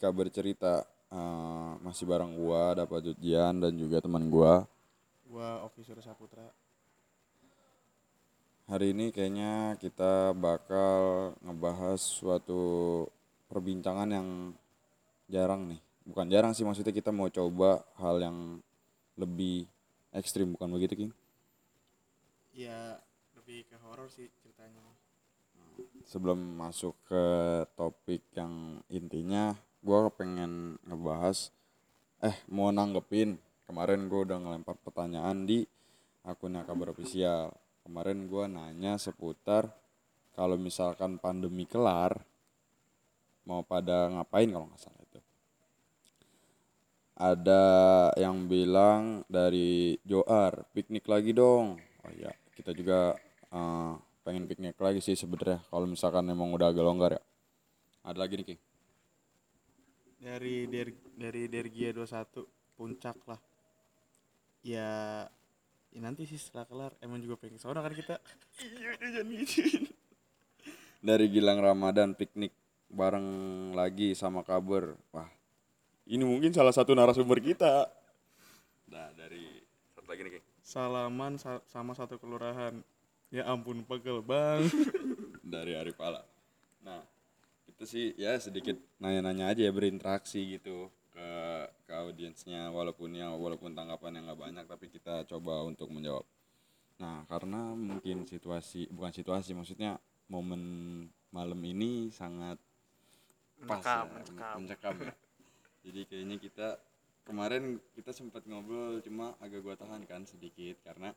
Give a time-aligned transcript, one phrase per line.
[0.00, 0.72] lagi di kabar cerita
[1.10, 4.62] Eh, masih bareng gua, dapat Jujian dan juga teman gua.
[5.26, 6.46] Gua Oki Surya Saputra.
[8.70, 12.62] Hari ini kayaknya kita bakal ngebahas suatu
[13.50, 14.28] perbincangan yang
[15.26, 15.82] jarang nih.
[16.06, 18.38] Bukan jarang sih maksudnya kita mau coba hal yang
[19.18, 19.66] lebih
[20.14, 21.12] ekstrim bukan begitu King?
[22.54, 23.02] Ya
[23.34, 24.78] lebih ke horor sih ceritanya.
[26.06, 27.24] Sebelum masuk ke
[27.74, 31.52] topik yang intinya, gua pengen ngebahas
[32.20, 33.40] eh mau nanggepin.
[33.64, 35.64] Kemarin gua udah ngelempar pertanyaan di
[36.26, 37.54] akunnya kabar official.
[37.86, 39.72] Kemarin gua nanya seputar
[40.36, 42.20] kalau misalkan pandemi kelar
[43.48, 45.20] mau pada ngapain kalau nggak salah itu.
[47.20, 47.64] Ada
[48.16, 51.80] yang bilang dari Joar piknik lagi dong.
[51.80, 53.16] Oh iya kita juga
[53.52, 53.92] eh,
[54.24, 57.22] pengen piknik lagi sih sebenarnya kalau misalkan emang udah agak longgar ya.
[58.04, 58.69] Ada lagi nih King
[60.20, 62.44] Dari der, dari Dergia 21
[62.76, 63.40] puncak lah.
[64.60, 65.24] Ya,
[65.88, 68.20] ya nanti sih setelah kelar emang juga pengen sono kan kita.
[68.60, 69.84] Iya, jangan gituin.
[71.00, 72.52] dari Gilang Ramadan piknik
[72.92, 73.24] bareng
[73.72, 75.24] lagi sama kabar wah
[76.04, 77.88] ini mungkin salah satu narasumber kita
[78.84, 79.64] nah dari
[79.96, 80.44] satu lagi nih King.
[80.60, 82.76] Salaman sa- sama satu kelurahan.
[83.30, 84.60] Ya ampun pegel bang.
[85.56, 86.20] dari Arif Ala
[86.80, 87.00] nah
[87.80, 91.30] itu sih ya sedikit nanya-nanya aja ya berinteraksi gitu ke
[91.88, 96.28] ke audiensnya walaupun ya walaupun tanggapan yang nggak banyak tapi kita coba untuk menjawab
[97.00, 99.96] nah karena mungkin situasi bukan situasi maksudnya
[100.28, 100.60] momen
[101.32, 102.60] malam ini sangat
[103.64, 104.54] pas Mencekam, ya, mencekam.
[104.60, 105.12] mencekam ya.
[105.88, 106.68] jadi kayaknya kita
[107.24, 111.16] kemarin kita sempat ngobrol cuma agak gua tahan kan sedikit karena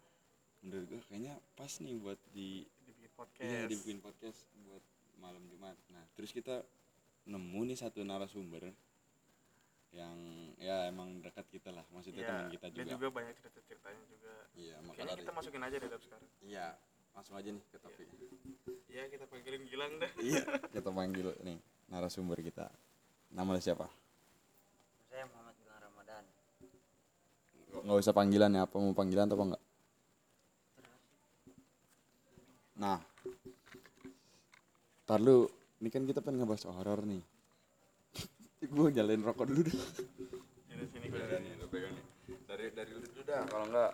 [0.63, 3.44] menurut gua kayaknya pas nih buat di Dibikin podcast.
[3.52, 4.84] Iya dibikin podcast buat
[5.23, 5.79] malam Jumat.
[5.95, 6.67] Nah terus kita
[7.23, 8.75] nemu nih satu narasumber
[9.95, 10.17] yang
[10.57, 12.91] ya emang dekat kita lah, maksudnya Iya, teman kita Dan juga.
[12.97, 14.34] juga banyak cerita-ceritanya juga.
[14.57, 16.29] Iya maka Kayaknya dari kita masukin aja deh sekarang.
[16.44, 16.67] Iya
[17.13, 18.07] langsung aja nih ke topik.
[18.89, 20.11] Ya kita panggilin Gilang dah.
[20.19, 20.44] Iya
[20.75, 21.57] kita panggil nih
[21.88, 22.67] narasumber kita.
[23.29, 23.85] Nama lu siapa?
[25.13, 26.23] Saya Muhammad Gilang Ramadan.
[27.85, 29.63] Nggak usah panggilan ya, apa mau panggilan atau apa enggak?
[32.73, 32.97] Nah,
[35.03, 35.52] Ntar lu,
[35.84, 37.19] ini kan kita pengen ngebahas horor nih.
[38.74, 39.75] gue nyalain rokok dulu deh.
[40.72, 41.19] Ini sini gue.
[41.19, 42.06] Udah nih, lu pegang nih.
[42.47, 43.91] Dari dari lu dulu dah, kalau enggak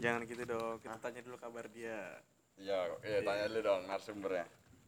[0.00, 0.80] Jangan gitu dong.
[0.80, 2.16] Kita tanya dulu kabar dia.
[2.56, 4.46] Ya, eh tanya dulu dong narasumbernya.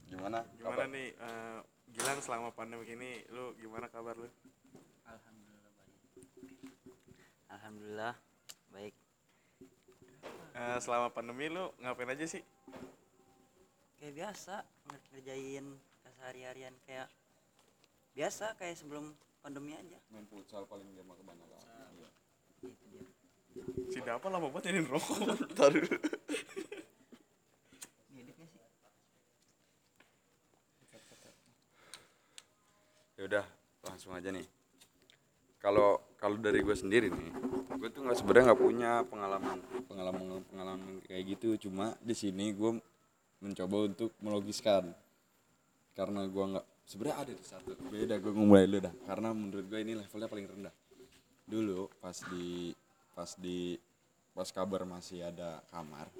[0.08, 0.38] Gimana?
[0.56, 0.88] Gimana Kabar?
[0.88, 1.58] nih eh,
[1.94, 4.26] Gilang selama pandemi ini lu gimana kabar lu?
[5.04, 5.94] Alhamdulillah baik.
[7.52, 8.14] Alhamdulillah
[8.72, 8.94] baik.
[10.56, 12.42] Eh, selama pandemi lu ngapain aja sih?
[13.98, 14.54] Kayak biasa
[15.10, 15.66] ngerjain
[16.04, 17.08] keseharian kayak
[18.14, 19.98] biasa kayak sebelum pandemi aja.
[20.12, 21.60] Main futsal paling dia mah kebanyakan.
[21.98, 22.10] Iya.
[22.68, 23.02] Itu dia.
[23.92, 25.18] Si Dapa lama banget nyariin rokok.
[25.58, 25.84] Taruh.
[25.86, 26.64] Sih.
[33.14, 33.44] Ya udah,
[33.86, 34.44] langsung aja nih.
[35.62, 37.30] Kalau kalau dari gue sendiri nih,
[37.78, 41.56] gue tuh nggak sebenarnya nggak punya pengalaman pengalaman pengalaman kayak gitu.
[41.56, 42.84] Cuma di sini gue
[43.42, 44.92] mencoba untuk melogiskan.
[45.94, 48.94] Karena gue nggak sebenarnya ada di satu beda gue mulai dulu dah.
[49.06, 50.74] Karena menurut gue ini levelnya paling rendah.
[51.46, 52.74] Dulu pas di
[53.14, 53.78] pas di
[54.34, 56.10] pas kabar masih ada kamar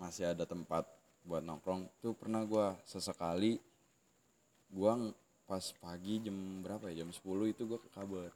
[0.00, 0.82] masih ada tempat
[1.22, 3.60] buat nongkrong tuh pernah gue sesekali
[4.74, 5.14] ng-
[5.50, 8.30] pas pagi jam berapa ya jam 10 itu gua ke kabar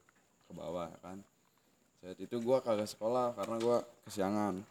[0.51, 1.23] ke bawah kan.
[2.03, 4.67] Saat itu gua kagak sekolah karena gua kesiangan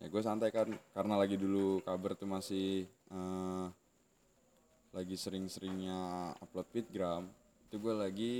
[0.00, 3.66] ya gue santai kan karena lagi dulu kabar tuh masih eh,
[4.90, 7.30] lagi sering-seringnya upload fitgram
[7.70, 8.32] itu gue lagi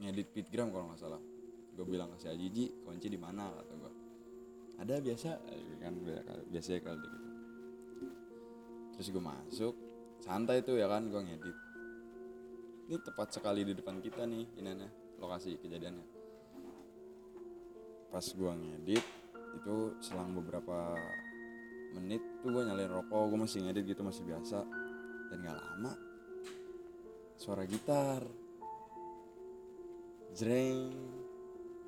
[0.00, 1.20] ngedit fitgram kalau nggak salah.
[1.76, 3.52] Gue bilang ke si Ajiji kunci di mana?
[3.52, 3.92] kata gue
[4.80, 5.30] ada biasa.
[5.80, 5.94] Kan
[6.48, 7.18] biasanya kalau gitu.
[8.96, 9.74] Terus gue masuk
[10.24, 11.56] santai tuh ya kan gue ngedit.
[12.88, 14.88] Ini tepat sekali di depan kita nih inanya
[15.20, 16.06] lokasi kejadiannya.
[18.08, 19.04] Pas gue ngedit
[19.56, 20.94] itu selang beberapa
[21.96, 24.62] menit tuh gue nyalain rokok gue masih ngedit gitu masih biasa.
[25.32, 25.92] Dan gak lama
[27.36, 28.22] suara gitar.
[30.36, 30.92] Jreng.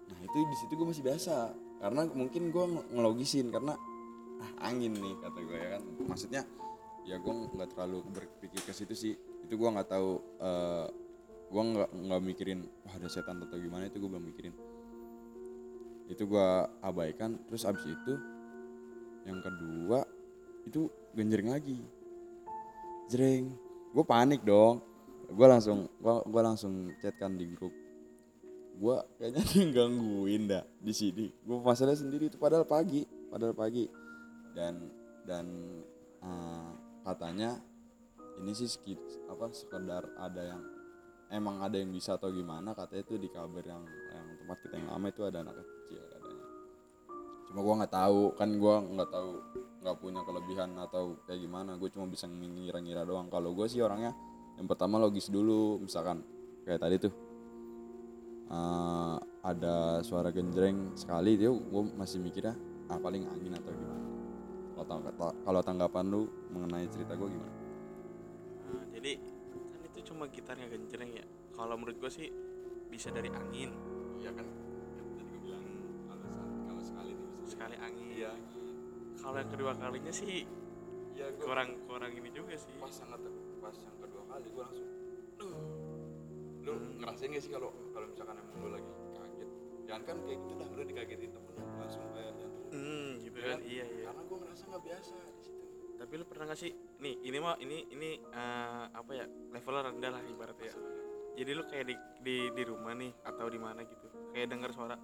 [0.09, 1.53] Nah itu di situ gue masih biasa.
[1.79, 2.65] Karena mungkin gue
[2.97, 3.77] ngelogisin karena
[4.39, 5.83] ah angin nih kata gue ya kan.
[6.09, 6.43] Maksudnya
[7.09, 9.15] ya gue nggak terlalu berpikir ke situ sih.
[9.45, 10.11] Itu gue nggak tahu
[10.41, 10.89] eh
[11.49, 14.53] gue nggak nggak mikirin wah ada setan atau gimana itu gue belum mikirin
[16.09, 16.49] itu gue
[16.81, 18.15] abaikan terus abis itu
[19.29, 20.09] yang kedua
[20.65, 21.81] itu genjreng lagi.
[23.13, 23.53] Jreng.
[23.93, 24.81] Gue panik dong.
[25.29, 27.73] Gue langsung gua, langsung chat kan di grup.
[28.81, 31.29] Gue kayaknya dia gangguin dah di sini.
[31.45, 33.85] Gue masalah sendiri itu padahal pagi padahal pagi.
[34.57, 34.89] Dan
[35.29, 35.45] dan
[36.25, 36.71] eh,
[37.05, 37.61] katanya
[38.41, 40.63] ini sih sekit, apa sekedar ada yang
[41.29, 44.89] emang ada yang bisa atau gimana katanya itu di kabar yang yang tempat kita yang
[44.89, 45.61] lama itu ada anak
[47.49, 49.31] cuma gua nggak tahu kan gua nggak tahu
[49.79, 51.79] nggak punya kelebihan atau kayak gimana.
[51.79, 53.31] Gue cuma bisa ngira-ngira doang.
[53.31, 54.13] Kalau gue sih orangnya
[54.59, 56.21] yang pertama logis dulu misalkan
[56.67, 57.15] kayak tadi tuh.
[58.49, 62.57] Eh, ada suara genjreng sekali dia gue masih mikirnya
[62.89, 64.07] ah paling angin atau gimana?
[64.75, 66.23] Kalau tang- kalau tanggapan lu
[66.53, 67.55] mengenai cerita gue gimana?
[68.69, 69.13] Nah, jadi
[69.47, 71.25] kan itu cuma gitarnya genjreng ya.
[71.55, 72.29] Kalau menurut gue sih
[72.89, 73.71] bisa dari angin.
[74.19, 74.47] Iya kan
[77.59, 78.07] sekali angin.
[78.15, 78.33] Iya.
[79.19, 80.47] Kalau yang kedua kalinya sih
[81.19, 82.71] iya gue kurang kurang ini juga sih.
[82.79, 84.89] Pas yang kete- pas yang kedua kali gue langsung
[85.35, 85.55] "Duh."
[86.63, 89.51] lu ngerasain gak sih kalau kalau misalkan emang lu lagi kaget?
[89.89, 93.47] Jangan kan kayak gitu dah lu dikagetin temen lu langsung kayak jantung hmm gitu Ya
[93.49, 93.59] kan?
[93.67, 94.05] iya iya.
[94.07, 95.65] Karena gue ngerasa nggak biasa di situ.
[95.99, 96.73] Tapi lu pernah gak sih?
[97.03, 100.71] Nih ini mah ini ini eh, apa ya levelnya rendah lah ibaratnya.
[100.71, 100.77] Ya
[101.35, 104.99] jadi lu kayak di di di rumah nih atau di mana gitu kayak denger suara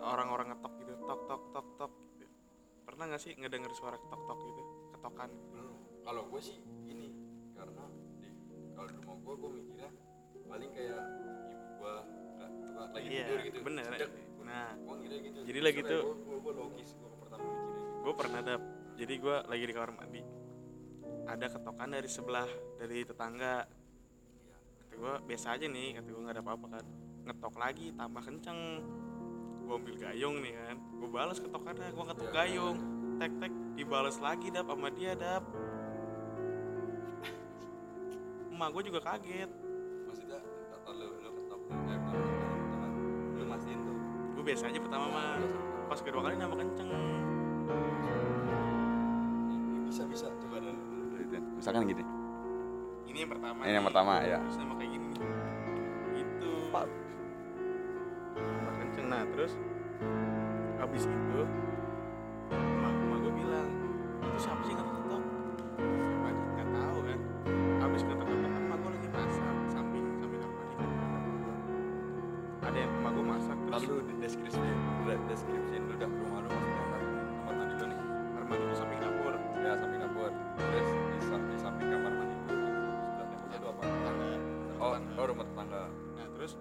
[0.00, 2.26] orang-orang ngetok gitu tok tok tok tok gitu.
[2.82, 7.08] pernah gak sih ngedenger suara ketok tok gitu ketokan belum kalau gue sih ini
[7.52, 7.84] karena
[8.16, 8.28] di
[8.72, 9.90] kalau di rumah gue gue mikirnya
[10.44, 11.00] paling kayak
[11.48, 11.94] ibu gue
[12.88, 13.90] lagi Iya, tidur gitu bener.
[13.90, 14.10] Sedek.
[14.40, 14.70] Nah.
[14.72, 18.12] gue ngira gitu Jadi lagi tuh- gue gue, gue logis gue pertama mikirnya gitu gue
[18.14, 18.62] pernah dap
[18.96, 20.22] jadi gue lagi di kamar mandi
[21.24, 23.54] ada ketokan dari sebelah dari tetangga
[24.80, 26.84] kata gue biasa aja nih kata gue nggak ada apa-apa kan
[27.22, 28.60] ngetok lagi tambah kenceng
[29.68, 30.76] gue ambil gayung nih kan.
[30.96, 32.76] Gue balas ketokannya gue ngetok Ya, gayung.
[33.20, 35.44] Tek tek dibalas lagi dap sama dia dap.
[38.48, 39.50] Emak gue juga kaget.
[40.08, 40.40] Maksudnya
[40.72, 42.92] atau lu lu ketok lu eh bukan lu ketok
[43.36, 43.96] lu mastiin tuh.
[44.32, 45.36] Gue biasa aja pertama mah
[45.92, 46.88] pas kedua kali nambah kenceng.
[49.84, 50.26] Bisa bisa.
[50.32, 50.80] Coba dulu.
[51.60, 52.04] Misalkan gini.
[53.08, 54.36] Ini yang pertama Ini yang pertama, ya.
[54.44, 54.97] terus nama kayak gini
[59.38, 59.54] terus
[60.82, 61.40] habis itu
[62.50, 63.70] emak emak gue bilang
[64.18, 65.30] itu siapa sih ngetok siapa?
[66.26, 67.20] Aja nggak tahu kan.
[67.78, 70.90] Habis ngetok ngetok kan emak gue lagi masak samping samping kamar mandi kan
[72.66, 74.58] ada yang emak gue masak terus lu di deskripsi
[75.06, 77.98] de- deskripsiin lu dah rumah lu maksudnya apa tempat mandi lu nih.
[78.34, 79.34] Kamar mandi gue samping dapur.
[79.62, 80.30] Ya samping dapur.
[80.58, 82.66] Terus di, sa- di samping kamar mandi lu
[83.06, 83.82] sebelah temboknya itu apa?
[83.86, 84.26] Tetangga
[84.82, 85.82] oh oh rumah tetangga.
[86.18, 86.52] Nah terus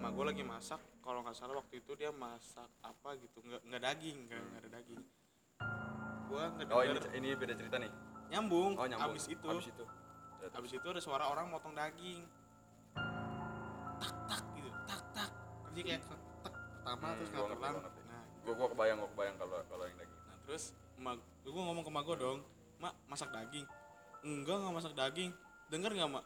[0.00, 0.80] emak gue lagi masak,
[1.28, 5.02] nggak salah waktu itu dia masak apa gitu, nggak nggak daging, nggak nggak ada daging.
[6.24, 7.92] Gue oh ini ini beda cerita nih.
[8.32, 9.12] Nyambung, oh nyambung.
[9.12, 9.84] abis itu, abis itu.
[10.56, 12.24] Abis itu ada suara orang motong daging,
[14.00, 15.30] tak tak gitu, tak tak,
[15.76, 18.00] jadi kayak tak tak pertama Hmm, terus gua nggak gua ngerti.
[18.08, 20.20] Nah, gua gua kebayang gua kebayang kalau kalau yang daging.
[20.24, 20.64] nah terus
[20.96, 22.38] emak, gue ngomong ke emak gue dong,
[22.80, 23.68] mak masak daging,
[24.24, 25.30] enggak nggak masak daging,
[25.68, 26.24] denger nggak mak,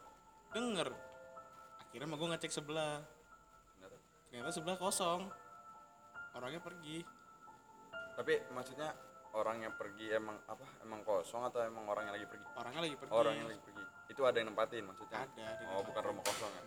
[0.55, 0.95] denger.
[1.91, 3.03] Akhirnya emak gue ngecek sebelah,
[4.33, 5.29] ternyata sebelah kosong,
[6.33, 7.05] orangnya pergi.
[8.17, 8.89] tapi maksudnya
[9.37, 10.65] orang yang pergi emang apa?
[10.81, 12.45] Emang kosong atau emang orang yang lagi pergi?
[12.57, 13.13] Orangnya lagi pergi.
[13.13, 13.83] Orang yang lagi pergi.
[14.09, 15.21] Itu ada yang nempatin maksudnya?
[15.21, 16.63] Ada oh bukan rumah kosong ya?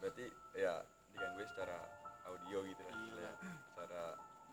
[0.00, 0.24] Berarti
[0.56, 0.74] ya
[1.12, 1.76] diganggu secara
[2.24, 2.92] audio gitu ya?
[2.96, 3.16] Iya.
[3.20, 3.32] ya,
[3.68, 4.02] secara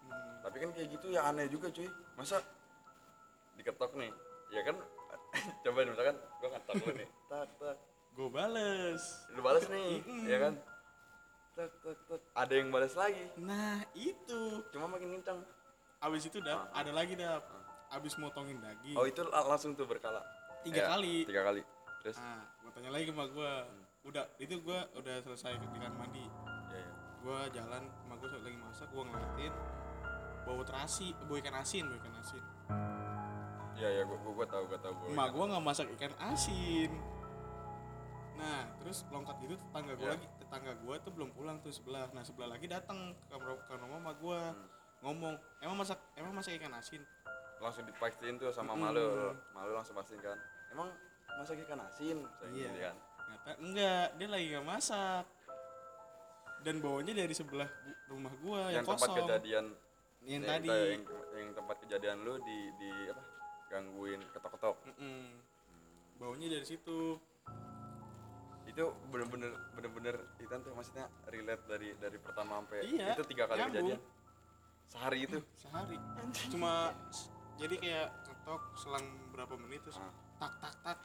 [0.02, 0.42] Hmm.
[0.42, 1.88] tapi kan kayak gitu ya aneh juga cuy.
[2.20, 2.44] Masa
[3.56, 4.12] diketok nih?
[4.52, 4.76] Ya kan
[5.64, 7.10] coba misalkan gua ngetok lu nih.
[7.32, 7.78] Tak tak
[8.12, 9.04] gue bales.
[9.32, 10.54] Lu balas nih ya kan
[12.34, 13.26] ada yang balas lagi.
[13.38, 14.42] Nah itu.
[14.70, 15.40] Cuma makin kencang
[16.02, 17.38] abis itu dah ada lagi dah
[17.92, 18.96] abis motongin daging.
[18.96, 20.22] Oh itu la- langsung tuh berkala.
[20.62, 21.26] Tiga Ya, kali.
[21.26, 21.62] tiga kali.
[22.02, 22.18] Terus?
[22.18, 23.52] Nah gue tanya lagi ke emak gue
[24.04, 26.26] udah itu gue udah selesai di kamar mandi.
[26.70, 26.90] Ya ya
[27.20, 29.54] gue jalan emak gue lagi masak gue ngeliatin
[30.42, 32.44] bau terasi bau ikan asin bau ikan asin.
[33.72, 36.92] Ya ya gua gua, gua tahu gua tahu gua emak gue nggak masak ikan asin.
[38.38, 40.14] Nah terus longkat gitu tetangga gue Ya.
[40.18, 42.12] lagi tetangga gue tuh belum pulang tuh sebelah.
[42.12, 44.68] Nah sebelah lagi datang ke kamar ke rumah emak gue Hmm.
[45.02, 47.00] ngomong emang masak emang masak ikan asin?
[47.58, 48.84] Langsung dipastiin tuh sama Mm-mm.
[48.84, 49.08] malu.
[49.56, 50.36] Malu langsung pastiin kan
[50.70, 50.92] emang
[51.40, 52.20] masak ikan asin?
[52.36, 52.92] Saya Iya.
[52.92, 52.96] kan.
[53.58, 55.24] Enggak dia lagi nggak masak.
[56.62, 57.72] Dan baunya dari sebelah
[58.06, 59.18] rumah gua yang, yang tempat kosong.
[59.24, 59.66] kejadian.
[60.22, 60.68] Yang yang, tadi.
[60.68, 61.04] yang,
[61.34, 63.24] yang tempat kejadian lu di di apa?
[63.72, 64.76] Gangguin ketok-ketok.
[64.86, 65.24] Mm-mm.
[66.20, 67.18] baunya dari situ
[68.72, 73.60] itu bener-bener bener-bener itu tuh maksudnya relate dari dari pertama sampai Iya, itu tiga kali
[73.60, 73.76] nyambung.
[73.92, 74.02] kejadian.
[74.88, 75.38] Sehari itu.
[75.54, 75.96] Sehari.
[76.48, 76.72] Cuma
[77.56, 80.12] jadi kayak ketok selang berapa menit terus Ah.
[80.40, 80.98] tak tak tak.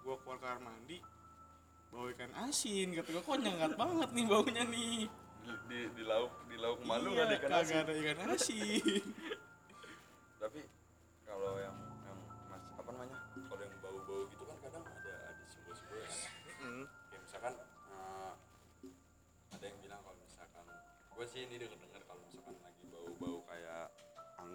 [0.00, 0.98] Gua keluar kamar mandi
[1.88, 4.96] bawa ikan asin kata gua kok nyengat banget nih baunya nih?
[5.44, 7.76] Di, di, di lauk di lauk malu Iya, nggak ada ikan asin?
[7.78, 9.02] ada ikan asin.
[10.42, 10.60] Tapi
[11.22, 11.76] kalau yang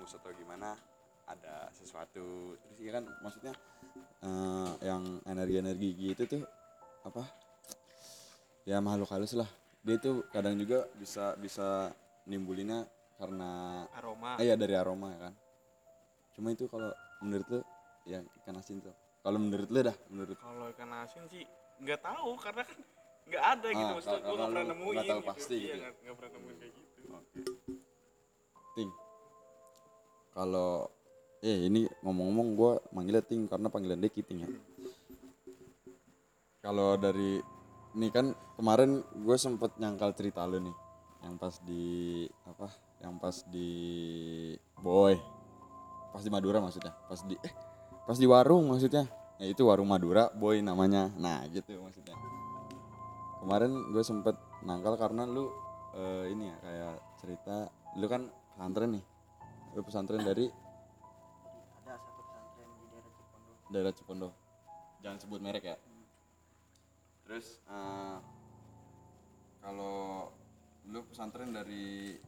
[0.10, 0.74] angus atau gimana
[1.30, 3.54] ada sesuatu terus ya kan maksudnya
[4.26, 6.44] eh, yang energi-energi gitu tuh
[7.06, 7.30] apa
[8.66, 9.46] ya makhluk halus lah
[9.86, 11.94] dia tuh kadang juga bisa bisa
[12.26, 12.90] nimbulinnya
[13.22, 15.34] karena aroma ah, iya dari aroma ya kan
[16.34, 16.90] cuma itu kalau
[17.22, 17.62] menurut lu
[18.10, 21.46] ya ikan asin tuh kalau menurut lu dah menurut kalau ikan asin sih
[21.86, 22.80] nggak tahu karena kan
[23.30, 25.30] nggak ada gitu Ah, maksudnya gua karena nggak pernah nemuin nggak tahu gitu.
[25.30, 25.78] pasti iya gitu.
[25.78, 27.42] nggak nggak pernah nemuin kayak gitu Oke.
[28.74, 28.92] Ting.
[30.34, 30.88] Kalau
[31.40, 34.50] eh ini ngomong-ngomong gue manggilnya Ting karena panggilan Deki Ting ya.
[36.60, 37.40] Kalau dari
[37.96, 40.76] ini kan kemarin gue sempet nyangkal cerita lu nih
[41.20, 42.68] yang pas di apa
[43.00, 43.72] yang pas di
[44.80, 45.16] boy.
[46.10, 47.54] Pas di Madura maksudnya pas di eh
[48.04, 49.08] pas di warung maksudnya.
[49.40, 51.08] Ya itu warung Madura boy namanya.
[51.16, 52.16] Nah gitu maksudnya.
[53.40, 54.36] Kemarin gue sempet
[54.68, 55.48] nangkal karena lu
[55.96, 57.56] eh, ini ya kayak cerita
[57.96, 59.06] lu kan pesantren nih
[59.80, 60.44] lu pesantren dari?
[61.88, 63.52] Ada satu pesantren di daerah Cipondo.
[63.72, 64.30] Daerah Cipondo.
[65.00, 65.78] Jangan sebut merek ya.
[67.24, 68.18] Terus eh,
[69.64, 70.28] kalau
[70.92, 72.20] lu pesantren dari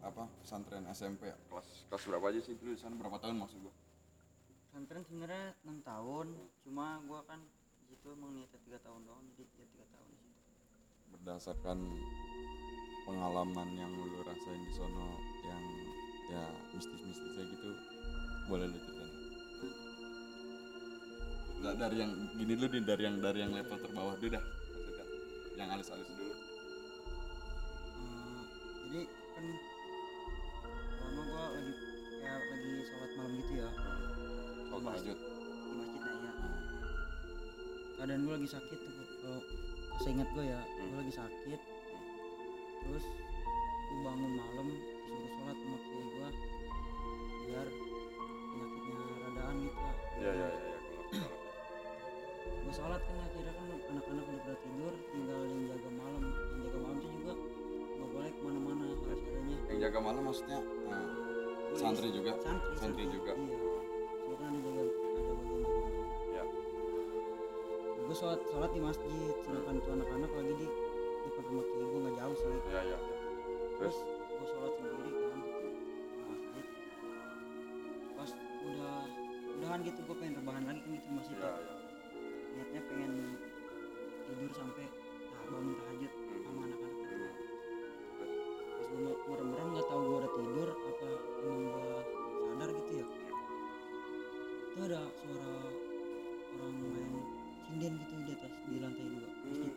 [0.00, 0.24] apa?
[0.40, 1.36] Pesantren SMP ya?
[1.52, 2.96] Kelas kelas berapa aja sih dulu di sana?
[2.96, 3.74] Berapa tahun maksud gua?
[4.72, 6.32] Pesantren sebenarnya enam tahun.
[6.64, 7.44] Cuma gua kan
[7.84, 10.40] di situ emang niatnya tiga tahun doang jadi ya tiga tahun di situ
[11.12, 11.78] berdasarkan
[13.04, 15.83] pengalaman yang lu rasain di sono yang
[16.32, 17.70] ya mistis-mistisnya gitu.
[18.44, 19.12] Boleh lu ceritain
[21.64, 25.06] Nggak, dari yang gini dulu nih dari yang dari yang level terbawah dulu dah maksudnya.
[25.56, 26.34] Yang halus-halus dulu.
[28.04, 28.40] Eh,
[28.84, 29.00] jadi
[29.32, 29.44] kan
[30.92, 31.72] pertama gua lagi
[32.20, 33.68] kayak lagi sholat malam gitu ya.
[34.68, 34.92] Kalau Mas.
[35.00, 36.32] lanjut di masjid nah ya.
[37.96, 39.40] Keadaan gue lagi sakit tuh kalau
[40.04, 41.60] seingat gue ya gue lagi sakit.
[42.84, 43.04] Terus
[43.88, 45.78] gue bangun malam disuruh sholat sama
[49.78, 50.78] lah ya ya ya, ya
[52.44, 56.22] kalau gue sholat kan akhirnya kan anak-anak udah pada tidur tinggal yang jaga malam.
[56.24, 57.32] Yang jaga malam tuh juga
[57.94, 59.56] gak boleh ke mana-mana harus adanya.
[59.68, 61.08] Yang jaga malam maksudnya eh,
[61.78, 62.32] santri juga?
[62.40, 63.04] Santri santri.
[63.08, 63.32] Juga.
[63.36, 63.58] Iya.
[64.34, 66.04] Kan ada jaga ada bagian jaga malam
[66.34, 66.44] ya
[68.04, 70.66] gue sholat sholat di masjid sedangkan tuh anak-anak lagi di
[71.24, 72.48] depan rumah kiai gue nggak jauh sih.
[72.68, 72.98] Ya ya
[73.80, 73.96] terus?
[74.04, 74.23] Gue
[79.84, 81.52] gitu gue pengen rebahan lagi kan gitu di masjid ya ya.
[81.52, 81.84] ya
[82.54, 83.12] niatnya pengen
[84.24, 84.84] tidur sampai
[85.44, 87.00] bangun tahajud sama anak-anak.
[87.04, 87.16] Itu
[88.64, 91.08] pas gue merem-merem nggak tahu gue udah tidur apa
[91.44, 91.88] emang gue
[92.48, 93.06] sadar gitu ya.
[94.64, 95.50] Itu ada suara
[96.54, 97.12] orang main
[97.68, 99.28] sinden gitu di atas di lantai dua.
[99.44, 99.70] Masjid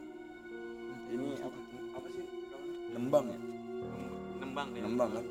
[0.88, 1.60] lantai ini dua, apa
[2.00, 2.24] apa sih
[2.96, 3.40] nembang ya?
[4.40, 5.26] Nembang deh nembang kan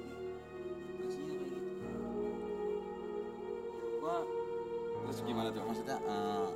[5.27, 5.63] gimana tuh?
[5.63, 6.47] Maksudnya eh,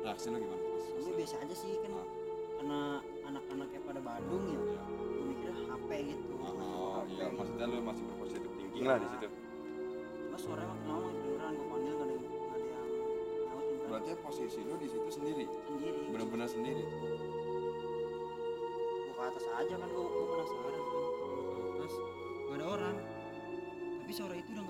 [0.00, 0.62] reaksi lu gimana?
[1.00, 2.06] Gue biasa aja sih kan Ah.
[2.60, 2.80] karena
[3.24, 4.76] anak-anaknya pada Badung ya gue
[5.26, 6.32] mikirnya HP gitu.
[6.36, 7.36] Oh HP iya, gitu.
[7.40, 9.26] maksudnya lu masih berpositif thinking lah di situ.
[10.20, 14.10] cuma suara makin lama makin kedengeran gue panggil gak ada yang gak ada yang Berarti
[14.20, 16.00] posisi lu di situ sendiri, sendiri.
[16.12, 16.82] Benar-benar sendiri.
[19.00, 20.84] gue ke atas aja kan gue gue penasaran kan.
[21.80, 21.94] Atas
[22.44, 22.96] gak ada orang.
[24.00, 24.64] Tapi suara itu udah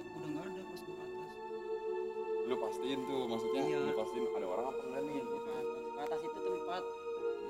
[2.50, 3.78] Lu pastiin tuh, maksudnya Iya.
[3.86, 5.22] lu pastiin ada orang apa enggak nih?
[5.22, 6.82] ke atas ke atas itu tempat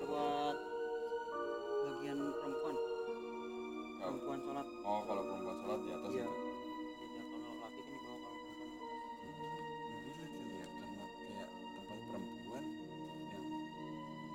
[0.05, 0.57] buat
[1.81, 2.77] bagian perempuan
[3.97, 6.21] perempuan sholat Oh, kalau perempuan sholat di atas Iya.
[6.21, 6.37] itu.
[7.01, 8.93] beda kalau laki kan di bawah kalau perempuan di atas
[9.89, 12.65] Jadi lu lihat karena kayak tempat perempuan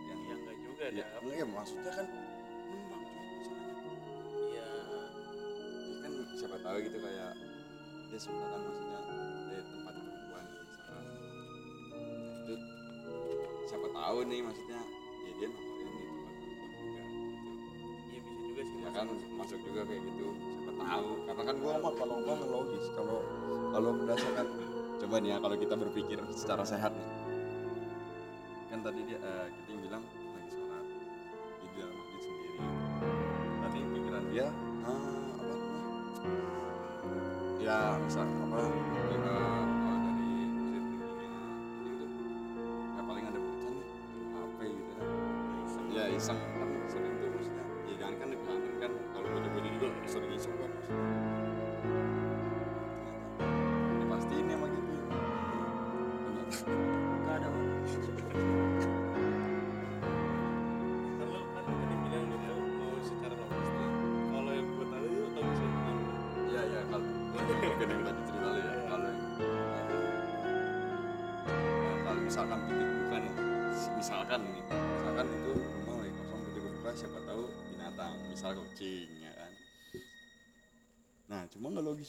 [0.02, 4.02] yang yang ya enggak juga ya, dah ya maksudnya kan numpang cuy masalahnya.
[4.50, 7.32] iya Ya kan siapa tahu gitu kayak
[8.06, 9.00] dia suka kan maksudnya
[14.16, 14.80] tahu nih maksudnya.
[15.28, 15.92] Ya dia juga gitu.
[18.16, 20.28] Iya bisa juga sih ya kan masuk juga kayak gitu.
[20.64, 21.10] Siapa tahu.
[21.28, 23.20] Karena kan gua mah kalau gua logis kalau
[23.76, 24.48] kalau berdasarkan
[25.04, 27.05] coba nih ya kalau kita berpikir secara sehat nih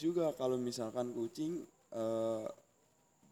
[0.07, 2.47] juga kalau misalkan kucing eh,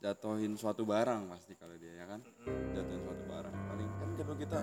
[0.02, 2.20] jatuhin suatu barang pasti kalau dia ya kan?
[2.74, 3.54] Jatuhin suatu barang.
[3.54, 4.58] Paling kan kalau kita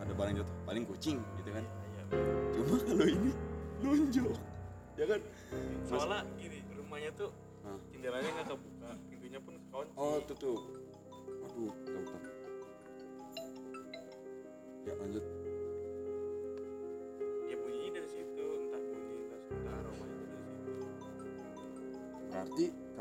[0.00, 1.64] ada barang jatuh paling kucing gitu kan?
[1.64, 2.02] Iya.
[2.56, 3.32] Cuma kalau ini
[3.84, 4.32] nunjuk
[4.96, 5.20] ya kan?
[5.84, 7.30] Soalnya gini rumahnya tuh
[7.92, 10.58] jendelanya nggak kebuka pintunya pun kekunci Oh tuh.
[11.46, 12.20] Aduh, bentar.
[14.86, 15.35] Ya lanjut.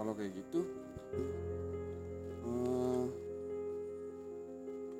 [0.05, 0.61] Kalau kayak gitu,
[2.45, 3.05] eh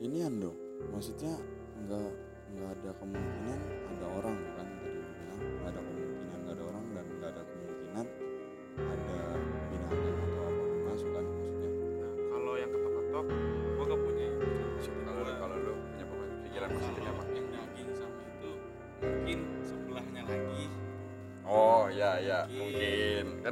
[0.02, 0.58] ini dong.
[0.90, 1.38] Maksudnya
[1.86, 2.10] nggak
[2.58, 5.95] nggak ada kemungkinan ada orang kan tadi bilang ada kemungkinan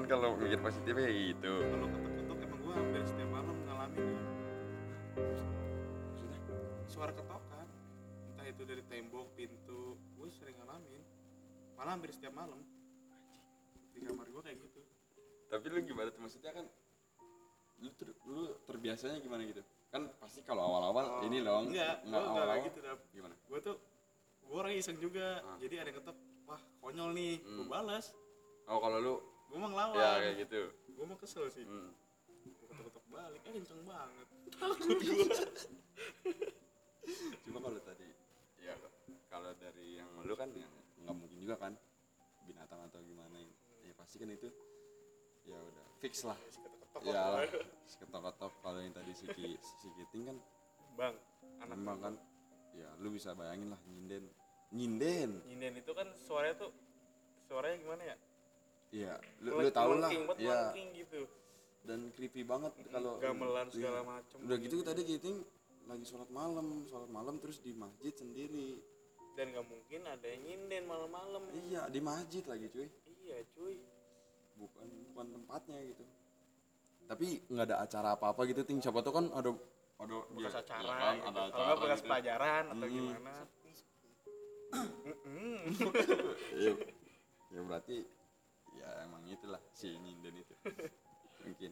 [0.04, 1.54] kan kalau mikir positifnya kayak gitu.
[1.64, 4.20] kalau ketok-ketok emang gue hampir setiap malam ngalamin ya
[5.16, 6.40] Maksudnya?
[6.86, 7.68] suara ketokan
[8.28, 11.00] entah itu dari tembok pintu gue sering ngalamin.
[11.74, 12.60] Malah hampir setiap malam.
[13.90, 14.82] Di kamar gue kayak gitu.
[15.48, 16.20] Tapi lu gimana tuh?
[16.20, 16.66] Maksudnya kan
[17.80, 19.64] lu ter, lu terbiasanya gimana gitu?
[19.88, 22.02] Kan pasti kalau awal-awal Oh, ini loh enggak.
[22.02, 22.52] gue nggak enggak awal-awal.
[22.52, 23.00] kayak gitu dap.
[23.10, 23.36] Gimana?
[23.42, 23.76] Gue tuh
[24.44, 25.40] gue orang iseng juga.
[25.40, 25.56] Ah.
[25.58, 27.34] jadi ada yang ketok wah konyol nih.
[27.40, 27.72] Gue Hmm.
[27.72, 28.06] balas.
[28.66, 29.14] Oh kalau lu
[29.50, 29.98] gue mau ngelawan.
[29.98, 30.62] Ya kayak gitu.
[30.94, 31.64] Gue mau kesel sih.
[31.66, 31.92] Hmm.
[32.44, 33.42] gue ketok-ketok balik.
[33.48, 34.28] Eh kenceng banget.
[34.54, 35.26] Takut gue
[37.44, 38.08] cuma kalau tadi
[38.64, 38.74] ya
[39.28, 40.68] kalau dari yang lu kan ya
[41.04, 41.74] nggak mungkin juga kan
[42.48, 43.52] binatang atau gimana ya,
[43.92, 44.48] ya pasti kan itu
[45.44, 46.38] ya udah fix lah.
[47.04, 47.44] Ya lah.
[48.00, 48.54] ketok-ketok.
[48.64, 50.38] Kalau yang tadi si, Ki- si Kiting kan
[50.96, 51.16] bang
[51.60, 52.14] anak memang kan
[52.72, 54.24] ya lu bisa bayangin lah nyinden.
[54.72, 55.44] Nyinden.
[55.46, 56.72] Nyinden itu kan suaranya tuh
[57.46, 58.16] suaranya gimana ya
[58.94, 60.10] Iya, lu, lu tau lah.
[60.38, 61.26] Iya, gitu
[61.84, 63.76] dan creepy banget kalau gamelan iya.
[63.76, 65.38] segala macem Udah gitu tadi Giting
[65.84, 68.80] lagi sholat malam, sholat malam terus di masjid sendiri.
[69.34, 72.88] dan gak mungkin ada yang nyinden malam-malam Iya, di masjid lagi cuy.
[73.20, 73.82] iya cuy
[74.56, 76.06] Bukan bukan tempatnya gitu.
[77.04, 78.78] Tapi nggak ada acara apa-apa gitu, ting.
[78.78, 79.52] Siapa tuh kan ada
[79.98, 81.28] ada bekas ya, acara iya kan, gitu.
[81.28, 82.08] ada acara nggak bekas gitu.
[82.08, 82.94] pelajaran atau Hmm.
[82.94, 83.34] gimana
[84.74, 85.58] Mm-mm.
[86.54, 86.74] Iya.
[87.52, 87.98] ya berarti
[89.34, 90.54] ya emang itulah si nyinden itu.
[91.46, 91.72] Mungkin.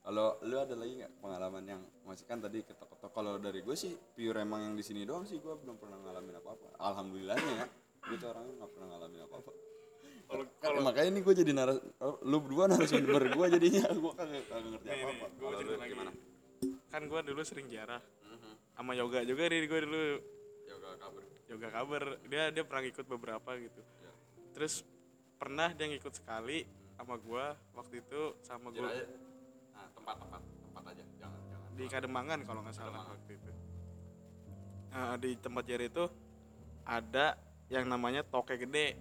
[0.00, 3.96] Kalau lu ada lagi nggak pengalaman yang masih kan tadi ketok-ketok kalau dari gue sih
[4.14, 6.76] pure emang yang di sini doang sih gue belum pernah ngalamin apa-apa.
[6.76, 7.66] Alhamdulillahnya ya.
[8.04, 9.52] Gue tuh orangnya nggak pernah ngalamin apa-apa.
[10.24, 14.12] kalau Kan, kalau makanya ini gue jadi naras oh, lu berdua narasumber gue jadinya gue
[14.14, 15.26] kagak kagak ngerti nih, apa-apa.
[15.26, 16.10] nih, gue cerita lagi gimana?
[16.88, 18.52] kan gue dulu sering jarah Mhm.
[18.72, 20.00] sama yoga juga nih gue dulu
[20.64, 21.22] Yoga kabur.
[21.44, 24.12] yoga kabar dia dia pernah ikut beberapa gitu Ya.
[24.56, 24.74] terus
[25.36, 26.64] pernah dia ngikut sekali
[26.94, 28.82] sama gue waktu itu sama gue.
[29.70, 31.04] Nah, tempat tempat tempat aja.
[31.16, 31.70] Jangan jangan.
[31.74, 33.14] di Kademangan kalau nggak salah Kademangan.
[33.16, 33.50] waktu itu
[34.88, 36.04] Nah, di tempat jari itu
[36.84, 37.34] ada
[37.66, 38.94] yang namanya toke gede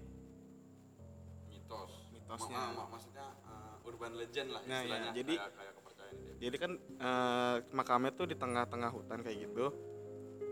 [1.45, 1.91] mitos.
[2.09, 2.57] Mitosnya.
[2.57, 6.33] Ma- ma- maksudnya uh, urban legend lah Nah, ya, jadi- kayak, kayak kepercayaan dia.
[6.41, 9.65] jadi kan eh, makamnya tuh di tengah-tengah hutan kayak gitu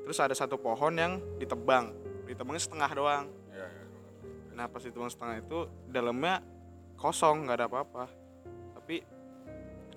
[0.01, 1.93] terus ada satu pohon yang ditebang
[2.25, 4.53] ditebangnya setengah doang gua ngerti.
[4.53, 6.41] nah pas ditebang setengah itu dalamnya
[7.01, 8.05] kosong nggak ada apa-apa.
[8.77, 9.01] Tapi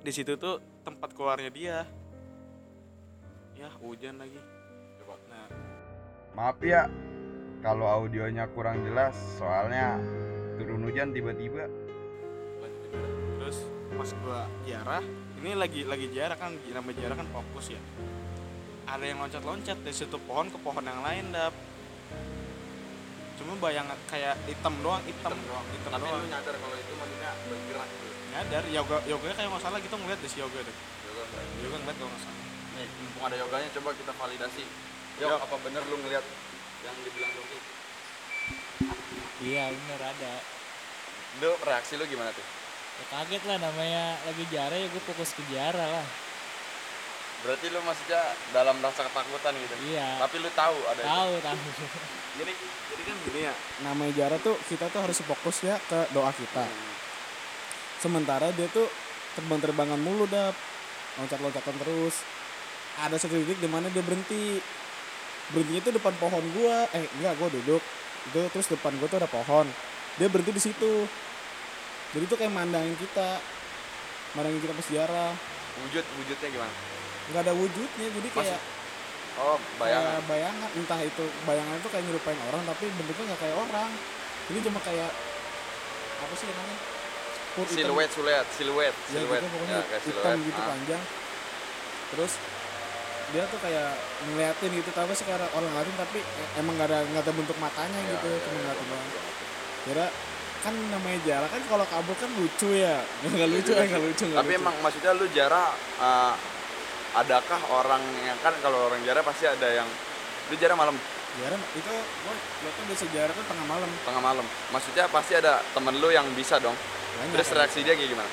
[0.00, 1.78] di situ tuh tempat keluarnya dia.
[3.60, 4.40] Ya hujan lagi.
[5.04, 5.20] Coba.
[5.28, 5.46] nah.
[6.32, 6.88] Maaf ya
[7.60, 10.00] kalau audionya kurang jelas soalnya
[10.56, 11.68] turun hujan tiba-tiba.
[13.36, 15.04] Terus pas gua ziarah
[15.44, 17.80] ini lagi lagi ziarah kan namanya ziarah kan fokus ya.
[18.88, 21.52] Ada yang loncat-loncat dari satu pohon ke pohon yang lain dap
[23.44, 27.30] cuma bayangan kayak hitam doang hitam, doang hitam Tapi doang lu nyadar kalau itu maksudnya
[27.44, 28.06] bergerak gitu.
[28.32, 31.22] nyadar yoga yoga kayak nggak salah kita ngeliat deh si yoga deh Yoga
[31.60, 32.42] yoga ngeliat kalau nggak salah
[32.74, 34.64] Nih, mumpung ada yoganya coba kita validasi.
[35.22, 35.38] Yo, Yo.
[35.38, 36.26] apa bener lu ngeliat
[36.82, 37.58] yang dibilang Doki?
[39.46, 40.32] Iya bener ada
[41.38, 42.42] Lu reaksi lu gimana tuh?
[42.42, 46.06] ya, Kaget lah namanya lagi jarah ya gue fokus ke jarah lah
[47.44, 48.22] berarti lu maksudnya
[48.56, 49.74] dalam rasa ketakutan gitu?
[49.92, 50.08] Iya.
[50.24, 51.08] Tapi lu tahu ada itu.
[51.12, 51.58] tahu tahu.
[52.34, 52.52] Jadi
[52.90, 53.54] jadi kan gini ya
[53.86, 56.64] namanya jarak tuh kita tuh harus fokus ya ke doa kita.
[58.02, 58.88] Sementara dia tuh
[59.38, 60.56] terbang-terbangan mulu dap.
[61.20, 62.26] Loncat-loncatan terus.
[62.98, 64.58] Ada satu titik di mana dia berhenti.
[65.54, 66.90] Berhentinya tuh depan pohon gua.
[66.90, 67.82] Eh enggak gua duduk.
[68.32, 69.68] Itu terus depan gua tuh ada pohon.
[70.18, 71.06] Dia berhenti di situ.
[72.18, 73.38] Jadi tuh kayak mandangin kita.
[74.34, 76.74] Mandangin kita pesejarah wujud wujudnya gimana
[77.24, 78.60] nggak ada wujudnya jadi kayak
[79.36, 80.04] oh bayangan.
[80.10, 80.68] kayak bayangan.
[80.74, 83.90] Entah itu bayangan itu kayak nyerupain orang tapi bentuknya nggak kayak orang.
[84.44, 85.10] Ini cuma kayak
[86.16, 86.78] apa sih namanya?
[87.54, 87.76] Pur hitam.
[87.76, 89.40] siluet siluet siluet ya siluet.
[89.40, 90.38] gitu pokoknya ya kayak hitam siluet.
[90.44, 90.66] gitu Ah.
[90.68, 91.02] panjang.
[92.10, 92.32] Terus
[93.32, 93.88] dia tuh kayak
[94.26, 94.90] ngeliatin gitu.
[94.90, 98.26] Tapi sekarang orang ngeliatin tapi e- emang gak ada nggak ada bentuk matanya Ya, gitu
[98.28, 99.08] ya, cuma ya, ngeliatin ya, doang.
[99.08, 99.22] ya.
[99.84, 100.06] kira
[100.60, 102.96] kan namanya jarak kan kalau kabur kan lucu ya.
[103.28, 104.60] Nggak lucu ya nggak lucu nggak tapi lucu.
[104.60, 106.32] emang maksudnya lu jarak eh,
[107.14, 109.88] adakah orang yang kan kalau orang jarak pasti ada yang
[110.50, 110.96] lu jarak malam?
[111.34, 113.90] Jarak itu gua gua tuh bisa jarak tuh tengah malam.
[114.02, 114.46] Tengah malam.
[114.70, 116.74] Maksudnya pasti ada temen lu yang bisa dong?
[117.14, 118.30] Banyak terus reaksi dia kayak gimana?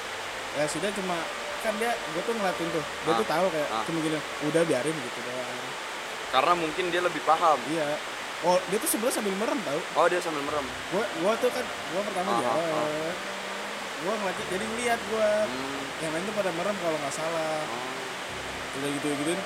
[0.58, 1.16] Ya sudah cuma
[1.62, 2.84] kan dia gue tuh ngeliatin tuh.
[3.06, 3.84] Dia Ah, tuh tahu kayak ah.
[3.86, 4.18] cuma gini
[4.50, 5.62] udah biarin gitu doang.
[6.34, 7.58] Karena mungkin dia lebih paham.
[7.70, 7.86] Iya.
[8.42, 9.78] Oh dia tuh sebelah sambil merem tau.
[9.96, 10.66] Oh dia sambil merem.
[10.90, 11.62] Gua gua tuh kan
[11.94, 13.16] gua pertama Ah, ah, jarak
[14.02, 15.30] gua ngeliatin jadi ngeliat gua.
[15.46, 17.62] Hmm, yang lain tuh pada merem kalau nggak salah.
[17.70, 18.01] Oh.
[18.74, 19.42] Udah gitu gituin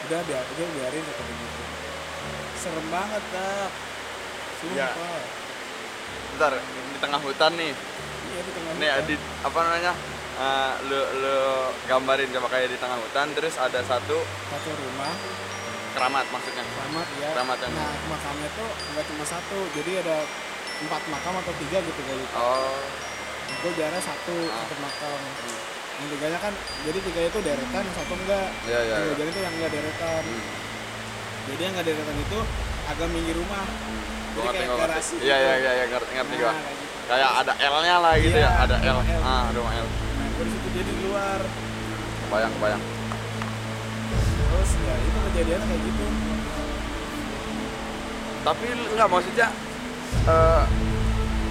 [0.00, 1.62] udah biar udah biarin kata gitu.
[2.56, 3.66] Serem banget dah
[4.58, 4.88] Iya.
[4.90, 5.22] sumpah.
[6.28, 7.72] Bentar di tengah hutan nih.
[7.72, 9.04] Iya di tengah nih hutan.
[9.04, 9.92] di apa namanya
[10.38, 11.36] eh, lu lu
[11.84, 15.14] gambarin coba kayak di tengah hutan terus ada satu satu rumah.
[15.88, 16.62] keramat maksudnya.
[16.62, 20.16] Keramat ya Keramat yang- nah makamnya tuh nggak cuma satu jadi ada
[20.78, 22.78] empat makam atau tiga gitu gue lupa oh.
[23.58, 24.62] Gue jarak satu Ah.
[24.62, 25.18] satu makam
[25.98, 26.52] yang tiganya kan
[26.86, 28.48] jadi tiga itu deretan yang satu enggak.
[28.64, 29.14] Iya iya yang iya.
[29.18, 30.22] jalan itu yang enggak deretan.
[30.22, 30.42] Hmm.
[31.48, 32.38] jadi yang enggak deretan itu
[32.86, 33.66] agak minggir rumah.
[33.66, 35.26] Gua jadi ngerti, kayak garasi iya gitu.
[35.26, 36.86] iya iya iya, ngerti ngerti Nah, gua kayak gitu.
[37.08, 38.98] kayak ada L-nya lah gitu Iya, ya ada L.
[39.02, 39.22] L.
[39.26, 39.88] ah rumah L.
[39.88, 41.40] Nah gue di situ jadi di luar.
[42.22, 42.82] Kebayang kebayang.
[44.38, 46.04] Terus ya itu kejadian kayak gitu.
[48.46, 49.48] Tapi lu- nggak maksudnya
[50.28, 50.62] eh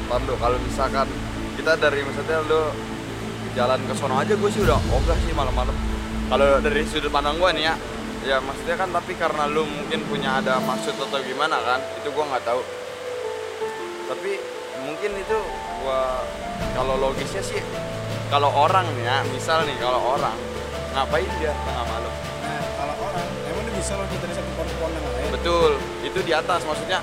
[0.07, 1.07] lu kalau misalkan
[1.59, 2.61] kita dari maksudnya lu
[3.57, 5.73] jalan ke sono aja gue sih udah ogah sih malam-malam.
[6.29, 7.75] Kalau dari sudut pandang gue nih ya
[8.21, 12.25] ya maksudnya kan tapi karena lu mungkin punya ada maksud atau gimana kan itu gue
[12.29, 12.61] nggak tahu.
[14.13, 14.31] Tapi
[14.85, 15.37] mungkin itu
[15.81, 16.21] gua
[16.77, 17.59] kalau logisnya sih
[18.29, 20.37] kalau orang nih ya misal nih kalau orang
[20.93, 22.13] ngapain dia tengah malam?
[22.45, 25.31] Nah kalau orang emang dia bisa loncat dari satu pohon ke pohon yang lain.
[25.33, 25.71] Betul
[26.05, 26.99] itu di atas maksudnya.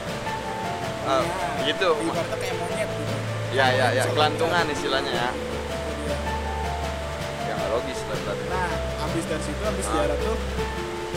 [1.04, 1.20] Nah,
[1.68, 1.88] gitu.
[2.00, 3.14] ibaratnya kayak monyet gitu.
[3.52, 5.30] Ya ya ya kelantungan istilahnya ya
[7.74, 8.44] logis lah berarti.
[8.46, 8.70] Nah,
[9.02, 9.92] habis dari situ habis Ah.
[9.92, 10.36] ziarah tuh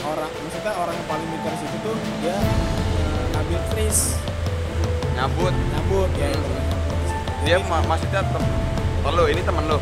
[0.03, 3.99] orang maksudnya orang yang paling pintar situ tuh dia eh, ngambil kris.
[5.13, 6.29] Nyabut nyabut ya.
[6.29, 6.65] Hmm.
[7.41, 8.43] dia Jadi, ma- maksudnya tem
[9.07, 9.79] lo ini temen lo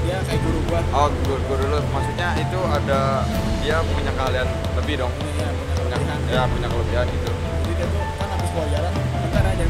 [0.00, 0.80] dia kayak guru gua.
[0.94, 3.26] Oh guru, guru lo maksudnya itu ada
[3.60, 5.12] dia punya keahlian lebih dong?
[5.36, 7.28] Ya punya punya ya punya kelebihan gitu.
[7.28, 9.64] Jadi dia tuh kan habis keluar jalan bentar aja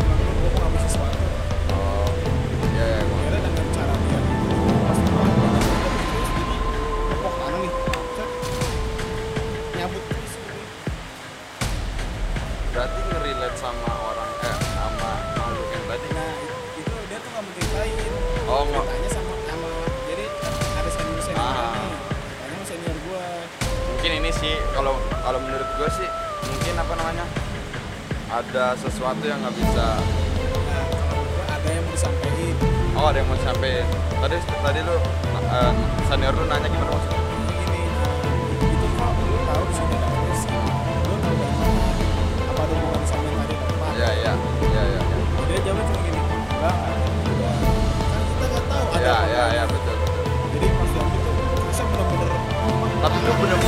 [25.29, 26.09] kalau menurut gue sih
[26.49, 27.29] mungkin apa namanya
[28.33, 32.57] ada sesuatu yang nggak bisa nah ada yang mau disampaikan.
[32.97, 33.85] Oh ada yang mau sampai
[34.25, 34.97] tadi tadi lu
[35.37, 35.73] eh,
[36.09, 37.21] senior lu nanya gimana maksudnya?
[37.45, 37.81] Gini
[38.73, 40.57] itu kok lu tahu di sini ada kris lu
[41.21, 41.77] tahu dari mana
[42.49, 43.93] apa ada hubungan sama yang tadi tempat?
[44.01, 44.33] Ya ya ya
[44.65, 45.01] ya ya
[45.45, 46.97] dia jawabnya cuma gini enggak kan
[48.33, 49.97] kita nggak tahu ada ya ya ya betul.
[50.57, 51.31] Jadi pas jawab itu
[51.69, 52.29] bisa bener-bener
[53.05, 53.61] tapi lu bener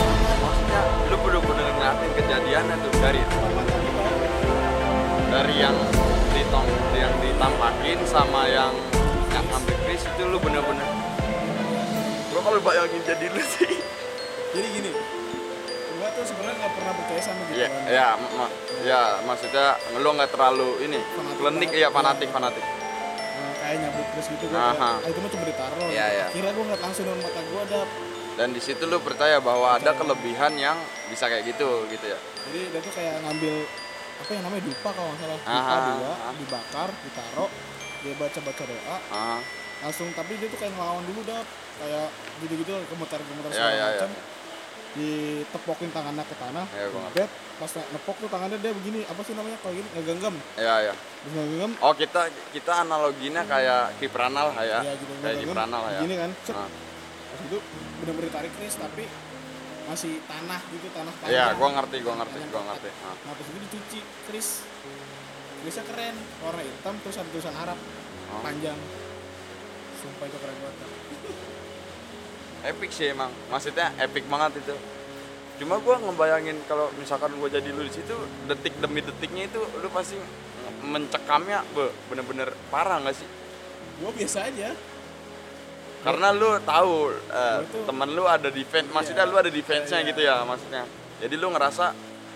[0.71, 3.23] maksudnya lu bener-bener ngeliatin kejadiannya tuh dari
[5.31, 5.77] dari yang
[6.31, 8.71] ditong yang ditampakin sama yang
[9.35, 10.87] yang ngambil kris itu lu bener-bener.
[12.31, 13.83] Gua kalau bayangin jadi lu sih.
[14.55, 14.91] Jadi gini
[15.99, 18.55] gua tuh sebenarnya nggak pernah percaya sama gitu ya ya ma-
[18.87, 19.67] ya maksudnya
[20.01, 20.99] lu nggak terlalu ini
[21.43, 21.71] banget.
[21.75, 22.63] ya fanatik fanatik.
[22.63, 25.89] Nah, kayak nyabut kris gitu gua itu mah cuma ditaruh.
[25.91, 26.27] Iya, iya.
[26.31, 27.81] kira gua nggak langsung dengan mata gua ada
[28.41, 30.81] dan di situ lu percaya bahwa ada kelebihan yang
[31.13, 32.17] bisa kayak gitu gitu ya?
[32.49, 33.55] Jadi dia tuh kayak ngambil
[34.17, 35.41] apa yang namanya dupa kalau nggak salah.
[35.45, 36.31] Dupa Aha, dua aha.
[36.41, 37.51] dibakar ditaruh
[38.01, 38.97] dia baca baca doa.
[39.13, 39.41] Ah
[39.85, 41.41] langsung tapi dia tuh kayak ngelawan dulu dah
[41.85, 42.09] kayak
[42.41, 43.89] gitu gitu gemetar gemetar Ya, segala ya, ya.
[43.93, 44.11] macam.
[44.91, 46.67] Ditepokin tangannya ke tanah.
[46.73, 50.35] Ya, jebret pas nepok tuh tangannya dia begini apa sih namanya kalau gini ngegenggam.
[50.57, 50.95] Ya ya.
[51.29, 51.77] Ngegenggam.
[51.85, 54.81] Oh kita kita analoginya kayak kipranal ya.
[54.81, 56.01] Ya gitu kayak kipranal ya.
[56.09, 57.59] Gini kan pas itu
[58.01, 59.05] bener-bener ditarik kris tapi
[59.89, 62.91] masih tanah gitu tanah ya panjang gua ngerti gua ngerti gua ngerti.
[63.03, 63.17] Ah.
[63.27, 64.49] nah pas itu dicuci kris
[65.61, 67.77] krisnya keren warna hitam terus ada tulisan Arab.
[68.31, 68.41] Oh.
[68.41, 68.79] panjang.
[70.01, 70.89] Sumpah itu keren banget.
[72.61, 73.33] Epic sih emang.
[73.53, 74.77] Maksudnya epic banget itu.
[75.61, 78.17] Cuma gua ngebayangin kalau misalkan gua jadi lu di situ
[78.49, 80.17] detik demi detiknya itu lu pasti
[80.81, 83.29] mencekamnya be, bener-bener parah nggak sih?
[84.01, 84.73] Gua biasa aja
[86.01, 89.31] karena lu tahu eh, Gua tuh- temen lu ada defense maksudnya Iya.
[89.31, 90.09] lu ada defense-nya Iya.
[90.09, 90.83] gitu ya maksudnya.
[91.19, 91.85] Jadi lu ngerasa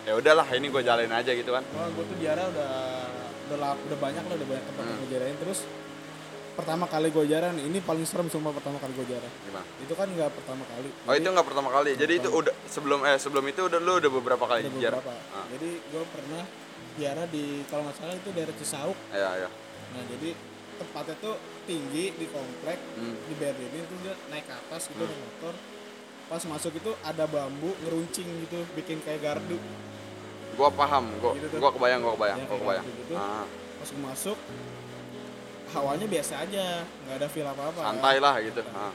[0.04, 1.64] ya udahlah ini gue jalanin aja gitu kan.
[1.70, 2.70] Wah, gue tuh jarah udah
[3.44, 5.00] udah, lap- udah banyak lah udah banyak tempat yang Hmm.
[5.00, 5.60] gue jarain terus
[6.54, 9.66] pertama kali gue jarah nih ini paling serem sumpah pertama kali gue jarah gimana?
[9.78, 10.88] Itu kan nggak pertama kali.
[11.02, 11.90] Oh itu nggak pertama kali?
[11.94, 15.12] jadi itu udah sebelum eh sebelum itu udah lu udah beberapa kali jarah beberapa.
[15.32, 15.44] Ah.
[15.50, 16.42] jadi gue pernah
[16.94, 18.96] jarah di kalau nggak salah itu daerah Cisauk.
[19.10, 19.48] Ya ya
[19.90, 20.28] nah jadi
[20.76, 23.16] tempatnya tuh tinggi di komplek Hmm.
[23.20, 25.54] di Berlin itu dia naik ke atas gitu naik motor
[26.24, 29.60] pas masuk itu ada bambu ngeruncing gitu bikin kayak gardu
[30.54, 31.58] gua paham gua Gitu tuh.
[31.58, 33.14] gua kebayang gua kebayang Ya, gua kebayang gitu-gitu.
[33.14, 33.44] Ah,
[33.76, 34.38] pas masuk
[35.70, 36.64] hawanya biasa aja
[37.02, 38.94] nggak ada feel apa apa santai lah gitu Ah.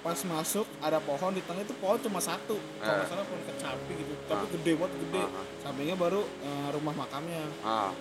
[0.00, 2.96] pas masuk ada pohon di tengah itu pohon cuma satu kalau Eh.
[2.96, 4.50] nggak salah pohon kecapi gitu tapi Ah.
[4.50, 5.44] gede banget gede Ah, ah.
[5.60, 7.92] sampingnya baru eh, rumah makamnya Ah,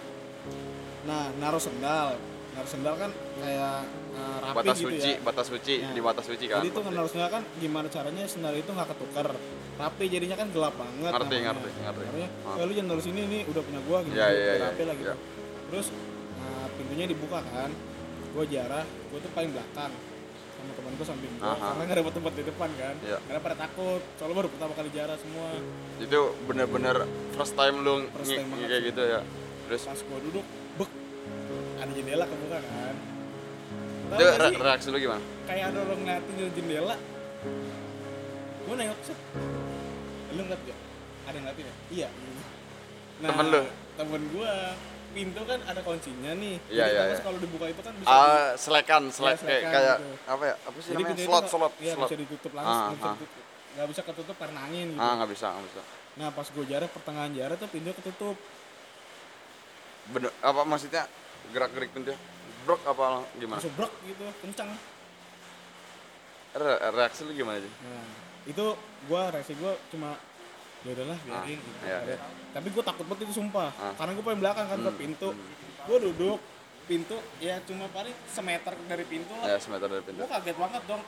[1.03, 2.15] nah naruh sendal
[2.55, 3.77] naruh sendal kan kayak
[4.15, 5.89] eh, rapi batas gitu suci ya batas suci Ya.
[5.91, 9.27] di batas suci kan jadi itu naruh sendal kan gimana caranya sendal itu nggak ketukar
[9.75, 11.51] rapi jadinya kan gelap banget Ngerti, namanya.
[11.51, 12.03] ngerti, ngerti.
[12.41, 12.55] Ah.
[12.55, 14.83] "Eh, lu jangan naruh sini ini udah punya gua gitu Ya, ya, biar ya, rapi
[14.83, 15.15] lah gitu ya.
[15.65, 15.87] terus
[16.37, 17.69] nah, pintunya dibuka kan
[18.31, 19.91] gua jarah gua tuh paling belakang
[20.55, 21.59] sama teman gua samping gua Aha.
[21.59, 23.17] karena nggak ada tempat di depan kan Iya.
[23.21, 25.47] karena pada takut soalnya baru pertama kali jarah semua
[25.97, 26.97] itu bener-bener
[27.31, 29.19] first time lu First time kayak gitu ya
[29.67, 30.45] terus pas gua duduk
[31.85, 32.95] ada jendela kebuka kan.
[34.05, 35.23] Tau itu gak re- sih, reaksi lu gimana?
[35.45, 36.95] Kayak ada orang ngeliatin dari jendela.
[38.65, 39.19] Gua nengok set.
[40.33, 40.79] Lu ngeliat gak?
[41.25, 41.75] ada yang ngeliatin ya?
[41.93, 42.09] iya.
[43.21, 43.61] Temen lu?
[43.95, 44.53] temen gua.
[45.15, 46.59] Pintu kan ada kuncinya nih.
[46.67, 47.17] Iya, iya, iya.
[47.23, 50.11] kalau dibuka itu kan bisa ah selekan selek kayak selekan kayak gitu.
[50.27, 50.55] apa ya?
[50.59, 51.15] Apa sih jadi namanya?
[51.15, 52.07] itu slot slot iya, slot.
[52.11, 53.15] bisa ditutup langsung Ah, nggak bisa ah.
[53.15, 53.43] ditutup.
[53.71, 54.99] Nggak bisa ketutup karena angin gitu.
[54.99, 55.81] Ah nggak bisa nggak bisa.
[56.19, 58.35] Nah pas gua jarak pertengahan jarak tuh pintu ketutup.
[60.11, 61.03] Bener apa maksudnya
[61.49, 62.13] gerak gerik pintu
[62.61, 63.03] brok apa
[63.35, 64.69] gimana langsung brok gitu kencang
[66.55, 68.07] Re- reaksi lu gimana sih Nah,
[68.45, 68.65] itu
[69.05, 70.15] gua reaksi gua cuma
[70.81, 71.77] ya udahlah biarin gitu.
[71.83, 72.17] iya, iya.
[72.51, 73.73] Tapi gua takut banget itu sumpah.
[73.75, 73.91] Ah.
[73.91, 75.29] Karena gua paling belakang kan ke Hmm, pintu.
[75.83, 76.39] Gua duduk
[76.85, 79.59] pintu ya cuma paling semeter dari pintu ya lah.
[79.59, 81.01] semeter dari pintu Gua kaget banget dong.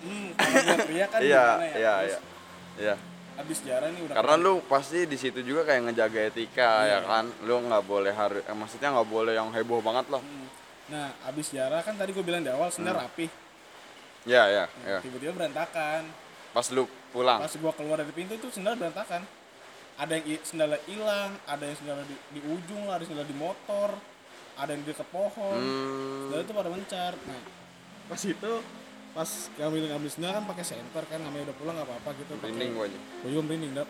[0.00, 1.74] Hmm, kalau gua teriak kan iya gimana ya?
[1.74, 2.18] iya Terus iya
[2.80, 2.94] iya
[3.32, 6.90] Abis jarah nih udah karena lu pasti di situ juga kayak ngejaga etika Iya.
[6.90, 10.48] ya kan lu nggak boleh harus eh, maksudnya nggak boleh yang heboh banget lah Hmm.
[10.88, 13.02] Nah, abis jarah kan tadi gua bilang di awal sendal Hmm.
[13.02, 13.26] rapi.
[14.22, 16.04] ya ya ya Tiba-tiba berantakan.
[16.52, 19.24] pas lu pulang Pas gua keluar dari pintu itu sendal berantakan.
[19.94, 23.36] Ada yang sendalnya hilang, ada yang sendalnya di, di ujung lah, ada yang sendal di
[23.36, 23.88] motor,
[24.54, 25.56] ada yang di dekat pohon.
[25.56, 27.12] hmm, Sendal itu pada mencar.
[27.18, 27.42] Nah,
[28.06, 28.52] pas itu
[29.12, 32.32] pas ngambil ngambil sendal kan pakai senter kan namanya udah pulang nggak apa-apa gitu.
[32.38, 33.88] merinding gua aja Gue juga merinding dap.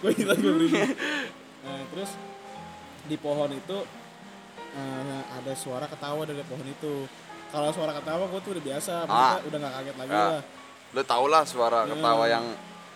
[0.00, 0.90] gue kita gue merinding.
[1.60, 2.10] Nah, terus
[3.04, 3.78] di pohon itu
[4.70, 7.10] eh, ada suara ketawa dari pohon itu.
[7.50, 9.42] Kalau suara ketawa gue tuh udah biasa, Ah.
[9.42, 10.28] udah nggak kaget lagi Ah.
[10.32, 10.42] lah.
[10.90, 11.90] lu tau lah suara Ya.
[11.90, 12.46] ketawa yang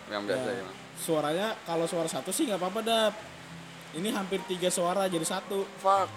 [0.07, 0.55] yang biasa Ya.
[0.57, 3.13] gimana Suaranya kalau suara satu sih nggak apa-apa dap.
[3.91, 5.67] Ini hampir tiga suara jadi satu.
[5.77, 6.07] fuck?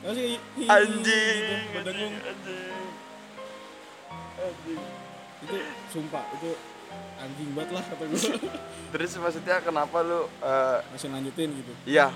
[0.00, 2.14] Hi- anjing gitu, berdengung.
[2.16, 2.77] anjing
[5.38, 5.56] Itu
[5.88, 6.50] sumpah itu
[7.16, 8.20] anjing banget lah kata gue.
[8.92, 11.72] terus maksudnya kenapa lu eh, Masih lanjutin gitu.
[11.84, 12.08] iya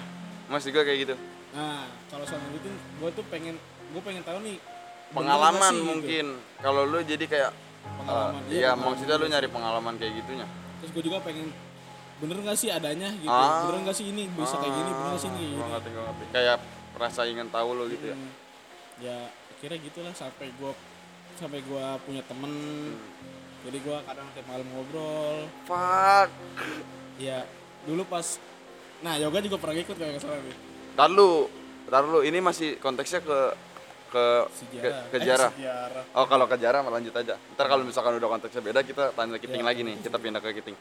[0.49, 1.15] maksud gua kayak gitu
[1.53, 3.61] Nah, kalau soal lanjutin, gue tuh pengen,
[3.93, 4.57] gue pengen tahu nih
[5.13, 5.85] pengalaman sih gitu.
[5.85, 6.27] mungkin
[6.59, 10.47] kalau lu jadi kayak Pengalaman, eh, iya, iya pengalaman maksudnya lu nyari pengalaman kayak gitunya
[10.81, 11.53] Terus gue juga pengen
[12.17, 13.67] bener nggak sih adanya gitu, Ah.
[13.67, 15.73] bener nggak sih ini bisa kayak gini, bener nggak sih ini kayak gua gini.
[15.75, 16.57] ngerti ngerti kayak
[16.95, 18.33] rasa ingin tahu lo gitu ya Hmm.
[18.99, 19.19] Ya
[19.53, 20.73] akhirnya gitulah sampai gue
[21.35, 22.53] sampai gue punya temen,
[23.63, 25.47] jadi gue kadang tiap malam ngobrol.
[25.65, 26.29] fuck.
[27.17, 27.45] Ya
[27.83, 28.39] dulu pas,
[29.01, 30.57] nah yoga juga pernah ikut kayak salah nih.
[30.93, 31.49] tar lu
[31.87, 33.39] tar lu ini masih konteksnya ke
[34.09, 35.03] ke ke, Sejarah.
[35.09, 36.05] ke Eh, jarah sejarah.
[36.13, 37.35] oh kalau ke jarah lanjut aja.
[37.53, 39.97] Ntar kalau misalkan udah konteksnya beda kita tanya kiting Ya, lagi nih.
[39.99, 40.77] Kita pindah ke kiting.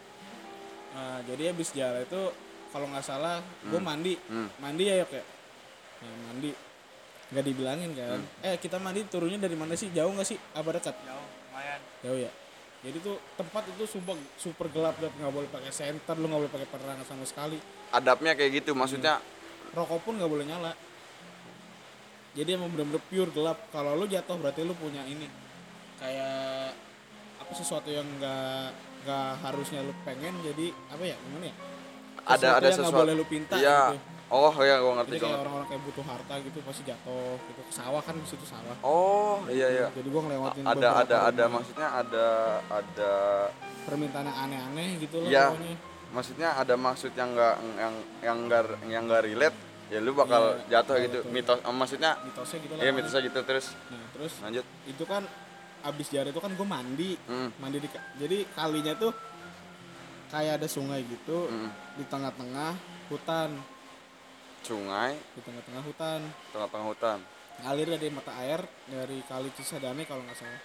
[0.92, 2.22] Nah, jadi habis sejarah itu
[2.70, 4.20] kalau nggak salah gue mandi.
[4.28, 4.52] Hmm.
[4.60, 5.24] mandi ya yok ya?
[6.04, 6.52] Nah, mandi
[7.32, 8.20] nggak dibilangin kan?
[8.20, 8.46] Hmm.
[8.46, 9.88] eh kita mandi turunnya dari mana sih?
[9.96, 10.38] Jauh nggak sih?
[10.52, 10.96] Apa dekat?
[11.00, 11.80] Jauh lumayan.
[12.04, 12.32] Jauh ya?
[12.82, 16.54] Jadi tuh tempat itu super super gelap dan nggak boleh pakai senter lu nggak boleh
[16.54, 17.58] pakai penerangan sama sekali.
[17.96, 19.24] Adabnya kayak gitu maksudnya
[19.72, 20.74] rokok pun nggak boleh nyala.
[22.36, 23.60] Jadi emang bener-bener pure gelap.
[23.72, 25.28] Kalau lu jatuh berarti lu punya ini.
[26.02, 26.76] Kayak
[27.40, 28.66] apa sesuatu yang nggak
[29.06, 31.56] nggak harusnya lu pengen jadi apa ya gimana ya?
[32.28, 33.96] Ada ada yang nggak sesuatu boleh lu pinta iya.
[33.96, 37.62] gitu oh ya gua ngerti jadi kayak orang-orang kayak butuh harta gitu pasti jatuh gitu.
[37.62, 38.76] Ke sawah kan di situ sawah.
[38.82, 39.88] Oh iya iya.
[39.92, 42.28] Jadi gua ngelewatin ada ada ada maksudnya ada
[42.66, 43.12] ada
[43.84, 45.52] permintaan yang aneh-aneh gitu loh Iya.
[45.52, 45.76] pokoknya.
[46.12, 50.80] Maksudnya ada maksud yang enggak yang yang enggak yang enggak relate ya lu bakal Iya,
[50.80, 51.20] jatuh iya, gitu.
[51.22, 51.34] betul.
[51.34, 54.66] mitos eh, maksudnya mitosnya gitu lah iya mitosnya gitu terus nah terus lanjut.
[54.88, 55.24] itu kan
[55.84, 57.12] abis jari itu kan gue mandi.
[57.28, 57.50] Hmm.
[57.60, 59.12] mandi di jadi kalinya tuh
[60.32, 61.70] kayak ada sungai gitu Mm.
[62.00, 62.72] di tengah-tengah
[63.12, 63.52] hutan
[64.66, 65.18] sungai.
[65.38, 66.20] Di tengah-tengah hutan.
[66.54, 67.20] Tengah-tengah hutan.
[67.62, 70.62] Ngalir dari mata air dari kali Cisadane kalau nggak salah.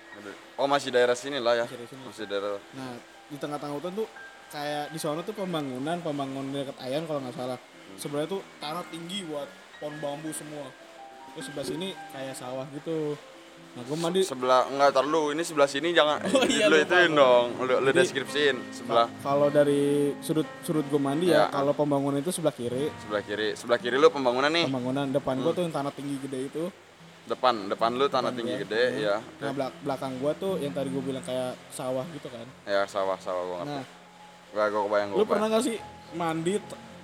[0.56, 1.64] Oh masih daerah sini lah ya.
[1.68, 2.02] Masih dari sini.
[2.08, 2.60] masih daerah.
[2.72, 2.92] Nah
[3.26, 4.08] di tengah-tengah hutan tuh
[4.48, 7.58] kayak di sana tuh pembangunan pembangunan dekat Ayan kalau nggak salah.
[8.00, 9.48] Sebenarnya tuh tanah tinggi buat
[9.82, 10.68] pohon bambu semua.
[11.36, 13.12] Terus sebelah sini kayak sawah gitu
[13.76, 14.20] nah gue mandi.
[14.22, 17.76] Sebelah enggak tar lu ini sebelah sini jangan Oh iya, lu ituin dong lu, lu
[17.86, 19.04] Jadi- deskripsiin sebelah.
[19.20, 19.82] kalau dari
[20.18, 21.44] sudut sudut gue mandi Ya.
[21.44, 21.52] ya.
[21.52, 22.88] kalau pembangunan itu sebelah kiri.
[22.98, 24.64] Sebelah kiri sebelah kiri lu pembangunan nih.
[24.64, 26.64] Pembangunan depan gua tuh yang tanah tinggi gede itu.
[27.26, 28.62] Depan depan lu tanah Depan tinggi gua.
[28.62, 29.16] gede ya.
[29.38, 32.48] Nah belak- belakang gua tuh yang tadi gua bilang kayak sawah gitu kan.
[32.64, 33.76] Ya sawah sawah gua ngerti.
[33.76, 33.84] Nah.
[34.48, 35.76] Gua gua kebayang gua lu pernah gak sih
[36.12, 36.56] mandi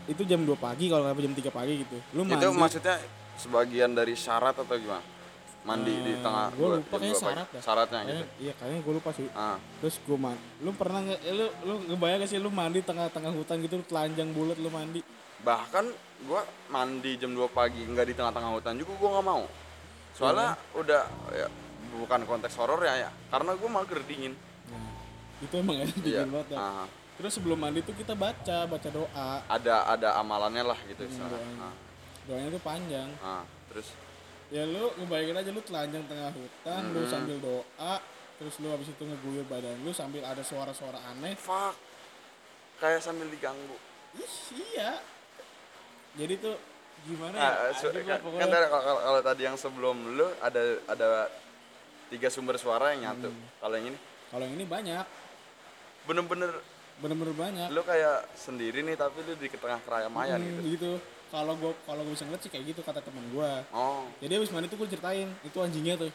[0.03, 1.97] itu jam 2 pagi kalau nggak jam 3 pagi gitu?
[2.13, 2.39] Lu mandi.
[2.39, 2.97] itu maksudnya
[3.35, 5.05] sebagian dari syarat atau gimana
[5.63, 7.63] mandi di Eh, tengah gua dua- lupa kayaknya syarat dah.
[7.63, 11.21] syaratnya gitu Kayaknya- iya kayaknya gua lupa sih ah terus gua mandi lu pernah nggak
[11.21, 14.69] eh, lu lu ngebayang gak sih lu mandi tengah-tengah hutan gitu lu telanjang bulat lu
[14.69, 15.01] mandi
[15.41, 15.85] bahkan
[16.23, 19.43] gua mandi jam 2 pagi nggak di tengah-tengah hutan juga gua nggak mau
[20.13, 21.47] soalnya udah ya,
[21.95, 24.35] bukan konteks horor ya ya karena gua mager dingin
[24.67, 24.91] nah
[25.41, 26.59] itu emang ya iya dingin banget dah.
[26.59, 26.87] ah.
[27.13, 31.55] terus sebelum mandi tuh kita baca baca doa ada ada amalannya lah gitu Hmm, doanya.
[31.63, 31.75] ah.
[32.25, 33.43] doanya tuh panjang ah.
[33.69, 33.95] terus
[34.53, 37.09] ya lu ngebayangin aja lu telanjang tengah hutan lu Mm-mm.
[37.09, 37.95] sambil doa
[38.37, 41.33] terus lu habis itu ngeguyur badan lu sambil ada suara-suara aneh.
[41.35, 41.73] Fuck.
[42.77, 43.77] Kayak sambil diganggu.
[44.13, 44.35] Ih,
[44.69, 44.99] iya.
[46.13, 46.59] Jadi tuh
[47.03, 47.49] gimana ya?
[47.49, 48.45] Ah, su- Anjir lah kan, pokoknya.
[48.45, 51.09] kan kalau- kalau tadi yang sebelum lu ada ada
[52.09, 53.31] tiga sumber suara yang nyatu.
[53.31, 53.47] Hmm.
[53.57, 53.99] kalau yang ini?
[54.29, 55.05] Kalau yang ini banyak.
[56.03, 56.51] Bener-bener
[56.95, 57.69] bener-bener banyak.
[57.71, 60.61] lu kayak sendiri nih tapi lu di tengah keramaian Hmm, gitu.
[60.69, 60.93] gitu
[61.33, 63.65] kalau gua kalau gua bisa ngeliat sih kayak gitu kata teman gua.
[63.73, 64.05] Oh.
[64.21, 66.13] Jadi habis mandi tuh gua ceritain itu anjingnya tuh.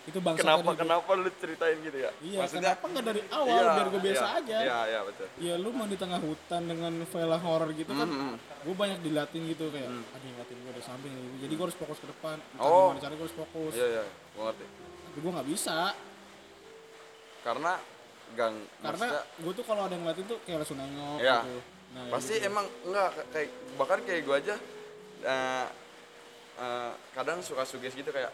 [0.00, 2.10] Itu bangsa kenapa tadi kenapa lu ceritain gitu ya?
[2.18, 4.58] Iya maksudnya kenapa nggak dari awal iya, biar gua biasa iya, aja?
[4.58, 5.26] iya iya betul.
[5.38, 8.36] Ya lu mandi tengah hutan dengan vela horror gitu kan Hmm, hmm.
[8.66, 11.36] gue banyak dilatin gitu kayak ada yang ngeliatin gue dari samping gitu.
[11.46, 12.90] jadi gue harus fokus ke depan Entah Oh.
[12.90, 13.72] gimana caranya gue harus fokus.
[13.78, 14.64] Iya iya gua ngerti.
[15.06, 15.78] Tapi gue nggak bisa.
[17.40, 17.72] Karena
[18.30, 21.38] gang karena maksudnya gue tuh kalau ada yang ngeliatin tuh kayak langsung nengok Iya.
[21.44, 21.56] gitu
[21.90, 22.46] nah ya pasti gitu.
[22.46, 24.54] emang enggak kayak bahkan kayak gua aja
[25.20, 25.66] eh,
[26.56, 28.30] eh, kadang suka suges gitu kayak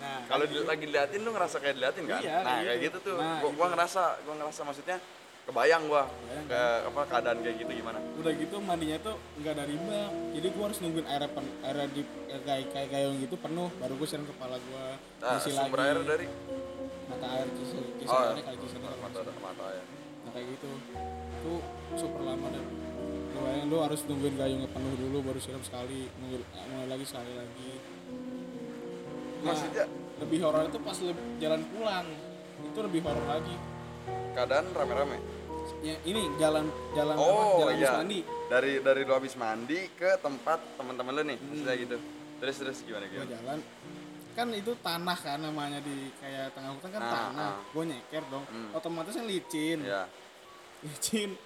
[0.00, 2.20] nah kalau di- lagi diliatin lu ngerasa kayak diliatin kan?
[2.24, 2.98] Iya, nah kayak kayak gitu.
[3.02, 3.16] gitu tuh.
[3.20, 3.72] Nah, gua, gua gitu.
[3.76, 4.96] ngerasa gua ngerasa maksudnya
[5.44, 7.98] kebayang gua Kebayang, ke apa keadaan kayak gitu gimana.
[8.16, 12.02] Udah gitu mandinya tuh nggak dari bak jadi gue harus nungguin air pen, air di
[12.30, 14.86] kayak kayak gayung gitu penuh baru gue siram kepala gue
[15.20, 15.74] nah, isi lagi.
[15.74, 16.26] air dari?
[17.10, 19.82] Mata air kisi Oh, kisarannya kali kisarannya mata mata ya
[20.20, 20.70] nah kayak gitu.
[21.34, 21.52] Itu
[21.96, 22.64] super lama dan
[23.30, 27.04] lu bayangin lu harus nungguin gayungnya penuh dulu baru siram sekali nunggu eh, mulai lagi
[27.06, 27.70] sekali lagi.
[29.40, 29.84] Nah, maksudnya?
[30.20, 32.06] lebih horor itu pas lu jalan pulang
[32.60, 33.56] itu lebih horor lagi.
[34.36, 35.18] Keadaan rame-rame?
[35.80, 37.24] Ya ini jalan jalan apa?
[37.24, 37.90] Oh jalan iya.
[37.96, 38.20] mandi.
[38.52, 41.96] Dari dari lu habis mandi ke tempat teman-teman lu nih maksudnya gitu.
[42.40, 43.28] Terus terus gimana gimana?
[43.32, 43.58] jalan
[44.30, 47.50] kan itu tanah kan namanya di kayak tengah hutan kan Ah, tanah.
[47.50, 47.54] ah.
[47.66, 48.44] gue nyeker dong.
[48.46, 48.70] Hmm.
[48.76, 49.78] otomatis kan licin.
[49.82, 50.04] Ya
[50.80, 51.36] licin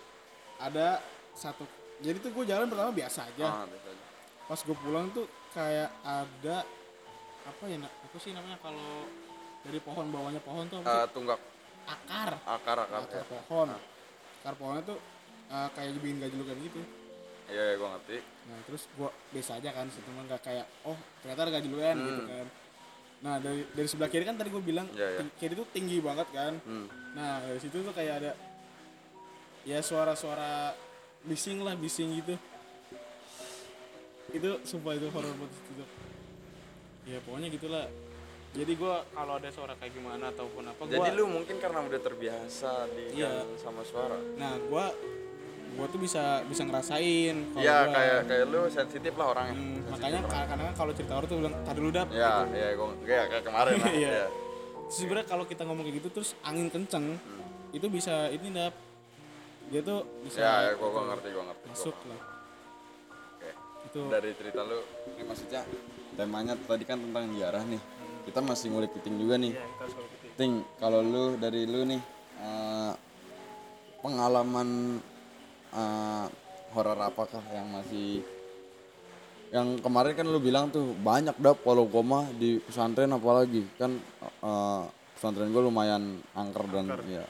[0.58, 1.02] ada
[1.32, 1.64] satu
[1.98, 4.04] jadi tuh gue jalan pertama biasa aja ah, biasa aja.
[4.44, 6.56] pas gue pulang tuh kayak ada
[7.44, 9.06] apa ya nak apa sih namanya kalau
[9.60, 10.88] dari pohon bawahnya pohon tuh apa?
[10.90, 11.40] Eh, tunggak
[11.84, 13.42] akar akar akar akar ya.
[13.44, 13.68] pohon
[14.40, 14.98] akar pohonnya tuh
[15.48, 16.80] eh, kayak dibikin gajelukan gitu
[17.46, 21.40] iya iya gua ngerti nah terus gua biasa aja kan mah nggak kayak oh ternyata
[21.42, 22.30] ada gajelukan gitu Hmm.
[22.30, 22.48] kan
[23.24, 25.16] nah dari dari sebelah kiri kan tadi gue bilang iya.
[25.16, 27.16] ting- kiri tuh tinggi banget kan hmm.
[27.16, 28.30] nah dari situ tuh kayak ada
[29.64, 30.72] ya suara-suara
[31.22, 32.34] bising lah bising gitu.
[34.30, 35.84] Itu sumpah itu horor banget itu.
[37.06, 37.86] Ya pokoknya gitulah.
[38.54, 41.98] Jadi gua kalau ada suara kayak gimana ataupun apa gua jadi lu mungkin karena udah
[41.98, 43.42] terbiasa di Iya.
[43.56, 44.14] sama suara.
[44.36, 44.94] Nah gua
[45.74, 49.58] gua tuh bisa bisa ngerasain kalau Iya gua- kayak kayak lu sensitif lah orangnya.
[49.58, 53.24] Hmm, makanya kadang-kadang kalau cerita horor tuh bilang tadi dulu dap ya ya gua kayak
[53.28, 54.10] kayak kemarin lah Iya.
[54.14, 54.26] ya.
[54.86, 57.18] sebenarnya kalau kita ngomong kayak gitu terus angin kenceng
[57.72, 58.70] itu bisa ini dap
[59.74, 62.10] dia tuh bisa ya, ya gua, gua ngerti gua ngerti gua masuk paham.
[62.14, 62.20] lah.
[63.34, 63.50] Oke.
[63.90, 64.00] itu.
[64.06, 64.78] Dari cerita lu
[65.10, 65.60] ini maksudnya
[66.14, 67.82] temanya tadi kan tentang sejarah nih.
[68.22, 69.50] Kita masih ngulik ting juga nih.
[69.50, 70.26] Ya kita gitu.
[70.38, 72.00] ting kalau lu dari lu nih
[72.38, 72.92] eh,
[73.98, 74.68] pengalaman
[75.74, 76.26] eh,
[76.70, 78.22] horor apakah yang masih
[79.50, 83.66] yang kemarin kan lu bilang tuh banyak dah kalau koma di pesantren apalagi.
[83.74, 84.82] Kan eh,
[85.18, 87.26] pesantren gue lumayan angker dan ya.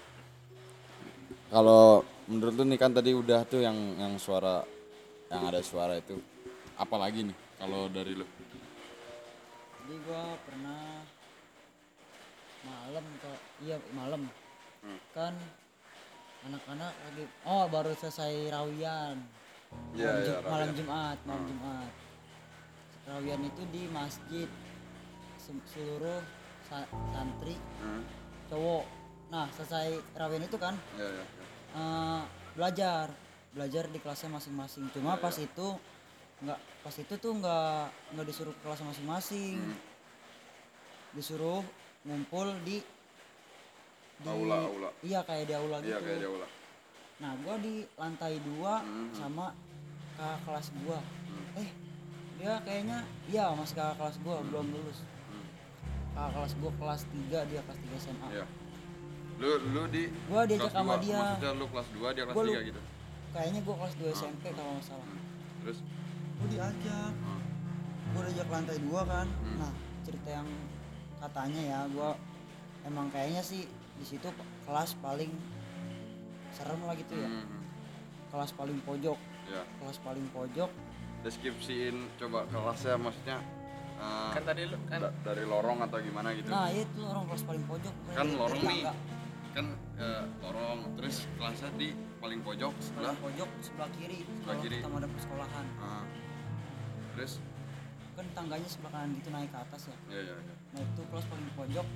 [1.49, 4.65] Kalau menurut lu nih kan tadi udah tuh yang yang suara
[5.29, 6.17] yang ada suara itu
[6.75, 8.27] apalagi nih kalau dari lu
[9.81, 11.05] jadi gua pernah
[12.63, 14.23] malam ke iya malam
[14.81, 15.01] Hmm.
[15.13, 15.33] kan
[16.43, 19.17] anak-anak lagi oh baru selesai rawian
[19.91, 20.69] Iya, malam, Jum- malam rawian.
[20.69, 20.77] Hmm.
[20.77, 21.93] Jumat malam Jumat
[23.07, 24.49] rawian itu di masjid
[25.37, 26.21] Se- seluruh
[26.65, 28.05] sa- santri Hmm.
[28.47, 28.85] cowok
[29.27, 31.44] nah selesai rawian itu kan ya ya, ya.
[31.75, 32.23] Eh,
[32.53, 33.11] belajar
[33.51, 35.69] belajar di kelasnya masing-masing cuma pas itu
[36.41, 39.79] nggak pas itu tuh nggak nggak disuruh ke kelas masing-masing Hmm.
[41.13, 41.63] disuruh
[42.03, 42.83] ngumpul di,
[44.17, 44.91] di Aula, aula.
[45.01, 46.51] iya kayak di aula iya gitu kayak jauh lah
[47.15, 49.15] nah gua di lantai dua Hmm.
[49.15, 49.47] sama
[50.15, 50.99] kakak kelas gua
[51.57, 51.71] eh
[52.35, 55.47] dia kayaknya iya masih kakak kelas gua belum lulus Hmm.
[56.13, 58.45] kakak kelas gua kelas 3 dia kelas 3 SMA Iya.
[59.45, 61.03] Lu lu di Gua diajak kelas sama dua.
[61.03, 61.19] dia.
[61.21, 62.81] Maksudnya lu kelas 2 dia kelas Gua 3 lu- gitu.
[63.31, 65.21] kayaknya gua kelas 2 SMP kalau nggak salah Hmm.
[65.61, 65.79] Terus
[66.35, 67.13] gue diajak
[68.07, 69.57] gue diajak lantai dua kan Hmm.
[69.57, 69.73] nah
[70.03, 70.49] cerita yang
[71.19, 72.11] katanya ya gue
[72.85, 73.65] emang kayaknya sih
[73.95, 74.29] di situ
[74.63, 75.33] kelas paling
[76.53, 77.47] serem lah gitu ya hmm,
[78.29, 79.63] kelas paling pojok ya.
[79.79, 80.71] kelas paling pojok
[81.23, 83.39] Deskripsiin coba kelasnya maksudnya
[83.97, 86.47] eh, kan tadi lu kan da- dari lorong atau gimana gitu.
[86.47, 88.83] nah itu orang kelas paling pojok Kan lorong nih.
[89.55, 91.89] Kan eh, lorong terus kelasnya di
[92.19, 93.15] paling pojok sebelah.
[93.15, 94.77] paling pojok sebelah kiri Sebelah kiri.
[94.81, 96.05] kita mau ke sekolahan Ah.
[97.15, 97.39] terus
[98.15, 100.55] kan tangganya sebelah kanan gitu naik ke atas ya ya ya ya.
[100.73, 101.87] nah itu kelas paling pojok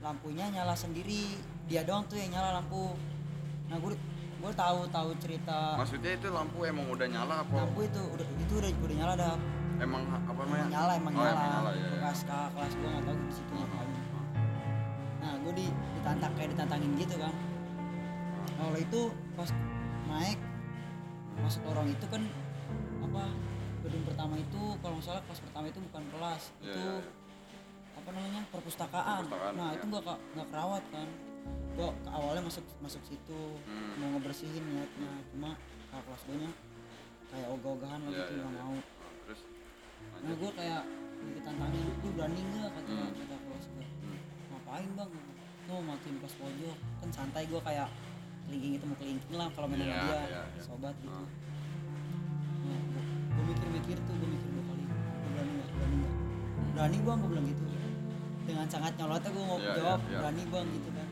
[0.00, 2.94] lampunya nyala sendiri dia doang tuh yang nyala lampu
[3.66, 3.94] nah gue
[4.36, 7.54] gue tahu tahu cerita Maksudnya itu lampu emang udah nyala apa?
[7.56, 9.34] lampu itu udah itu udah udah nyala dah
[9.76, 10.66] Emang apa namanya?
[10.70, 12.10] nyala emang Oh, nyala, emang nyala, ya, ya.
[12.12, 13.93] kakak kelas gue nggak tahu di situ ngapain
[15.24, 15.66] nah gue di
[15.96, 17.32] ditantang kayak ditantangin gitu kan
[18.54, 19.00] nah oleh itu
[19.32, 19.48] pas
[20.06, 20.36] naik
[21.34, 22.22] masuk lorong itu kan
[23.00, 23.24] apa
[23.80, 27.12] gedung pertama itu kalau salah kelas pertama itu bukan kelas Iya, itu iya, iya.
[27.94, 29.76] apa namanya perpustakaan, Perpustakaan, nah iya.
[29.76, 31.08] itu gua nggak nggak kerawat kan
[31.74, 33.92] gua ke awalnya masuk masuk situ Hmm.
[33.98, 35.50] mau ngebersihin niatnya cuma
[35.88, 36.50] kakak kelas gue nya
[37.28, 38.62] kayak ogah-ogahan Iya, gitu iya, nggak iya.
[38.62, 38.76] mau
[39.24, 39.40] Terus
[40.20, 40.82] nah gue kayak
[41.24, 43.08] ditantangin lu berani nggak kata Hmm.
[43.10, 43.43] gue Hmm.
[44.74, 45.10] Ngapain bang?
[45.70, 46.76] No matiin kelas pojok.
[46.98, 47.86] Kan santai gue kayak
[48.50, 50.10] kelingking itu mau kelingking lah kalau main sama Iya, dia.
[50.10, 50.62] iya, iya.
[50.66, 51.14] sobat gitu.
[51.14, 51.28] Ah.
[52.66, 52.80] nah,
[53.38, 54.82] gue mikir-mikir tuh gue mikir dua kali.
[54.82, 55.68] "Gua berani nggak?
[55.70, 56.14] Berani nggak?
[56.74, 57.62] Berani bang gue bilang gitu.
[58.44, 60.18] Dengan sangat nyolotnya gue mau Iya, iya, jawab iya.
[60.18, 61.08] berani bang gitu kan.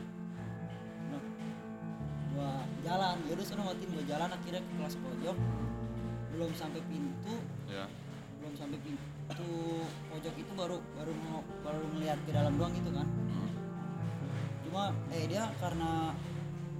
[1.07, 1.21] Nah,
[2.35, 2.51] gue
[2.83, 3.15] jalan.
[3.31, 5.37] Yaudah sana matiin gue jalan akhirnya ke kelas pojok.
[6.35, 7.35] Belum sampai pintu.
[7.71, 7.87] Ya.
[8.43, 8.99] belum sampai pintu
[10.11, 13.07] pojok itu baru baru mau baru ngeliat ke dalam doang gitu kan.
[13.07, 13.49] Hmm.
[14.73, 16.17] Cuma eh dia karena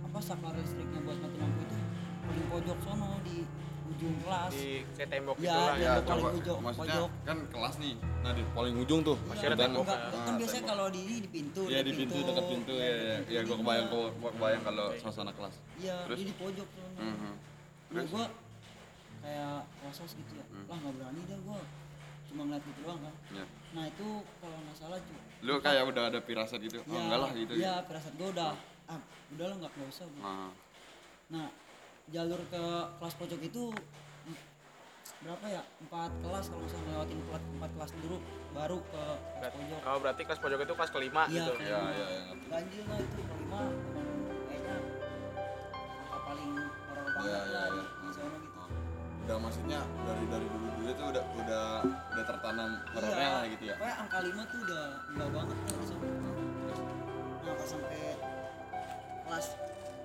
[0.02, 1.78] apa saklar listriknya buat mati lampu itu
[2.26, 3.46] paling pojok sono di
[3.86, 5.78] ujung kelas di kayak tembok Iya, gitu lah iya.
[5.78, 7.10] Ya, Yang paling ujung, maksudnya pojok.
[7.22, 7.94] kan kelas nih.
[8.02, 9.18] Nah, di paling ujung tuh.
[9.22, 10.10] Masih ada Dan- tembok Enggak, ya.
[10.10, 13.16] kan Ah, biasanya kalau di di pintu Iya di pintu dekat pintu ya ya.
[13.30, 15.56] Ya gua kebayang gua gua kebayang kalau suasana kelas.
[15.78, 16.18] iya Terus?
[16.18, 17.14] dia di pojok sono Mhm.
[17.14, 17.34] nah
[17.94, 18.10] Terus?
[18.10, 18.26] gua
[19.22, 20.66] kayak wasos gitu ya Hmm.
[20.66, 21.60] lah nggak berani dah gua
[22.34, 23.46] cuma ngeliat gitu doang kan Ya.
[23.72, 24.08] nah itu
[24.40, 26.80] kalau nggak salah cu Lu kayak udah ada firasat gitu.
[26.82, 27.54] Oh, enggak lah gitu.
[27.54, 28.52] iya firasat gua udah
[28.86, 30.22] ah udah lah nggak nggak usah gua.
[30.24, 30.50] Nah,
[31.26, 31.48] Nah,
[32.08, 32.64] jalur ke
[32.96, 33.64] kelas pojok itu
[35.20, 35.64] berapa ya?
[35.80, 38.18] Empat kelas kalau misalnya ngelewatin empat, empat kelas dulu
[38.52, 39.04] baru ke
[39.36, 39.80] kelas pojok.
[39.82, 41.70] oh berarti kelas pojok itu kelas kelima Iya, gitu kelima.
[41.70, 42.22] ya ya ya.
[42.46, 43.62] Ganjil lah itu kelima
[44.44, 44.76] kayaknya
[46.10, 47.84] paling banget Iya, iya, lah iya.
[47.84, 48.60] di sana gitu.
[49.24, 51.66] Udah maksudnya dari dari dulu dulu tuh udah udah
[52.12, 53.76] udah tertanam horornya lah gitu ya.
[53.76, 56.08] Pokoknya angka lima tuh udah enggak banget di sana.
[57.40, 58.02] Nah, pas sampai
[59.24, 59.48] kelas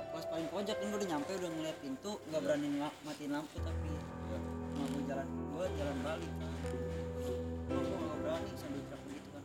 [0.09, 2.47] kelas paling pojok kan gue udah nyampe udah ngeliat pintu nggak Iya.
[2.47, 4.39] berani ngela- matiin lampu tapi Iya.
[4.73, 6.51] mau gue jalan gue jalan balik kan
[7.69, 9.45] gue gak berani sambil teriak gitu kan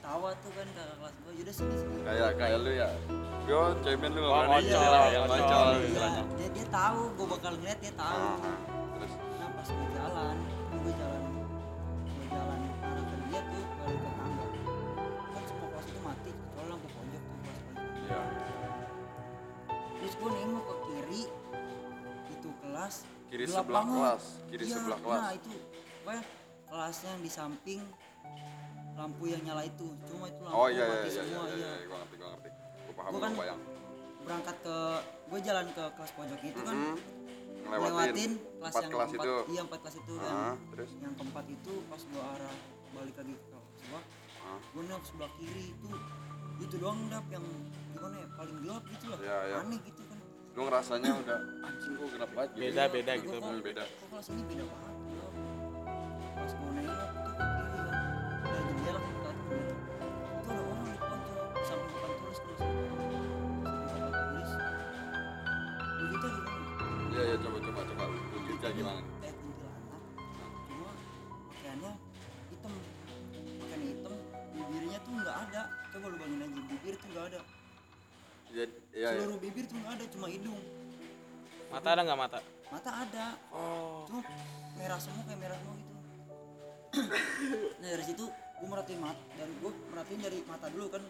[0.00, 2.88] tawa tuh kan kakak kelas gue yaudah sini sini Kayak kayak lu ya.
[3.42, 4.50] Yo, cemen lu enggak berani.
[4.52, 5.68] ngocol, Iya, ngocol.
[5.80, 8.22] Iya, dia, dia tahu gue bakal ngeliat dia tahu
[9.60, 10.36] pas gue jalan
[10.72, 11.22] gue jalan
[12.02, 14.46] gue jalan arah ke dia tuh balik ke tangga
[15.28, 17.16] kan semua kelas itu mati kecuali
[18.00, 18.20] Iya.
[19.94, 21.22] terus gue nengok ke kiri
[22.30, 22.94] itu kelas
[23.30, 23.94] Kiri gelap sebelah banget.
[23.94, 25.20] kelas, kiri Iya, sebelah kelas.
[25.20, 25.50] nah itu
[26.00, 26.22] apa ya
[26.66, 27.80] kelasnya yang di samping
[28.92, 31.54] lampu yang nyala itu cuma itu lampu Oh iya iya mati iya iya semua iya,
[31.54, 32.48] iya iya, gua ngerti gua ngerti.
[32.80, 33.60] Gua paham gua kan- bayang.
[34.20, 34.76] berangkat ke
[35.26, 36.96] gue jalan ke kelas pojok itu kan Hmm.
[36.96, 37.19] lewatin
[37.62, 39.34] Ngelewatin kelas empat yang kelas keempat itu.
[39.48, 42.54] iya empat kelas itu Ah, kan terus yang keempat itu pas gua arah
[42.90, 44.00] balik lagi ke kelas gua
[44.40, 44.58] Ah.
[44.66, 45.88] gua nengok sebelah kiri itu
[46.60, 47.44] itu doang dap yang
[47.90, 49.56] gimana ya paling gelap gitu lah Iya, iya.
[49.60, 50.18] aneh gitu kan
[50.50, 52.60] lu ngerasanya udah anjing gua gelap banget gitu.
[52.62, 53.84] Beda, beda gitu, beda.
[53.86, 55.32] kok kelas ini beda banget gelap.
[56.34, 57.49] pas gua nengok tuh
[67.20, 68.04] Iya iya coba coba coba.
[68.32, 69.00] Wujudnya gimana?
[69.20, 70.00] kayak kuntilanak
[70.64, 70.88] cuma
[71.50, 71.92] pakaiannya
[72.48, 72.72] hitam
[73.60, 74.14] pakaian hitam
[74.50, 77.40] bibirnya tuh nggak ada coba lu bayangin aja bibir tuh nggak ada
[78.50, 79.08] Jadi iya iya.
[79.14, 80.60] seluruh bibir tuh nggak ada cuma hidung
[81.68, 82.38] Mata ada nggak mata?
[82.66, 84.08] mata ada Oh.
[84.08, 84.20] cuma
[84.74, 85.92] merah semua kayak merah semua gitu
[87.80, 91.02] nah dari situ gue merhatiin mata dari gue merhatiin dari mata dulu kan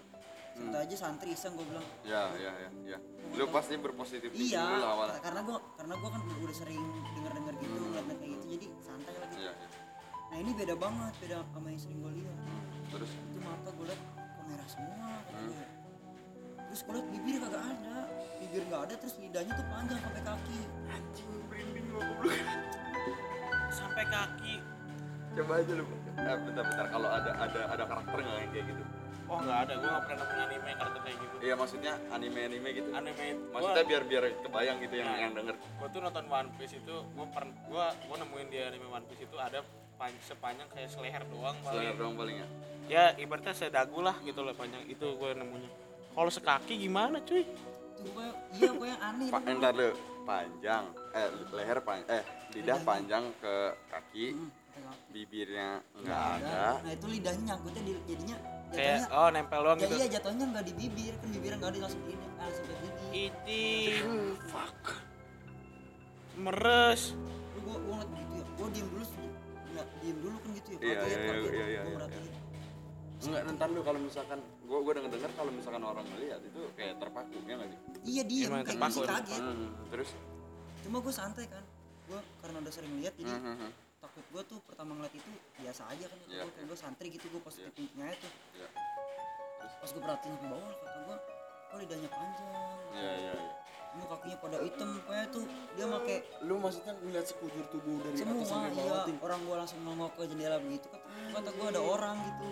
[0.60, 2.98] sebut aja santri iseng gue bilang Iya iya iya iya.
[3.30, 5.18] Lu pasti berpositif iya dulu lah awalnya.
[5.20, 9.14] karena gue karena gue kan udah sering denger dengar gitu ngeliat kayak gitu jadi santai
[9.14, 9.68] lah gitu Iya iya.
[10.30, 12.36] nah ini beda banget beda sama yang sering gue lihat
[12.90, 15.48] Terus itu mata gue liat kok merah semua kata Hmm.
[15.48, 15.66] gue.
[16.62, 17.96] terus gue liat bibir kagak ada
[18.36, 20.58] bibir nggak ada terus lidahnya tuh panjang sampai kaki
[23.70, 24.54] Sampai kaki.
[25.30, 25.84] coba aja lu.
[25.86, 28.82] Eh bentar bentar kalau ada ada ada karakter nggak yang kayak gitu?
[29.30, 31.34] Oh nggak ada, gue nggak pernah nemuin anime karakter kayak gitu.
[31.38, 32.88] Iya maksudnya anime anime gitu.
[32.90, 35.18] Anime Maksudnya biar biar kebayang gitu yang Nah.
[35.22, 35.54] yang denger.
[35.54, 39.22] gue tuh nonton One Piece itu gue pernah gue gue nemuin di anime One Piece
[39.22, 39.62] itu ada
[39.94, 41.94] pan, sepanjang kayak seleher doang paling.
[41.94, 42.46] Doang paling ya.
[42.90, 44.82] ya ibaratnya sedagu lah gitu loh panjang.
[44.90, 45.70] Itu gue nemunya.
[46.10, 47.46] Kalau sekaki gimana cuy?
[48.02, 48.26] Gue
[48.58, 49.94] iya gue yang aneh Pak entar lu
[50.26, 50.90] panjang.
[51.14, 52.22] Eh leher panjang eh
[52.58, 53.54] lidah panjang ke
[53.94, 54.26] kaki.
[54.34, 54.50] Hmm,
[55.14, 56.82] bibirnya nggak Nggak ada.
[56.82, 58.36] Nah itu lidahnya nyangkutnya di, jadinya
[58.70, 59.94] kayak jatuhnya oh nempel doang ya gitu.
[59.98, 63.08] iya jatuhnya nggak di bibir kan bibirnya nggak di langsung ini langsung ke gigi.
[63.10, 63.66] Iti
[64.48, 64.80] fuck.
[66.40, 67.02] Meres.
[67.54, 69.28] Lu gue gue ngeliat gitu ya gue diem dulu sih.
[69.70, 72.34] Nggak diem dulu kan gitu ya Iya, iya, iya, iya, iya, Gua iya, merhatiin.
[73.20, 76.96] Enggak, ntar lu kalau misalkan gua gua denger dengar kalau misalkan orang melihat itu kayak
[76.96, 77.78] terpaku ya nggak sih?
[78.08, 79.42] iya diem Emang kayak terpaku kaget.
[79.44, 80.08] Hmm, terus?
[80.80, 81.64] Cuma gue santai kan.
[82.08, 83.70] Gue karena udah sering lihat jadi hmm, hmm.
[84.00, 87.26] Takut gue tuh pertama ngeliat itu biasa aja kan Iya, gue kayak gue santri gitu
[87.26, 87.68] gue Iya.
[87.68, 88.68] thinkingnya itu Iya.
[89.76, 91.16] pas gue perhatiin ke bawah kata gue
[91.62, 92.48] kok lidahnya panjang
[92.90, 93.52] Iya iya iya.
[93.90, 95.44] ini kakinya pada hitam kayak tuh
[95.74, 99.18] dia pakai Lu maksudnya ngeliat sekujur tubuh dari semua atas sampai iya bawah ting?
[99.20, 102.48] orang gue langsung nongok ke jendela begitu kata, kata gue ada orang gitu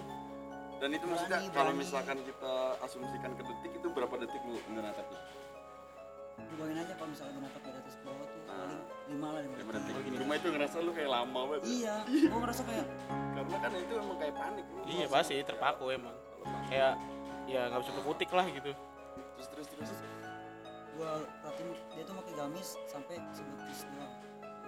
[0.79, 5.07] Dan itu maksudnya Berani, kalau misalkan kita asumsikan ke detik itu berapa detik lu menatap
[5.07, 5.21] tuh?
[6.39, 8.55] lu bayangin aja kalau misalnya gue natap dari atas ke bawah tuh Nah.
[8.59, 9.95] paling lima lah lima detik.
[10.15, 11.63] Cuma itu ngerasa lu kayak lama banget.
[11.67, 12.87] iya gue ngerasa kayak
[13.33, 14.81] Karena kan itu emang kayak panik lu.
[14.85, 16.17] iya pasti terpaku emang
[16.67, 16.93] kayak
[17.45, 18.71] ya nggak bisa berkutik lah gitu
[19.35, 19.91] Terus terus terus.
[20.93, 24.13] gue perhatiin dia tuh pakai gamis sampai sebetis doang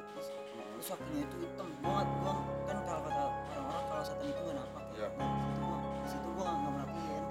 [0.07, 0.27] sebetis
[0.71, 2.35] terus kakinya itu hitam nggak gue
[2.65, 5.03] kan kalau kata orang-orang kalau setan itu gak napak Iya.
[5.03, 7.25] ya nah, di situ gue di situ gue nggak merhatiin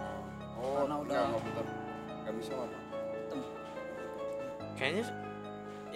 [0.60, 1.66] Oh, Karena udah- enggak, enggak bentar.
[2.20, 2.78] Gak bisa apa?
[3.10, 3.40] hitam
[4.76, 5.04] kayaknya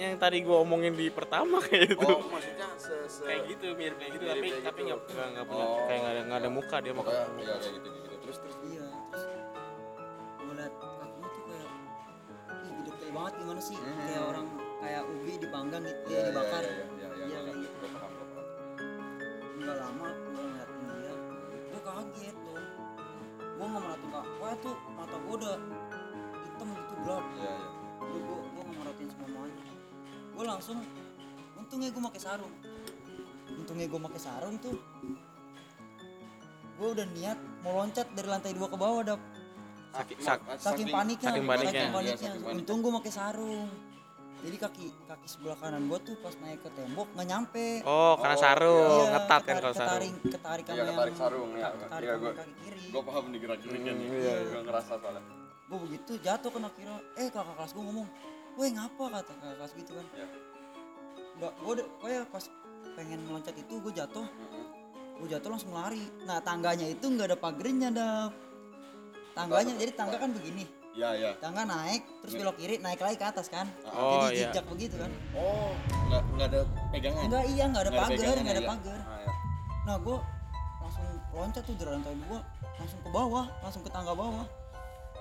[0.05, 3.95] yang tadi gue omongin di pertama kayak gitu Oh, maksudnya se, se kayak gitu mirip
[3.95, 4.87] kayak gitu Mirip tapi kayak tapi gitu.
[4.89, 5.77] nggak nggak nggak punya Oh.
[5.81, 8.07] kayak nggak ada nggak ada muka dia iya kayak gitu gitu.
[8.19, 9.23] Terus terus iya terus
[10.37, 11.69] gue liat kakinya tuh kayak
[12.59, 13.95] ih detail banget gimana sih Mhm.
[14.01, 14.45] kayak orang
[14.77, 17.85] kayak ubi dipanggang gitu Iya, ya dibakar Iya, iya, iya, Iya, iya, kayak gitu.
[19.55, 21.13] Nggak lama gue ngeliatin dia
[21.63, 22.65] gue kaget dong
[23.53, 25.55] gue nggak merhatiin kak wah tuh mata gue udah
[30.63, 30.79] langsung
[31.59, 32.53] untungnya gue pakai sarung.
[33.53, 34.79] Untungnya gue pakai sarung tuh.
[36.73, 39.19] Gue udah niat mau loncat dari lantai dua ke bawah dap
[39.93, 41.67] Saking- sak- saking paniknya saking paniknya.
[41.69, 42.31] saking Iya, paniknya.
[42.31, 43.67] saking untung gue pakai sarung.
[44.39, 47.67] Jadi kaki kaki sebelah kanan gue tuh pas naik ke tembok nggak nyampe.
[47.83, 48.87] Oh karena Oh, sarung.
[48.87, 49.91] Iya, ngetat kan ketarik- kalau sarung.
[49.91, 51.69] ketarik ketarik sama Iya, yang ketarik sarung, ya.
[51.77, 52.83] ketarik Iya, gua- kaki kiri.
[52.87, 54.07] Gue paham nih gerak-geriknya nih.
[54.07, 55.23] Hmm, Iya, gue ngerasa soalnya.
[55.65, 58.07] gue begitu jatuh kan akhirnya eh kakak kelas gue ngomong
[58.53, 59.03] woi ngapa?
[59.11, 60.05] kata kakak kelas gitu kan.
[60.13, 60.27] Iya.
[61.39, 62.45] Nggak gue gue ya pas
[62.93, 64.27] pengen meloncat itu gue jatuh.
[65.19, 66.03] Gue jatuh langsung lari.
[66.25, 68.31] Nah tangganya itu nggak ada pagernya dap.
[69.33, 70.65] Tangganya jadi tangga kan begini.
[70.93, 71.31] Iya, iya.
[71.41, 73.65] tangga naik terus belok kiri naik lagi ke atas kan.
[73.89, 74.53] Oh, jadi iya.
[74.53, 75.09] jejak begitu kan.
[75.33, 75.73] Oh,
[76.05, 76.59] enggak enggak ada
[76.93, 77.23] pegangan.
[77.25, 78.69] enggak iya nggak ada ada pagar pegangan nggak ada ya?
[78.69, 78.99] pagar.
[79.01, 79.31] Ah, iya.
[79.89, 80.17] nah gue
[80.85, 82.39] langsung loncat tuh dari lantai dua
[82.77, 84.45] langsung ke bawah langsung ke tangga bawah.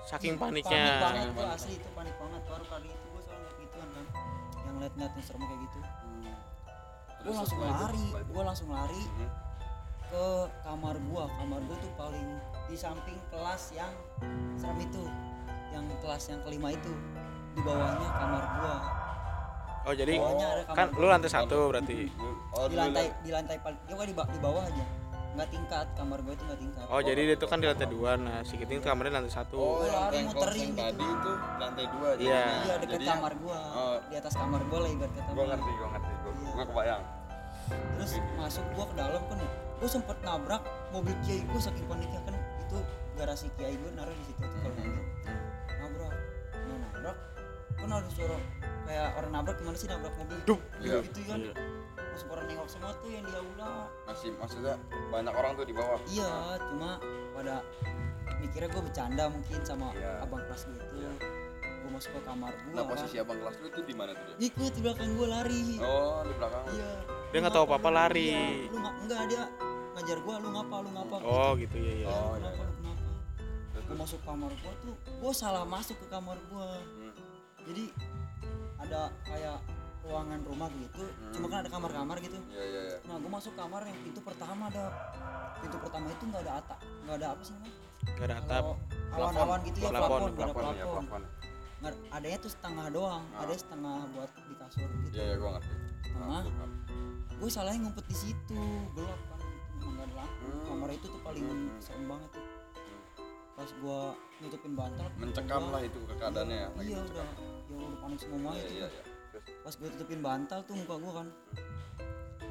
[0.05, 1.57] Saking panik paniknya banget Panik tuh banget.
[1.57, 2.41] asli itu panik banget.
[2.45, 4.05] Baru kali itu gue soalnya ngeliat gituan kan.
[4.53, 5.77] Yang liat-liat yang serem kayak gitu.
[5.81, 5.92] Hmm.
[7.23, 9.03] Gue langsung lari gue langsung lari
[10.13, 10.27] ke
[10.61, 11.25] kamar gua.
[11.41, 12.27] Kamar gua tuh paling
[12.69, 13.89] di samping kelas yang
[14.53, 15.03] serem itu
[15.73, 16.93] yang kelas yang kelima itu.
[17.57, 18.75] Di bawahnya kamar gua.
[19.83, 20.15] Oh jadi
[20.71, 22.07] kan lu lantai satu berarti?
[22.53, 24.85] Oh, di lantai di lantai paling kan di, ba- di bawah aja
[25.33, 28.11] nggak tingkat kamar gua itu nggak tingkat oh jadi dia tuh kan di lantai dua
[28.15, 30.77] nah si Kiting tuh kamarnya lantai satu Oh, yang lari muterin gitu.
[30.77, 32.13] tadi itu lantai dua Iya.
[32.13, 32.41] jadinya.
[32.63, 33.97] iya dekat Jadinya- kamar gua Oh.
[34.03, 35.45] di atas kamar gua lah ibarat kata Gua gua.
[35.49, 36.11] ngerti, gua ngerti.
[36.15, 36.51] Gua, Iya.
[36.51, 37.03] gua kebayang.
[37.95, 39.39] terus masuk gua ke dalam kan
[39.73, 40.61] gua sempet nabrak
[40.91, 42.77] mobil kiai gua saking paniknya kan itu
[43.15, 44.83] garasi kiai gua naruh di situ tuh kalau Hmm.
[44.83, 45.05] mobil
[45.73, 46.13] nabrak
[46.53, 47.17] nah nabrak
[47.73, 48.37] kan ada suara
[48.83, 50.61] kayak orang nabrak gimana sih nabrak mobil Dup.
[50.77, 50.99] Iya.
[51.03, 51.53] gitu kan Iya.
[52.09, 53.73] masuk orang nengok semua tuh yang di aula
[54.03, 54.75] Masih maksudnya
[55.09, 55.99] banyak orang tuh di bawah.
[56.05, 56.31] iya
[56.61, 56.91] cuma
[57.31, 57.55] pada
[58.37, 60.11] mikirnya gue bercanda mungkin sama Iya.
[60.21, 61.11] abang kelas gue itu Iya.
[61.57, 64.35] gue masuk ke kamar gue Nah, posisi abang kelas lu itu di mana tuh dia?
[64.45, 66.63] ikut di belakang gue lari Oh, di belakang.
[66.71, 66.91] iya
[67.27, 68.29] Dia nggak tahu apa-apa lari.
[68.29, 68.69] Iya.
[68.69, 69.43] lu nggak enggak dia
[69.93, 72.63] ngajar gue lu ngapa lu ngapa oh gitu ya ya Iya, Oh, iya, kenapa iya.
[72.63, 73.01] lu kenapa
[73.73, 77.13] Terus, gue masuk kamar gue tuh gue salah masuk ke kamar gue Hmm.
[77.63, 77.83] jadi
[78.83, 79.57] ada kayak
[80.03, 82.97] ruangan rumah gitu cuma kan ada kamar-kamar gitu Iya, iya, iya.
[83.07, 84.83] nah gue masuk kamar yang pintu pertama ada
[85.57, 87.75] pintu pertama itu nggak ada atap nggak ada apa sih namanya
[88.13, 88.63] gak ada atap
[89.07, 91.05] Kalau awan-awan gitu ya Plafon, plafon, nggak ada Plafon ya, plafon.
[91.05, 91.23] plafon.
[91.79, 93.41] Nggak- adanya tuh setengah doang, Ah.
[93.43, 95.13] ada setengah buat di kasur gitu.
[95.13, 95.73] Iya, iya, gua ngerti.
[96.09, 96.25] Sama.
[96.25, 96.73] Ah, gua-
[97.33, 99.39] Gue salahnya ngumpet di situ, gelap kan,
[99.85, 100.45] nggak ada lampu.
[100.47, 100.63] Hmm.
[100.65, 101.69] Kamar itu tuh paling Hmm.
[101.77, 102.45] serem banget tuh.
[103.53, 103.99] Pas gua
[104.43, 107.25] nutupin bantal, Mencekam lah itu ke keadaannya ya, lagi Iya mencekam.
[107.25, 108.73] udah, ya udah panik semua Iya, itu.
[108.75, 109.03] iya, iya.
[109.59, 111.27] Pas gue tutupin bantal tuh muka gua kan,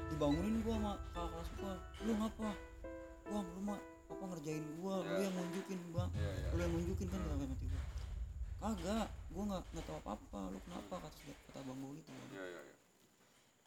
[0.08, 2.48] dibangunin gua sama kakak kelas gua, lu ngapa?
[3.22, 3.78] Gua lu mah
[4.08, 5.20] apa ngerjain gua, lu Iya.
[5.22, 6.10] yang nunjukin bang.
[6.14, 6.48] iya, iya.
[6.50, 7.82] lu yang nunjukin kan kagak nanti gua
[8.62, 12.26] kagak gua nggak nggak tahu apa apa lu kenapa kata kata bang gua gitu kan.
[12.30, 12.74] Iya, iya, iya.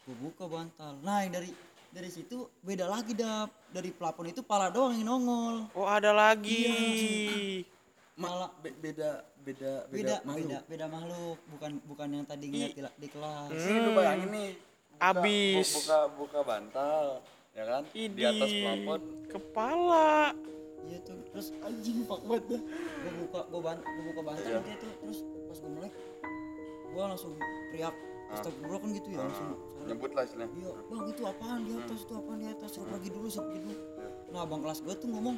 [0.02, 1.50] gua buka bantal nah yang dari
[1.88, 6.62] dari situ beda lagi dap dari plafon itu pala doang yang nongol oh ada lagi
[8.16, 10.48] malah Be- beda, beda, beda makhluk.
[10.48, 14.50] beda beda makhluk bukan bukan yang tadi ngeliat di, di kelas Ini lu bayangin nih.
[14.90, 15.68] buka- Abis.
[15.68, 17.04] bu- Buka, buka bantal,
[17.52, 17.82] ya kan?
[17.92, 19.00] Di atas plafon.
[19.26, 20.32] kepala
[20.82, 22.62] iya tuh terus anjing pak banget dah
[22.96, 24.60] gua buka gua bant gua buka bantal Iya.
[24.62, 25.92] dia tuh terus pas gua melek
[26.88, 27.32] gua langsung
[27.68, 27.94] teriak
[28.30, 30.50] astagfirullah kan gitu ya langsung Ah, Nyebut lah istilahnya.
[30.52, 33.60] Iya, bang itu apaan di atas itu apaan di atas suruh pergi dulu suruh pergi
[33.60, 33.76] dulu.
[33.76, 34.08] Iya.
[34.30, 35.36] Nah abang kelas gue tuh ngomong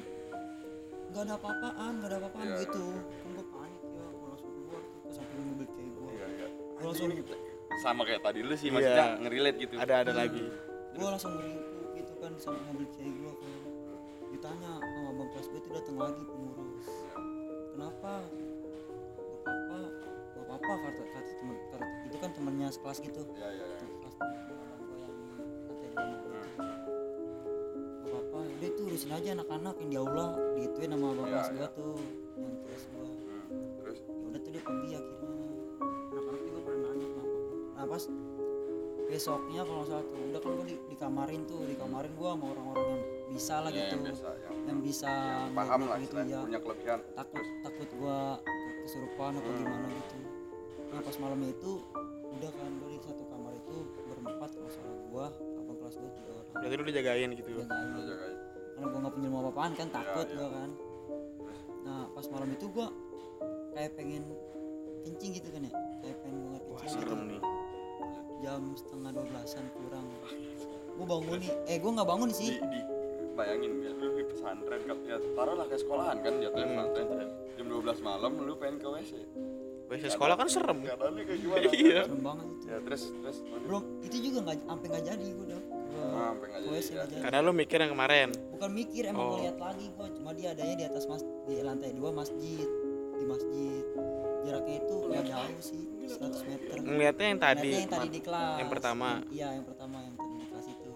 [1.09, 2.85] nggak ada apa-apaan, nggak ada apa-apaan Iya, gitu.
[3.01, 6.11] Kan gue panik ya, gue langsung keluar tuh ke samping mobil kayak gue.
[6.13, 6.47] Iya, iya.
[6.77, 7.09] Gue langsung
[7.79, 8.75] Sama kayak tadi lu sih, Iya.
[8.75, 9.75] maksudnya ngerelate gitu.
[9.79, 10.45] ada ada lagi
[10.99, 13.53] gue langsung meringkuk gitu kan samping mobil kayak gue kan.
[14.35, 16.89] Ditanya sama abang kelas gue tuh datang lagi pengurus.
[17.71, 18.13] Kenapa?
[19.39, 19.79] Gak apa-apa,
[20.35, 23.23] gak apa-apa kata kata temen kata, itu kan temennya sekelas gitu.
[23.39, 23.79] Iya, iya, iya.
[23.79, 26.98] kelas gue yang itu Gak apa-apa
[28.59, 31.57] udah itu urusin aja anak-anak yang di aula digituin sama abang kelas iya.
[31.57, 31.95] gua tuh
[32.37, 33.07] yang kelas gua
[33.49, 33.65] Hmm.
[33.81, 35.33] Terus, ya udah tuh dia pergi akhirnya
[36.11, 37.37] anak-anak juga pada nanya kenapa
[37.73, 38.03] nah pas
[39.09, 43.03] besoknya kalau salah tuh udah kan gua di, dikamarin tuh dikamarin gua sama orang-orang yang
[43.31, 46.39] bisa lah ya, gitu yang biasa, yang, yang bisa yang paham ngeliat lah gitu ya
[46.43, 46.99] punya kelebihan.
[47.15, 49.59] takut takut gua ke- kesurupan apa Hmm.
[49.59, 50.17] gimana gitu
[50.89, 51.71] nah pas malamnya itu
[52.29, 56.31] udah kan gua di satu kamar itu berempat kalau salah gua abang kelas gua tiga
[56.31, 58.37] orang berarti lu dijagain gitu Lu jagain jagain.
[58.79, 60.37] Karena gua nggak punya ilmu apa-apaan kan takut iya.
[60.39, 60.71] gua kan
[61.83, 62.87] nah pas malam itu gua
[63.75, 64.23] kayak pengen
[65.03, 67.11] kencing gitu kan ya kayak pengen banget wah kencing gitu.
[67.11, 67.43] serem nih
[68.39, 70.07] jam setengah dua belasan kurang
[70.95, 72.81] gua bangun nih eh gua nggak bangun sih di,
[73.35, 76.91] bayangin ya, lu di pesantren, kan, ya taruhlah kayak sekolahan kan, jatuhnya Hmm.
[76.91, 77.29] pesantren.
[77.55, 79.13] Jam 12 malam lu pengen ke WC.
[79.87, 81.71] WC sekolah kan serem Keadaannya kayak gimana?
[81.87, 82.01] Iya.
[82.11, 83.39] serem banget itu Ya terus, terus.
[83.63, 85.61] belum itu juga nggak sampai nggak jadi gua udah
[86.31, 87.15] jadi, jadi.
[87.21, 88.29] karena lu mikir yang kemarin.
[88.51, 89.31] Bukan mikir emang Oh.
[89.35, 92.67] ngeliat lagi gua cuma dia adanya di atas mas di lantai dua masjid
[93.15, 93.85] di masjid.
[94.41, 96.75] Jaraknya itu nggak jauh sih 100 meter.
[96.79, 97.73] Ngeliatnya yang tadi.
[97.77, 98.57] yang tadi di kelas.
[98.57, 99.09] Yang pertama.
[99.29, 100.93] iya yang pertama yang tadi di kelas itu.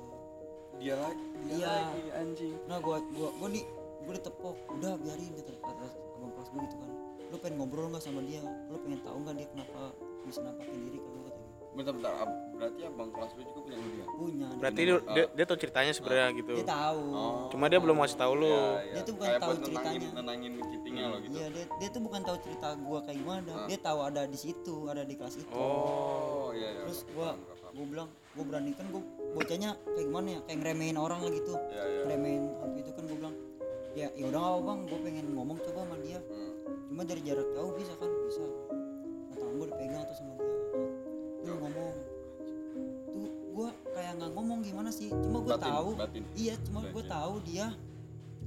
[0.79, 1.69] Dia lagi, dia Iya.
[1.69, 2.55] lagi anjing.
[2.65, 3.61] nah gua gua gua di
[4.03, 4.57] gua ditepok.
[4.73, 6.91] Udah biarin kata kata abang kelas gua gitu kan.
[7.29, 8.41] Lu pengen ngobrol nggak sama dia?
[8.69, 9.81] Lu pengen tahu nggak dia kenapa
[10.23, 11.22] bisa nampakin diri kalau gitu
[11.73, 12.13] Bentar, bentar.
[12.19, 14.07] Ab- Berarti abang kelas lu juga punya kelebihan.
[14.13, 17.35] punya dia berarti dia, dia, dia tahu ceritanya sebenarnya gitu dia tahu Oh.
[17.49, 18.93] cuma dia belum ngasih tahu lu Iya, iya.
[18.93, 20.09] Dia tuh bukan Kayak tahu ceritanya.
[20.15, 21.33] nenangin kitingnya lo gitu.
[21.33, 23.67] iya dia dia tuh bukan tahu cerita gua kayak gimana Ah.
[23.67, 26.81] dia tahu ada di situ ada di kelas itu oh iya, iya.
[26.87, 27.35] terus gua
[27.73, 29.03] gua bilang gua berani kan gua
[29.33, 32.01] bocahnya kayak gimana ya kayak ngeremehin orang lah gitu Iya, iya.
[32.05, 33.35] ngeremehin hantu itu kan gua bilang
[33.93, 36.53] ya ya udah apa bang gua pengen ngomong coba sama dia Hmm.
[36.87, 38.45] cuma dari jarak jauh bisa kan bisa
[39.33, 40.47] tangan gue dipegang tuh sama dia
[41.43, 41.91] dia ngomong
[43.07, 45.09] tuh gue kayak nggak ngomong gimana sih?
[45.11, 45.89] Cuma gue tahu.
[45.95, 46.23] batin.
[46.35, 47.69] iya cuma gue tahu dia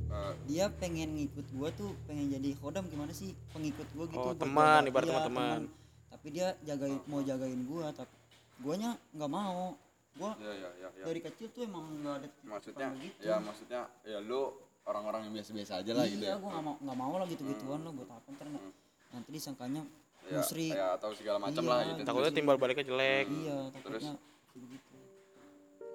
[0.06, 4.32] Eh, dia pengen ngikut gue tuh pengen jadi kodam gimana sih pengikut gue gitu Oh,
[4.34, 5.60] teman, ibarat iya, teman-teman.
[6.08, 8.14] tapi dia jagain mau jagain gue tapi
[8.58, 9.76] guanya nggak mau.
[10.14, 13.20] Gue ya ya ya ya dari kecil tuh emang nggak ada maksudnya gitu.
[13.20, 16.36] ya maksudnya ya lu orang-orang yang biasa-biasa aja lah gitu iya ya.
[16.38, 18.74] gue nggak mau nggak mau lah gitu gituan lo buat apa ntar nggak-
[19.12, 19.82] nanti disangkanya
[20.28, 20.72] ya, musrik.
[20.72, 21.72] ya atau segala macam Iya.
[21.72, 22.00] lah gitu.
[22.04, 23.26] Takutnya timbal baliknya jelek.
[23.28, 24.04] Iya Terus?
[24.04, 24.14] takutnya
[24.56, 24.96] begitu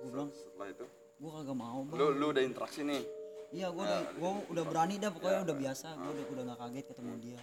[0.00, 0.84] gue bilang setelah itu?
[1.20, 1.94] Gue kagak mau bang.
[1.94, 3.02] lu lu udah interaksi nih?
[3.50, 5.86] Iya gue udah gue udah berani dah pokoknya udah biasa.
[5.94, 7.40] Gue udah udah nggak kaget ketemu dia.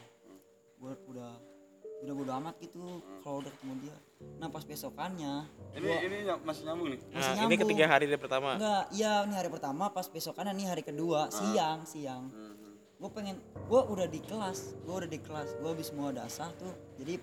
[0.78, 1.32] Gue udah
[1.98, 2.82] udah bodo amat gitu
[3.22, 3.96] kalau udah ketemu dia.
[4.38, 5.34] Nah pas besokannya
[5.74, 7.00] ini ini ny- masih nyambung nih?
[7.04, 7.62] Masih nah ini nyambung.
[7.64, 8.50] ketiga hari dari pertama?
[8.54, 12.24] Enggak iya ini hari pertama pas besokannya nih hari kedua siang siang.
[12.28, 12.57] Hmm.
[12.98, 13.38] Gue pengen
[13.70, 16.74] gue udah di kelas gue udah di kelas gue habis mau dasar tuh.
[16.98, 17.22] Jadi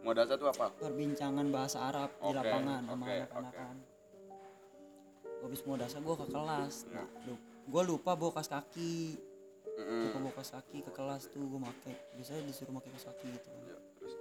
[0.00, 0.72] mau dasar tuh apa?
[0.76, 3.60] perbincangan bahasa Arab di Oke, lapangan sama oke, anak-anak oke.
[3.60, 3.76] kan
[5.24, 6.74] gue habis mau dasar gue ke kelas.
[6.88, 7.08] Nah,
[7.64, 8.96] gue lupa bawa kas kaki.
[9.74, 10.00] Mm-mm.
[10.08, 13.48] lupa bawa kas kaki ke kelas tuh gue make biasanya disuruh pakai kas kaki gitu.
[13.48, 14.14] Kan Ya, terus?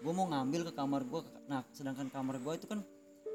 [0.00, 2.84] Gue mau ngambil ke kamar gue nah sedangkan kamar gue itu kan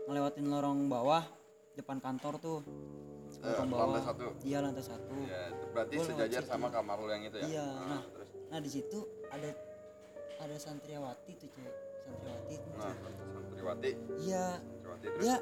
[0.05, 1.25] ngelewatin lorong bawah
[1.73, 2.59] depan kantor tuh
[3.45, 4.25] Eh, lorong lantai satu.
[4.41, 5.13] Iya lantai satu.
[5.23, 7.45] Ya itu berarti Gua sejajar sama kamar lu yang itu ya?
[7.47, 8.03] Iya, Ah, nah.
[8.09, 8.29] terus?
[8.45, 9.49] nah di situ ada
[10.37, 13.13] ada santriwati tuh cewek santriwati tuh nah cewek.
[13.45, 13.89] santriwati.
[14.19, 14.45] Iya.
[14.59, 15.21] Santriwati terus?
[15.21, 15.35] Dia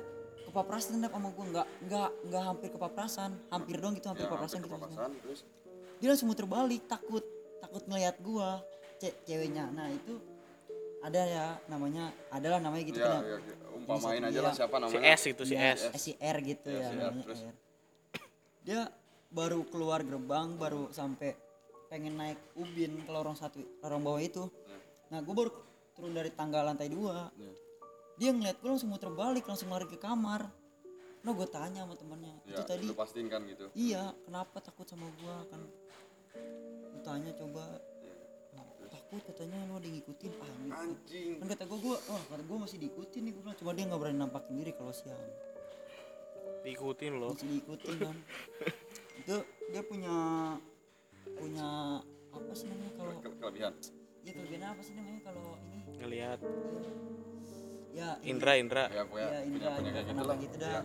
[0.43, 3.31] kepaprasan dendam sama gue nggak nggak nggak hampir kepaprasan.
[3.49, 5.39] Hampir dong gitu hampir ya, kepaprasan hampir gitu kepapasan, terus?
[5.97, 7.23] Dia langsung muter balik takut.
[7.57, 8.49] Takut ngelihat gue
[8.99, 9.67] Ce- ceweknya.
[9.69, 10.19] Nah itu
[10.99, 14.57] ada ya namanya adalah namanya gitu ya, kan ya, ya, umpamain Ini aja lah iya.
[14.57, 15.03] siapa si namanya.
[15.11, 15.81] S itu si Iya, S.
[15.97, 17.39] si R gitu Iya, ya si R, namanya terus?
[17.41, 17.55] R.
[18.63, 18.87] Dia
[19.27, 21.35] baru keluar gerbang, baru sampai
[21.91, 24.43] pengen naik ubin ke lorong satu, lorong bawah itu.
[24.47, 24.77] Iya.
[25.13, 25.51] Nah, gue baru
[25.93, 27.29] turun dari tangga lantai dua.
[27.35, 27.53] Iya.
[28.17, 30.47] Dia ngeliat gue langsung muter balik, langsung lari ke kamar.
[31.23, 35.07] Nah, gue tanya sama temannya, ya, itu tadi pastiin kan gitu iya, kenapa takut sama
[35.23, 35.63] gua kan?
[36.35, 37.79] Gue tanya coba,
[38.51, 42.43] "Nah, takut katanya lu ada ngikutin ah ini anjing kan kata gue gue wah kata
[42.43, 45.17] gue masih diikutin nih gue bilang cuma dia nggak berani nampakin diri kalau siang
[46.63, 47.31] diikutin loh.
[47.31, 48.15] Masih diikutin kan
[49.19, 49.35] itu
[49.67, 50.15] dia punya
[51.33, 51.67] punya
[52.29, 53.73] apa sih namanya kalau Ke- kelebihan.
[54.21, 55.79] Ya kelebihan apa sih namanya kalau ini?
[55.97, 56.39] Ngelihat.
[57.93, 58.83] Ya ini- Indra Indra.
[58.87, 60.37] Ya ya punya Indra punya Indra kayak gitu lah.
[60.39, 60.71] gitu dah?
[60.73, 60.81] Ya.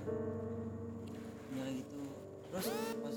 [1.41, 2.01] punya kayak gitu.
[2.49, 2.67] Terus
[2.97, 3.15] pas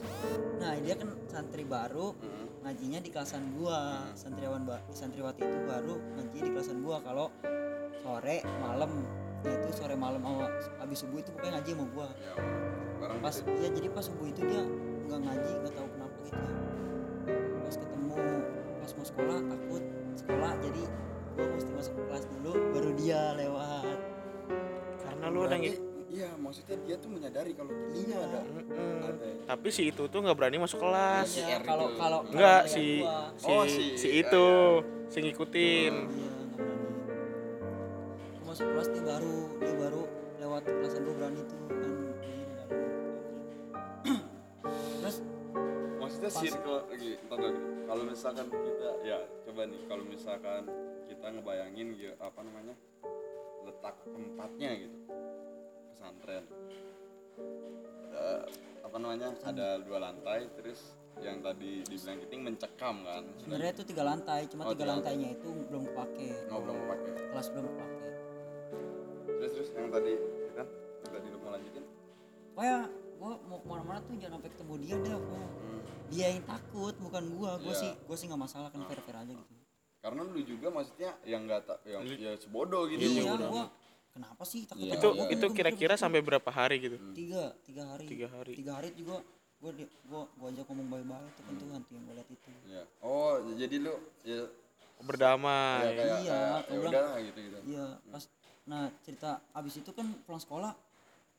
[0.57, 2.45] nah dia kan santri baru Mm-mm.
[2.61, 3.79] ngajinya di kelasan gua.
[4.13, 7.27] Santriwan ba- santriwati itu baru ngaji di kelasan gua kalau
[7.97, 8.91] sore malam
[9.41, 10.45] nah itu sore malam sama
[10.77, 12.07] habis subuh itu pokoknya ngaji sama gua.
[13.01, 13.49] Ya pas gitu.
[13.57, 14.63] ya jadi pas subuh itu dia
[15.09, 16.43] nggak ngaji nggak tahu kenapa gitu.
[17.25, 18.15] Ya pas ketemu
[18.77, 19.83] pas mau sekolah takut
[20.15, 20.81] sekolah jadi
[21.31, 23.97] gua mesti masuk ke kelas dulu baru dia lewat.
[25.01, 25.59] Karena lu udah
[26.11, 28.19] iya maksudnya dia tuh menyadari kalau ini Iya.
[28.19, 28.39] ada
[29.07, 31.39] ada tapi si itu tuh nggak berani masuk kelas.
[31.39, 31.97] Iya, kalau itu.
[31.97, 32.85] kalau enggak kalau si
[33.39, 34.45] si, Oh, si, si- iya, itu
[35.07, 35.93] si ngikutin.
[35.95, 36.03] Iya.
[36.03, 36.40] nggak berani Gua
[38.51, 40.03] masuk kelas dia baru dia baru
[40.43, 41.93] lewat kelasan gua berani tuh kan.
[44.99, 45.17] Terus
[45.95, 47.11] maksudnya Pas- circle lagi
[47.87, 50.61] kalau misalkan kita ya coba nih kalau misalkan
[51.07, 52.75] kita ngebayangin ya apa namanya
[53.63, 54.97] letak tempatnya gitu
[55.95, 56.43] pesantren.
[58.11, 58.43] Eh,
[58.83, 63.23] apa namanya ada dua lantai terus yang tadi dibilang kiting mencekam kan?
[63.39, 66.51] Sebenarnya itu tiga lantai cuma Oh, tiga tiga lantainya itu belum kepake.
[66.51, 68.10] Nggak belum pakai kelas belum kepake
[69.41, 70.13] terus terus yang tadi
[70.53, 70.67] kan
[71.01, 71.81] tadi lu mau lanjutin?
[72.53, 72.77] Pokoknya
[73.17, 75.81] gua mau ke mana-mana tuh jangan sampai ketemu dia deh gua Hmm.
[76.13, 77.51] dia yang takut bukan gua.
[77.57, 77.81] Gua Iya.
[77.81, 79.53] sih gua sih nggak masalah kan fair fair aja gitu.
[79.97, 83.01] Karena lu juga maksudnya yang nggak tak yang ya sebodoh gitu.
[83.01, 83.49] Iya Udah.
[83.49, 83.65] gua.
[84.11, 85.27] kenapa sih takut Iya, itu gua?
[85.31, 86.99] itu kira-kira sampai berapa hari gitu?
[86.99, 87.15] Hmm.
[87.15, 88.05] tiga tiga hari.
[88.05, 88.53] Tiga hari.
[88.59, 89.17] Tiga hari juga
[89.57, 92.49] gua di, gua gua ajak ngomong baik-baik itu kan tuh hantu yang gua liat itu.
[92.69, 94.45] Ya oh jadi lu ya, ya
[95.01, 98.23] berdamai kayak Iya, kayak ya udah gitu gitu iya pas
[98.63, 100.71] nah cerita abis itu kan pulang sekolah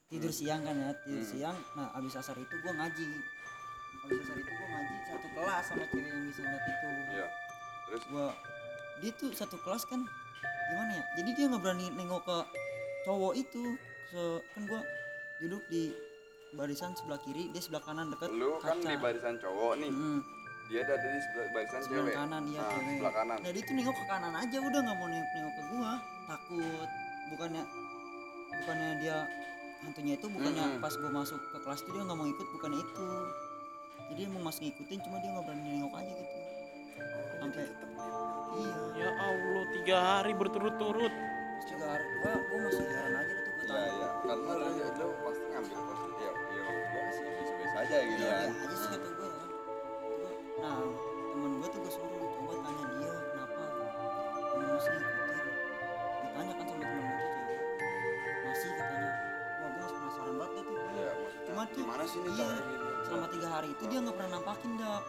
[0.07, 1.57] tidur siang kan ya tidur siang.
[1.73, 3.07] Nah abis asar itu gua ngaji.
[4.03, 6.87] Abis asar itu gua ngaji satu kelas sama cewek yang bisa ngeliat itu.
[7.09, 7.27] Iya.
[7.87, 8.03] Terus?
[8.09, 8.27] Gua
[9.01, 10.01] dia tuh satu kelas kan
[10.68, 11.05] gimana ya?
[11.16, 12.39] Jadi dia nggak berani nengok ke
[13.03, 13.64] cowok itu.
[14.09, 14.81] Se kan gua
[15.41, 15.95] duduk di
[16.53, 18.85] barisan sebelah kiri dia sebelah kanan deket lu kan kaca.
[18.85, 19.89] di barisan cowok nih.
[19.89, 20.20] Mm,
[20.68, 22.14] Dia ada di sebelah barisan sebelah cewek.
[22.14, 22.93] kanan dia Nah, cewek.
[22.93, 23.37] sebelah kanan.
[23.41, 25.93] nah dia tuh nengok ke kanan aja udah nggak mau nengok, nengok ke gua.
[26.23, 26.89] Takut
[27.33, 27.64] bukannya
[28.53, 29.16] bukannya dia
[29.83, 30.83] hantunya itu bukannya Mm-mm.
[30.85, 33.07] pas gua masuk ke kelas itu dia nggak mau ikut bukannya itu.
[34.12, 36.37] Jadi emang masih ngikutin cuma dia nggak berani nengok aja gitu.
[37.41, 38.76] Sampai iya.
[38.95, 41.12] Ya Allah tiga hari berturut-turut.
[41.64, 43.91] Juga hari gua gua masih heran aja tuh gua Iya tanya.
[43.91, 44.09] iya.
[44.22, 46.62] Karena lu ya lu pasti ngambil positif ya ya
[46.93, 48.28] gua sih biasa-biasa aja gitu kan.
[48.28, 48.37] iya.
[48.62, 49.30] Aja sih kata gua
[50.62, 50.78] nah
[51.33, 53.62] temen gua tuh gua suruh coba tanya dia kenapa
[54.70, 55.47] masih ngikutin?
[56.22, 57.07] Ditanya kan sama temen
[61.73, 62.85] gimana sih nih iya, gitu?
[63.03, 65.03] selama tiga hari itu dia nggak pernah nampakin dap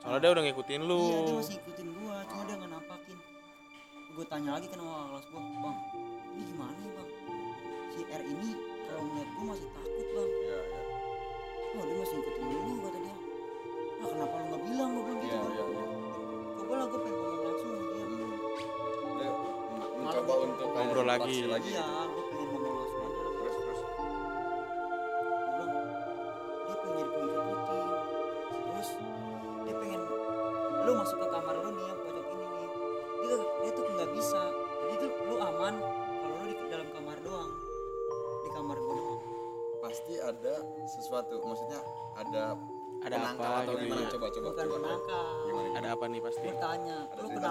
[0.00, 3.18] soalnya dia udah ngikutin lu iya dia masih ikutin gua cuma dia nggak nampakin
[4.10, 5.78] gua tanya lagi kan sama kelas gua bang
[6.30, 7.08] ini gimana ya bang
[7.90, 8.50] si R ini
[8.84, 10.80] kalau ngeliat gua masih takut bang Iya, iya.
[11.70, 13.16] wah dia masih ikutin dulu kata dia
[14.00, 15.52] nah kenapa lu nggak bilang gua bilang gitu Iya, Bang.
[15.52, 15.84] iya, iya.
[16.56, 18.04] coba lah gua pengen ngomong langsung sama dia.
[18.10, 19.38] Dia men-
[20.00, 21.36] Malah mencoba untuk Ngobrol lagi.
[21.44, 21.70] lagi.
[21.70, 21.84] iya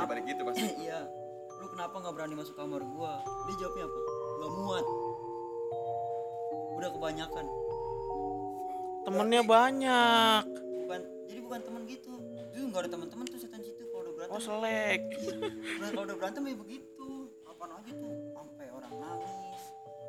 [0.09, 0.41] balik itu.
[0.41, 1.05] Pasti iya.
[1.55, 3.19] Lu kenapa nggak berani masuk kamar gua?
[3.45, 3.99] Dia jawabnya apa?
[4.35, 4.85] Nggak muat.
[6.73, 7.45] Udah kebanyakan.
[9.01, 10.43] Temennya banyak.
[10.79, 12.13] Bukan jadi bukan teman gitu.
[12.49, 14.33] Itu nggak ada teman-teman tuh setan situ kalau udah berantem.
[14.33, 15.01] Oh selek.
[15.77, 17.07] Udah kalau udah berantem ya begitu.
[17.45, 18.13] Apaan aja tuh?
[18.31, 19.61] Sampai orang nangis.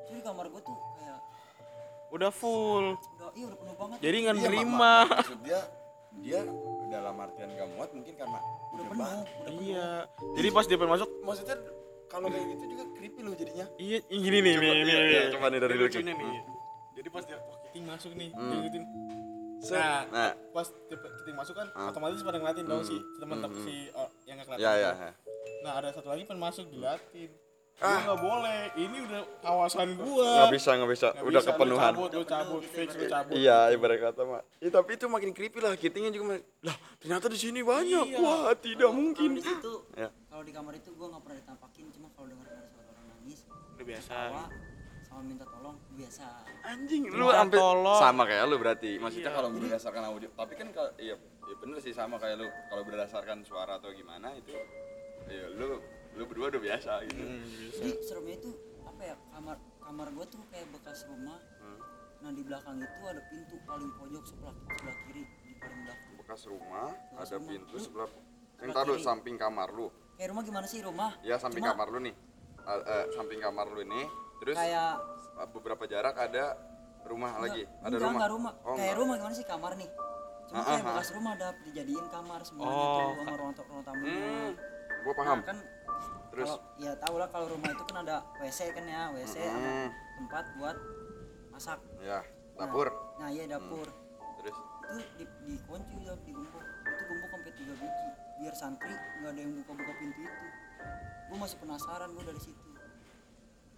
[0.06, 1.18] Jadi kamar gua tuh kayak
[2.10, 2.86] udah full.
[3.16, 3.98] Udah iya udah penuh banget.
[4.00, 4.70] Jadi nggak Iya, nerima.
[4.70, 5.60] mak- mak- maksud dia
[6.16, 6.40] dia
[6.86, 9.88] dalam artian gak muat mungkin karena udah udah penuh udah penuh iya
[10.34, 11.56] jadi pas dia pengen masuk maksudnya
[12.06, 15.00] kalau kayak gitu juga creepy loh jadinya iya gini nih Coba, nih iya, nih iya,
[15.20, 15.30] nih.
[15.30, 16.30] coba nih dari Ini lu, lucunya nih
[16.92, 18.42] jadi pas dia wah Kiting masuk nih Hmm.
[18.42, 18.84] dia ngikutin
[19.60, 19.76] Set.
[19.76, 20.32] nah, Nah.
[20.50, 21.88] pas dia- Kiting masuk kan Ah.
[21.88, 22.90] otomatis pada ngeliatin dong Hmm.
[22.90, 23.62] si teman Hmm, hmm.
[23.62, 25.10] si oh, yang nggak kelihatan ya ya ya.
[25.60, 27.30] nah ada satu lagi pengen masuk diliatin
[27.80, 28.00] Ah.
[28.04, 28.60] nggak boleh.
[28.76, 30.28] Ini udah kawasan gua.
[30.44, 31.08] Nggak bisa nggak bisa.
[31.10, 31.80] Nggak udah bisa, kepenuhan.
[31.90, 33.32] lu cabut lu cabut fix lu cabut.
[33.32, 34.42] Iya ibarat kata mak.
[34.60, 38.06] Ya, tapi itu makin creepy lah kitingnya juga lah ternyata di sini banyak.
[38.06, 38.20] Iya.
[38.20, 39.30] wah tidak Kalau- mungkin.
[39.32, 40.08] Kalau di situ ya.
[40.28, 43.38] kalau di kamar itu gua nggak pernah ditampakin cuma kalau dengar ada suara orang nangis.
[43.48, 44.14] Udah biasa.
[45.00, 46.26] Sama minta tolong biasa.
[46.62, 47.98] Anjing lu sampai tolong.
[47.98, 48.90] sama kayak lu berarti.
[48.96, 49.36] Maksudnya Iya.
[49.36, 52.46] kalau berdasarkan audio tapi kan kalau iya iya bener sih sama kayak lu.
[52.68, 54.52] Kalau berdasarkan suara atau gimana itu
[55.26, 55.80] ya lu
[56.12, 57.18] lu berdua udah biasa gitu.
[57.18, 57.74] Hmm, biasa.
[57.76, 58.50] jadi seremnya itu
[58.82, 61.38] apa ya kamar kamar gua tuh kayak bekas rumah.
[61.60, 61.78] Hmm.
[62.20, 66.10] nah di belakang itu ada pintu paling pojok sebelah sebelah kiri di paling belakang.
[66.20, 67.48] Bekas rumah Bekas ada rumah.
[67.48, 68.10] pintu Lu- sebelah
[68.60, 69.88] yang taruh samping kamar lu.
[70.14, 71.10] Kayak rumah gimana sih rumah?
[71.24, 72.14] Ya samping Cuma kamar lu nih.
[72.60, 74.02] Eh, eh, samping kamar lu ini.
[74.36, 75.00] Terus kayak
[75.48, 76.60] beberapa jarak ada
[77.08, 77.64] rumah lagi?
[77.64, 78.12] Enggak, ada enggak, rumah?
[78.12, 78.52] enggak rumah.
[78.60, 79.00] Oh, kayak enggak.
[79.00, 79.88] rumah gimana sih kamar nih?
[80.44, 80.88] Cuma Ah, kayak ah, ah.
[80.92, 84.50] bekas rumah ada dijadiin kamar semuanya Oh, tuh sama ruang, ruang tamu hmm
[85.00, 85.58] gua Nah, paham kan
[86.30, 86.46] terus?
[86.46, 89.88] Kalau ya tau lah kalau rumah itu kan ada WC kan ya WC sama Hmm.
[90.16, 90.76] tempat buat
[91.50, 91.78] masak.
[92.00, 92.20] Ya
[92.52, 92.88] Nah, dapur.
[93.16, 93.88] nah iya dapur.
[94.38, 94.56] Terus?
[94.82, 98.08] Itu di, dikunci udah digembok itu gembok sampai tiga biji.
[98.36, 100.46] Biar santri nggak ada yang buka-buka pintu itu.
[101.26, 102.66] Gue masih penasaran gue dari situ.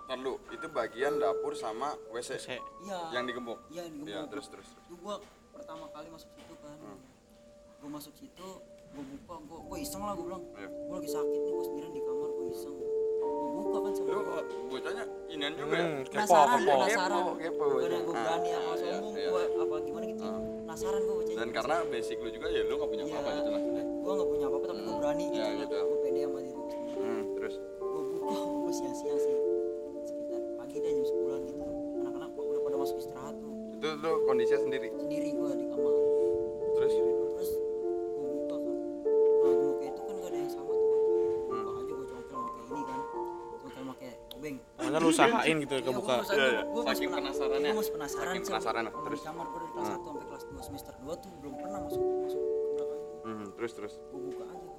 [0.02, 3.00] Ntar lu, itu bagian dapur sama WC Saya- iya.
[3.12, 3.58] Yang digembok.
[3.68, 4.68] iya yang Ya, digembok terus terus.
[4.68, 5.14] itu gue
[5.52, 6.76] pertama kali masuk situ kan.
[6.76, 7.00] Hmm.
[7.78, 8.48] gue masuk situ
[8.92, 10.68] gue buka gue gue iseng lah gue bilang Iya.
[10.68, 12.90] gue lagi sakit nih gue sendirian di kamar gue iseng gue
[13.54, 14.40] buka kan sama Lu gua.
[14.66, 15.82] bocahnya inian juga ya?
[15.82, 19.14] Hmm, kepo penasaran kepo penasaran Kepo, kepo, yang gue Ah, berani iya, apa iya, sombong
[19.14, 19.28] iya.
[19.28, 20.38] gue apa gimana gitu Ah.
[20.62, 23.60] penasaran gue bocahnya Dan karena basic lu juga ya lu gak punya apa-apa gitu lah.
[23.94, 25.00] gue nggak punya apa-apa tapi gue Hmm.
[25.00, 25.74] berani Ya, gitu, gitu.
[25.82, 29.36] gue pede sama diri gue sendiri Hmm, terus gue buka gue siang-siang sih
[30.02, 31.62] sekitar pagi deh jam 10 gitu
[31.98, 34.88] anak-anak udah pada masuk istirahat tuh itu lu kondisinya sendiri.
[34.94, 35.94] sendiri gue di kamar
[36.72, 36.92] Terus
[44.94, 46.14] lu usahain gitu ya kebuka.
[46.26, 46.62] Iya, iya.
[46.84, 47.70] Saking penasarannya.
[47.70, 49.20] gue masih penasaran Saking sih penasaran, sama terus?
[49.22, 49.94] kamar gue dari kelas Hmm.
[49.94, 53.94] 1 sampai kelas 2 semester 2 tuh belum pernah masuk masuk belakang hmm, terus terus.
[54.02, 54.70] gue buka aja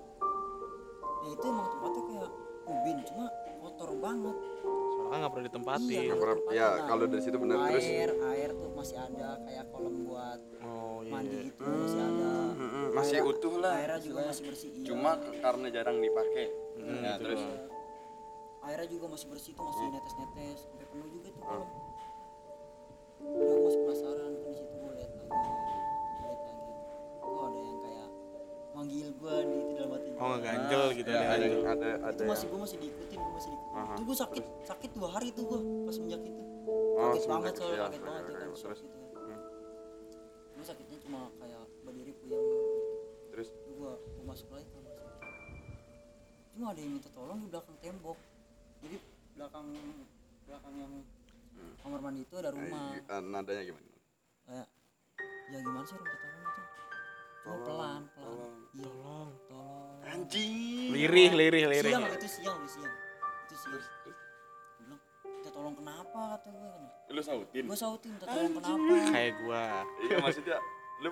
[1.20, 2.30] ya itu emang tempatnya kayak
[2.66, 3.26] ubin cuma
[3.60, 4.38] kotor banget
[4.94, 5.90] Soalnya nggak pernah ditempatin.
[5.90, 6.02] Iya.
[6.06, 7.86] Nggak pernah- ya Nah, kalau dari situ bener terus.
[7.86, 11.12] air air tuh masih ada kayak kolam buat Oh iya.
[11.12, 11.44] mandi iya.
[11.46, 13.74] gitu masih ada Hmm, hmm, masih Air- utuh lah.
[13.76, 14.86] airnya juga masih bersih iya.
[14.86, 16.46] Cuma karena jarang dipakai.
[16.76, 17.42] Hmm, ya, terus.
[17.42, 17.62] doang.
[18.64, 21.44] Airnya juga masih bersih tuh masih netes netes sampai penuh juga tuh.
[21.44, 21.48] Hmm.
[21.48, 21.68] kolam
[23.24, 25.32] udah gue masih penasaran kan di situ gue lihat lagi
[26.24, 26.72] lihat lagi.
[27.24, 28.10] Kok ada yang kayak
[28.74, 30.28] manggil gue di itu dalam hati Oh gua.
[30.36, 31.62] ngeganjel gitu ya, ada ada ganjel.
[31.64, 33.76] ada ada itu masih gue masih diikutin gue masih diikutin.
[33.80, 36.42] Aha, itu gue sakit sakit dua hari tuh gue pas semenjak itu.
[36.44, 38.80] Oh, kaget semenjak banget soalnya ya, kaget ya, banget ya, kan ya, terus?
[38.84, 39.10] gitu kan.
[39.24, 39.40] Hmm.
[40.54, 42.44] gue sakitnya cuma kayak berdiri puyeng
[43.32, 43.50] terus?
[43.68, 45.34] Gue gue masuk lagi ke kamar sakit
[46.54, 48.18] cuma ada yang minta tolong di belakang tembok
[48.84, 48.98] jadi
[49.34, 49.66] belakang
[50.44, 50.94] belakang yang
[51.80, 52.92] kamar mandi itu ada rumah.
[52.94, 53.88] Eh, nadanya gimana?
[54.44, 54.68] Kayak
[55.50, 56.62] ya gimana sih minta tolong itu?
[57.44, 58.54] Cuma pelan pelan.
[58.72, 58.84] iya.
[58.84, 59.30] Tolong.
[59.46, 59.98] tolong.
[60.06, 60.88] Anjing.
[60.92, 61.92] Lirih, lirih, lirih.
[61.92, 62.94] siang itu siang udah siang.
[63.42, 63.84] Itu siang.
[64.78, 66.20] Bilang minta tolong kenapa?
[66.34, 67.64] kata gue kan lu sautin?
[67.66, 68.96] Gue sautin minta tolong kenapa?
[69.10, 69.64] Kayak gua.
[70.02, 70.58] iya maksudnya
[71.00, 71.10] lu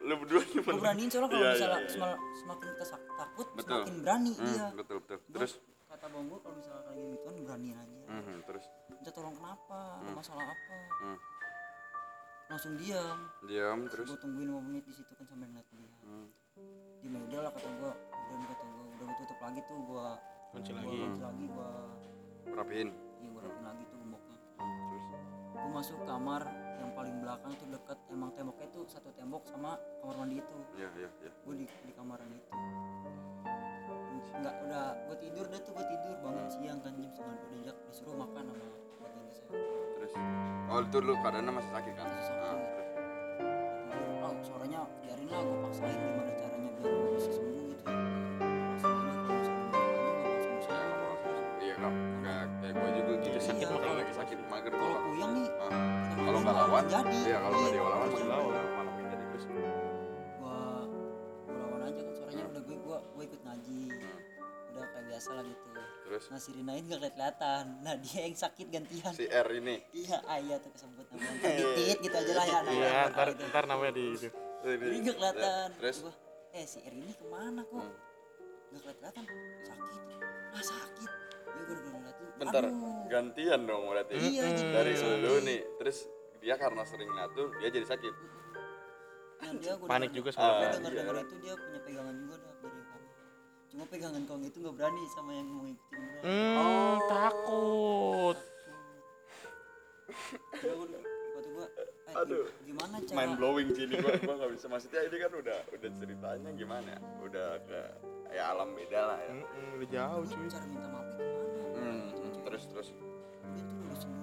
[0.00, 2.10] lu berdua gue gimana beraniin soalnya kalau Iya, misalnya iya, iya.
[2.34, 3.68] semakin kita takut Betul.
[3.76, 4.66] semakin berani Hmm, dia.
[4.72, 5.16] betul betul.
[5.20, 5.52] Gua- terus
[5.90, 7.98] kata bang gue kalau misalnya kayak gituan beraniin aja.
[8.08, 8.64] Mhm, terus?
[8.88, 9.80] Minta tolong kenapa?
[9.98, 10.76] Ada masalah apa?
[11.02, 11.18] Hmm.
[12.46, 13.18] langsung diam.
[13.46, 14.06] Diam terus?
[14.10, 15.90] Gue tungguin 5 menit di situ kan sambil ngeliat dia.
[16.02, 16.26] Hmm.
[17.00, 20.06] di udah lah kata gue udah kata gue udah gue tutup lagi tuh gue
[20.50, 20.96] Kunci gua lagi.
[21.00, 21.70] kunci lagi gue
[22.50, 25.06] rapiin iya gue rapin lagi tuh gemboknya terus?
[25.54, 26.42] Gue masuk kamar
[26.76, 30.56] yang paling belakang tuh deket emang temboknya tuh satu tembok sama kamar mandi itu.
[30.74, 31.32] Iya iya iya.
[31.40, 32.50] Gue di di kamaran itu
[34.40, 36.14] nggak udah gue tidur dah tuh gue tidur.
[36.20, 38.66] Bangun siang kan jam sembilan udah jak disuruh makan sama
[39.00, 39.50] bagian saya.
[39.96, 40.12] Terus?
[40.70, 42.04] Oh itu lu keadaannya masih sakit kan?
[42.06, 42.44] Masih sakit.
[42.44, 42.88] Ah, terus?
[44.20, 47.84] Oh suaranya biarin lah gue paksain gimana caranya biar gue bisa sembuh gitu.
[50.70, 51.14] Ya nggak
[51.60, 51.92] iya kan
[52.22, 53.28] kayak kayak gue juga gitu.
[53.30, 53.76] Iya, sakit iya.
[53.76, 55.72] kalau lagi sakit mager kalau puyeng nih Ah.
[56.20, 57.18] kalau nggak lawan jadi.
[57.24, 58.69] iya kalau nggak dia lawan
[65.20, 65.68] biasa lah gitu.
[66.08, 66.24] Terus?
[66.32, 67.64] Nah si Rinain gak kelihatan.
[67.84, 69.12] Nah dia yang sakit gantian.
[69.12, 69.76] Si R ini?
[69.92, 73.42] Iya ayah tuh kesebut namanya titit gitu aja lah ya nah, Iya, nah, ntar gitu.
[73.52, 74.28] ntar namanya di itu.
[74.64, 75.68] jadi gak kelihatan.
[75.76, 75.96] Terus?
[76.00, 76.14] Gua
[76.56, 77.84] eh si R ini ke mana kok?
[78.72, 79.24] Gak kelihatan.
[79.68, 80.00] Sakit.
[80.56, 81.10] Ah sakit.
[81.50, 83.04] Ya gue udah ngeliat tuh bentar aduh.
[83.12, 84.14] gantian dong berarti.
[84.16, 85.20] Iya jadi dari sakit.
[85.20, 85.60] lu nih.
[85.84, 85.96] Terus
[86.40, 88.14] dia karena sering ngatu dia jadi sakit.
[89.40, 90.64] Nah dia Panik juga gua sebenarnya.
[90.64, 90.98] Ah, denger iya.
[91.04, 92.49] denger itu dia punya pegangan juga dari kamu
[93.80, 98.36] cuma pegangan kong itu gak berani sama yang mau ngikutin gua Hmm, takut.
[100.60, 102.44] Ya udah, kata gua, eh, Aduh.
[102.60, 105.90] gimana cara mind blowing sih ini gua gua nggak bisa maksudnya ini kan udah udah
[105.96, 107.80] ceritanya gimana ya udah ke
[108.30, 110.44] ya alam beda lah ya Mm-mm, udah jauh cuy.
[110.46, 111.72] cara minta maafnya gimana?
[111.72, 114.19] Hmm, hmm, terus terus Dia tuh udah sembuh.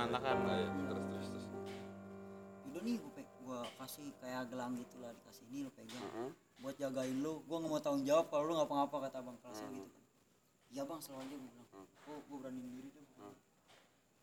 [0.00, 0.08] Iya iya iya.
[0.08, 0.38] Kalau nantang kan.
[0.40, 0.68] Oh, iya.
[0.88, 1.28] terus terus.
[1.28, 1.46] Terus
[2.70, 6.00] udah nih gue gua kasih kayak gelang gitu lah dikasih ini lo pegang.
[6.00, 6.30] Heeh.
[6.60, 7.44] buat jagain lu.
[7.44, 10.04] Gue nggak mau tanggung jawab kalau lu ngapa-ngapa kata abang kelasnya gitu kan.
[10.70, 11.86] Iya bang selalu aja gue bilang.
[12.06, 13.06] Gue gue beraniin diri deh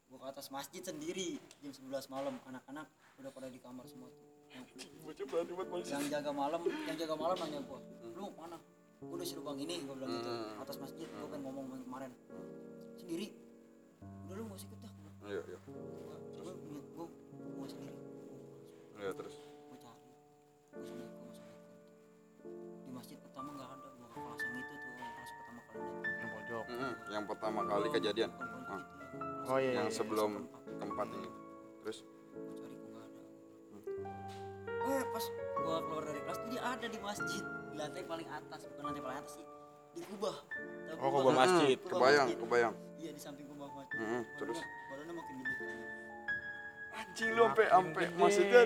[0.08, 2.34] gue ke atas masjid sendiri jam 11 malam.
[2.48, 2.88] Anak-anak
[3.20, 4.24] udah pada di kamar semua tuh.
[4.48, 4.64] Yang,
[5.28, 7.80] berani jaga malam yang jaga malam nanya gue
[8.16, 8.58] lu mana?
[8.98, 10.32] Gue udah suruh bang ini gue bilang gitu.
[10.58, 12.12] Atas masjid gue pengen ngomong kemarin.
[12.96, 13.36] Sendiri.
[14.26, 14.97] Udah lu gak usah ikut dah
[15.28, 15.60] iya iya.
[16.40, 17.08] Gue gue gue
[17.54, 17.96] mau sendiri
[18.98, 19.36] iya terus?
[19.68, 20.08] Gue cari.
[20.72, 21.66] Gue assalamualaikum assalamualaikum
[22.88, 24.92] di masjid pertama nggak ada gue ke kelas yang itu tuh.
[24.98, 26.64] Yang kelas pertama kali lihat Yang pojok.
[26.72, 28.30] Mm-mm, yang pertama kali kejadian.
[28.32, 28.40] Ah.
[28.40, 28.80] ya.
[29.48, 29.72] Oh iya.
[29.84, 29.96] yang iya.
[29.96, 30.62] sebelum keempat.
[30.80, 31.30] keempat ini.
[31.84, 31.98] Terus?
[32.32, 33.22] Gue cari nggak ada.
[34.88, 37.44] Eh pas gue keluar dari kelas tuh dia ada di masjid.
[37.44, 39.48] Di lantai paling atas bukan lantai paling atas sih.
[39.92, 40.38] Di kubah.
[40.88, 41.78] Tahu Oh, kubah masjid.
[41.84, 42.40] Kubah kebayang masjid.
[42.40, 42.74] kebayang.
[42.98, 43.98] Iya di samping kubah masjid.
[44.00, 44.60] Mm-mm, terus
[46.98, 48.62] anjing lu sampai sampai maksudnya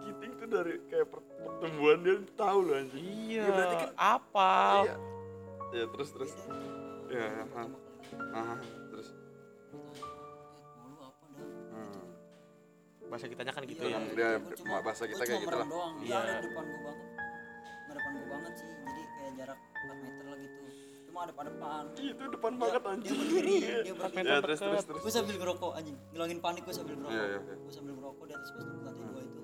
[0.00, 3.40] Kiting tuh dari kayak per- pertumbuhan dia tahu loh anjing Iya.
[3.40, 4.50] Ya, berarti kan- apa?
[4.82, 4.96] iya
[5.70, 6.32] ya terus terus
[7.06, 7.46] lihat.
[8.32, 8.56] Aha,
[8.90, 9.08] terus
[9.70, 12.02] "Eh, hmm.
[13.06, 14.00] Bahasa kitanya kan gitu Iya, ya.
[14.10, 14.28] Dia
[14.80, 15.66] bahasa kita kayak gitu lah.
[15.66, 15.94] doang.
[16.00, 16.18] Dia Iya.
[16.20, 17.06] ada depan gua banget.
[17.80, 18.66] Nggak depan gua banget sih.
[18.68, 20.60] Jadi kayak jarak 4 meter lah gitu.
[21.10, 21.82] Cuma ada pada depan.
[21.98, 24.30] Ih, itu depan Dia, banget dia anjing berdiri, dia ya berdiri.
[24.46, 25.96] terus terus terus Gue sambil ngerokok anjing.
[26.14, 27.18] Ngilangin panik gue sambil ngerokok.
[27.18, 27.54] Iya, iya, iya.
[27.58, 29.40] Gue sambil ngerokok di atas bus lantai dua itu.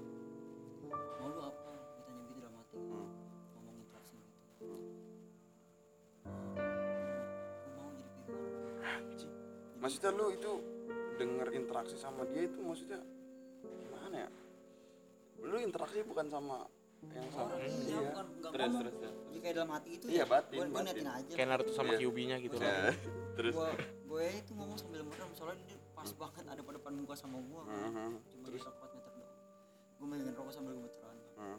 [1.18, 1.58] Mau lu apa?
[1.66, 2.76] Gue tanya gitu dalam hati.
[2.78, 3.08] Hmm.
[3.50, 4.34] Ngomong interaksi gitu.
[4.38, 4.70] Gue
[7.74, 9.80] mau jadi pegangan.
[9.82, 10.52] maksudnya lu itu
[11.18, 13.00] denger interaksi sama dia itu maksudnya
[13.82, 14.30] gimana ya
[15.42, 16.62] lu interaksi bukan sama
[17.06, 18.80] yang sama iya, dia bukan nggak terus ngomong.
[18.82, 20.24] terus terus Jadi kayak dalam hati itu Iya, ya.
[20.26, 21.32] batin, Gue gue niatin aja.
[21.32, 21.98] Kayak Naruto sama Iya.
[21.98, 22.94] Kyuubi-nya gitu Ya, lah.
[23.32, 23.70] terus gue
[24.06, 27.62] gue itu ngomong sambil merem soalnya dia pas banget ada pada depan gua sama gua
[27.62, 28.10] Mhm.
[28.24, 29.34] cuma terus 4 meter doang
[29.94, 31.58] gue megangin rokok sambil gemeteran Hmm.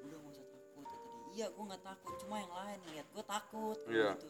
[0.00, 3.24] udah gak usah takut kata dia iya gue nggak takut cuma yang lain ngeliat gue
[3.24, 4.10] takut Iya.
[4.14, 4.28] gitu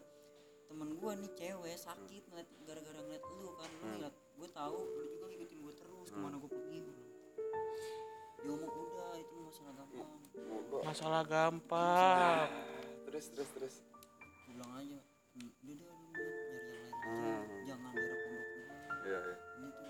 [0.66, 5.04] temen gue nih cewek sakit ngeliat gara-gara ngeliat lu kan lu ngeliat gue tahu lu
[5.10, 6.96] juga ngikutin gue terus ke mana gue pergi gue
[8.36, 10.08] dia ngomong udah itu masalah gampang.
[10.82, 12.46] Masalah gampang.
[13.06, 13.74] Terus terus terus.
[14.46, 14.98] Gue bilang aja
[15.32, 16.94] "Hmm, udah nyari yang lain aja.
[17.06, 17.42] Hmm.
[17.62, 18.46] jangan daerah pondok
[19.06, 19.36] iya iya.
[19.54, 19.86] Ini tuh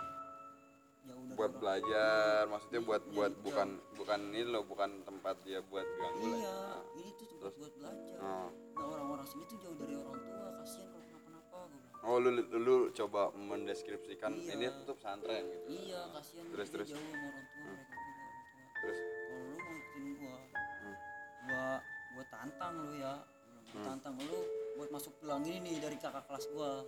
[1.06, 5.86] jauh dari buat belajar maksudnya buat buat bukan bukan ini loh bukan tempat dia buat
[5.96, 6.36] ganggu lah.
[6.36, 7.54] Iya Nah, ini tuh tempat Terus?
[7.56, 8.16] buat belajar.
[8.18, 8.48] Oh.
[8.74, 12.04] nah orang-orang sini tuh jauh dari orang tua kasihan kalau kenapa-napa gue bilang.
[12.04, 14.50] Oh lu lu coba mendeskripsikan Iya.
[14.52, 15.66] ini tuh pesantren gitu.
[15.72, 16.88] Iya kasihan Terus, terus.
[16.90, 17.64] jauh sama orang tua mereka.
[17.64, 18.05] beda orang tua
[18.78, 18.98] terus?
[19.26, 20.36] Kalau lu mau ikutin gua
[20.76, 20.94] Hmm.
[21.42, 21.66] gua
[22.12, 23.14] gua tantang lu ya.
[23.66, 23.86] Gua Hmm.
[23.86, 24.38] tantang lu
[24.74, 26.84] buat masuk pelang ini nih dari kakak kelas gua.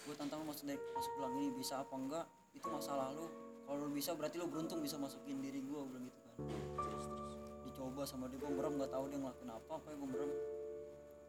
[0.00, 2.24] Gua tantang lu masuk dari masuk pelang ini bisa apa enggak?
[2.50, 3.26] Itu masalah lu.
[3.62, 6.34] Kalau lu bisa berarti lu beruntung bisa masukin diri gua bilang gitu kan.
[6.76, 7.34] Terus terus.
[7.62, 10.30] Dicoba sama dia gua merem nggak tahu dia ngelakuin apa apa gua merem.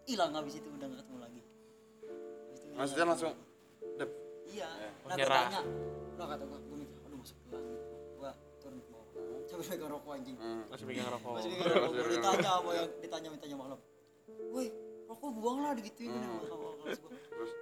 [0.04, 1.42] Hilang habis itu udah nggak ketemu lagi.
[2.42, 3.34] Habis itu maksudnya langsung
[3.96, 4.12] dep.
[4.48, 4.68] Iya.
[4.68, 4.90] Ya.
[4.90, 5.42] nah gua Menyerah.
[5.46, 5.62] tanya.
[6.12, 7.66] Lo kata gua gua mikir aduh masuk pelang
[9.52, 10.38] sambil pegang rokok anjing.
[10.40, 10.64] Hmm.
[10.72, 11.32] masih pegang rokok.
[11.36, 11.92] masih mikir rokok.
[11.92, 13.80] Masih ditanya apa yang ditanya mintanya malam
[14.52, 14.68] woi
[15.12, 16.12] rokok buang lah digituin.
[16.12, 16.40] Hmm.
[16.48, 17.00] sama kelas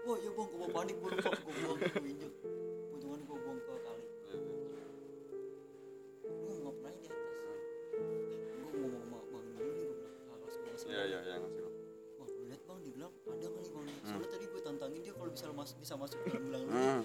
[0.06, 2.32] wah ya bang gua panik gua lupa gua buang gua injek
[2.94, 4.06] untungan gua buang ke kali.
[4.30, 4.86] Iya, iya.
[6.46, 7.62] lu nggak pernah di atas.
[8.62, 10.16] Gua mau mau mau bang dulu nih gua bilang
[10.46, 11.76] kelas gua masih iya iya iya ngasih bang.
[12.50, 13.86] Lihat bang dia bilang ada kali bang?
[14.06, 17.02] Soalnya tadi gua tantangin dia kalau bisa mas bisa masuk bilang bilang hmm.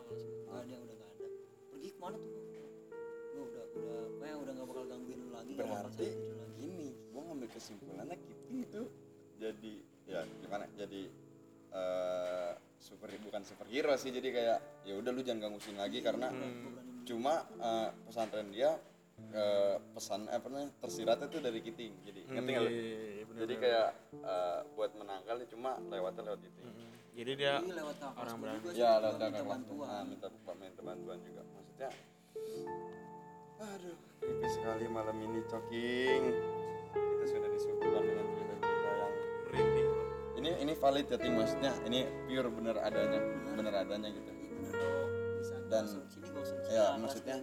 [0.00, 0.16] Gua.
[0.16, 1.26] nggak ada udah nggak ada
[1.68, 2.32] pergi ke mana tuh
[3.32, 7.20] gua udah udah kayak udah nggak bakal gangguin lu lagi berarti lu lagi gini gua
[7.28, 8.82] ngambil kesimpulannya Kiting itu
[9.36, 9.72] jadi
[10.06, 11.02] ya gimana jadi
[11.72, 16.28] eh super bukan superhero sih jadi kayak ya udah lu jangan gangguin lagi karena
[17.02, 18.76] cuma eh, pesantren dia
[19.32, 22.70] eh, pesan apa namanya tersiratnya tuh dari Kiting jadi ngerti nggak lu?
[22.70, 23.62] Iya, bener, jadi bener.
[23.62, 23.88] kayak
[24.20, 26.81] eh, buat menangkal nih cuma lewatnya lewat Kiting Mm.
[27.12, 28.58] Jadi dia Jadi lewat kakak orang berani.
[28.72, 29.88] ya lewat minta kakak kelas bantuan.
[29.88, 31.42] nah, minta minta bantuan juga.
[31.44, 31.90] Maksudnya
[33.62, 33.96] aduh.
[34.22, 36.24] Creepy sekali malam ini coking
[36.92, 39.12] kita sudah disuguhkan dengan cerita-cerita yang
[39.46, 39.88] merinding.
[40.42, 41.34] Ini ini valid ya ting.
[41.38, 43.20] Maksudnya ini pure bener adanya.
[43.54, 43.72] Bener.
[43.76, 44.30] Adanya gitu.
[44.32, 45.06] Iya bener.
[45.70, 46.28] Dan- sini
[46.72, 47.40] ya, maksudnya-.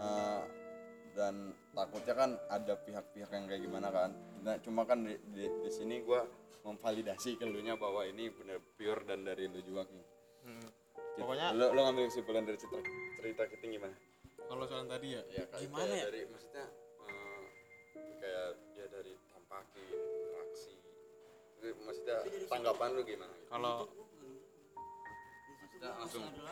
[0.00, 0.42] Eh,
[1.12, 4.10] dan takutnya kan ada pihak-pihak yang kayak gimana kan.
[4.40, 6.24] Nah cuma kan di, di, di sini gua
[6.62, 9.84] memvalidasi ke lu nya bahwa ini bener pure dan dari lu juga.
[10.40, 10.60] Hmm.
[11.10, 12.78] Cit- Pokoknya- lu, lu ngambil kesimpulan dari cerita
[13.14, 13.96] cerita Kiting gimana
[14.42, 16.64] kalau soal tadi ya ya kayak gimana kayak ya dari maksudnya
[17.02, 17.42] eh,
[18.16, 20.74] kayak dia dari tampakin interaksi
[21.78, 23.48] maksudnya tanggapan lu gimana gitu?
[23.48, 23.76] kalau
[25.60, 26.42] Maksudnya langsung- gitu.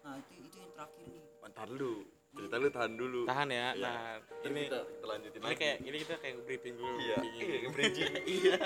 [0.00, 1.22] Nah itu itu yang terakhir nih.
[1.40, 1.92] Bentar lu
[2.34, 3.20] cerita lu tahan dulu.
[3.24, 3.84] Tahan ya Iya.
[3.86, 4.18] tahan.
[4.44, 5.56] Ini kita, kita lanjutin ini lagi.
[5.56, 6.96] kayak ini kita kayak briefing dulu.
[6.98, 8.56] Iya iya bridging iya.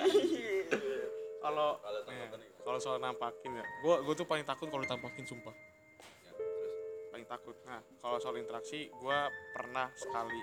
[1.39, 3.65] Kalau nih, kalau soal nampakin ya.
[3.81, 5.55] Gua gua tuh paling takut kalau ditampakin sumpah.
[6.25, 6.73] Ya, terus?
[7.13, 7.57] Paling takut.
[7.63, 10.41] Nah kalau soal interaksi gua pernah sekali.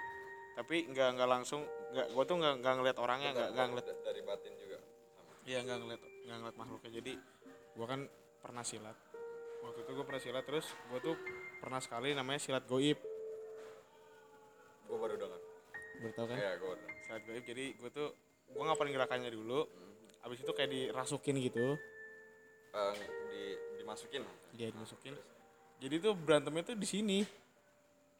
[0.56, 4.02] Tapi nggak nggak langsung nggak gua tuh nggak nggak ngeliat orangnya nggak nggak ngeliat Da-
[4.06, 4.78] dari batin juga?
[5.44, 6.92] Iya nggak ngeliat nggak ngeliat makhluknya.
[6.94, 7.12] Jadi
[7.76, 8.02] gua kan
[8.40, 8.98] pernah silat.
[9.62, 11.16] Waktu itu gua pernah silat terus gua tuh
[11.60, 12.96] pernah sekali namanya silat goib
[14.86, 15.42] gua baru dengar
[15.96, 16.38] baru tau kan?
[16.38, 18.08] Ya gua baru goib jadi gua tuh
[18.52, 19.66] gua ngapalin gerakannya dulu
[20.26, 21.78] abis itu kayak dirasukin gitu.
[22.76, 22.94] Eh,
[23.30, 23.44] di
[23.78, 24.26] dimasukin.
[24.58, 25.14] Dia dimasukin.
[25.80, 27.20] Jadi tuh berantemnya tuh di sini.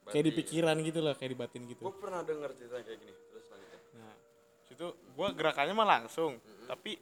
[0.06, 1.82] Kayak di pikiran gitu lah kayak di batin gitu.
[1.90, 3.14] Gua pernah dengar cerita kayak gini.
[3.14, 4.14] Terus lanjutin nah
[4.66, 4.88] situ
[5.18, 6.38] gua gerakannya mah langsung
[6.70, 6.98] tapi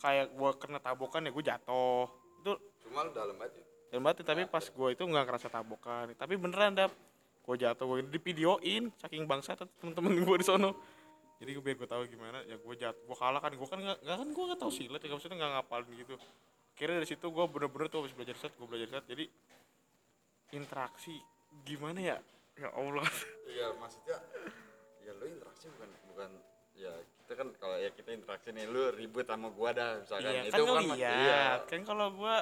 [0.00, 2.08] kayak gua kena tabokan ya gua jatuh.
[2.40, 2.52] Itu
[2.88, 3.60] cuma lu dalam banget
[3.92, 6.16] ya batin tapi pas gue itu nggak ngerasa tabokan.
[6.16, 6.96] Tapi beneran dap
[7.42, 10.78] gue jatuh gue di videoin saking bangsa temen-temen gue di sono.
[11.42, 13.98] Jadi gue biar gue tahu gimana ya gue jatuh gue kalah kan gue kan nggak
[13.98, 16.14] kan gue nggak tahu silat ya maksudnya nggak ngapalin gitu.
[16.72, 19.06] Akhirnya dari situ gue bener-bener tuh habis belajar silat gue belajar silat.
[19.10, 19.24] Jadi
[20.54, 21.14] interaksi
[21.66, 22.16] gimana ya?
[22.54, 23.06] Ya allah.
[23.50, 24.16] Iya maksudnya
[25.02, 26.30] ya lu interaksi bukan bukan
[26.78, 30.30] ya kita kan kalau ya kita interaksi nih lu ribut sama gua dah misalkan.
[30.30, 31.46] Iya itu kan kan iya.
[31.66, 32.36] kan kalau gue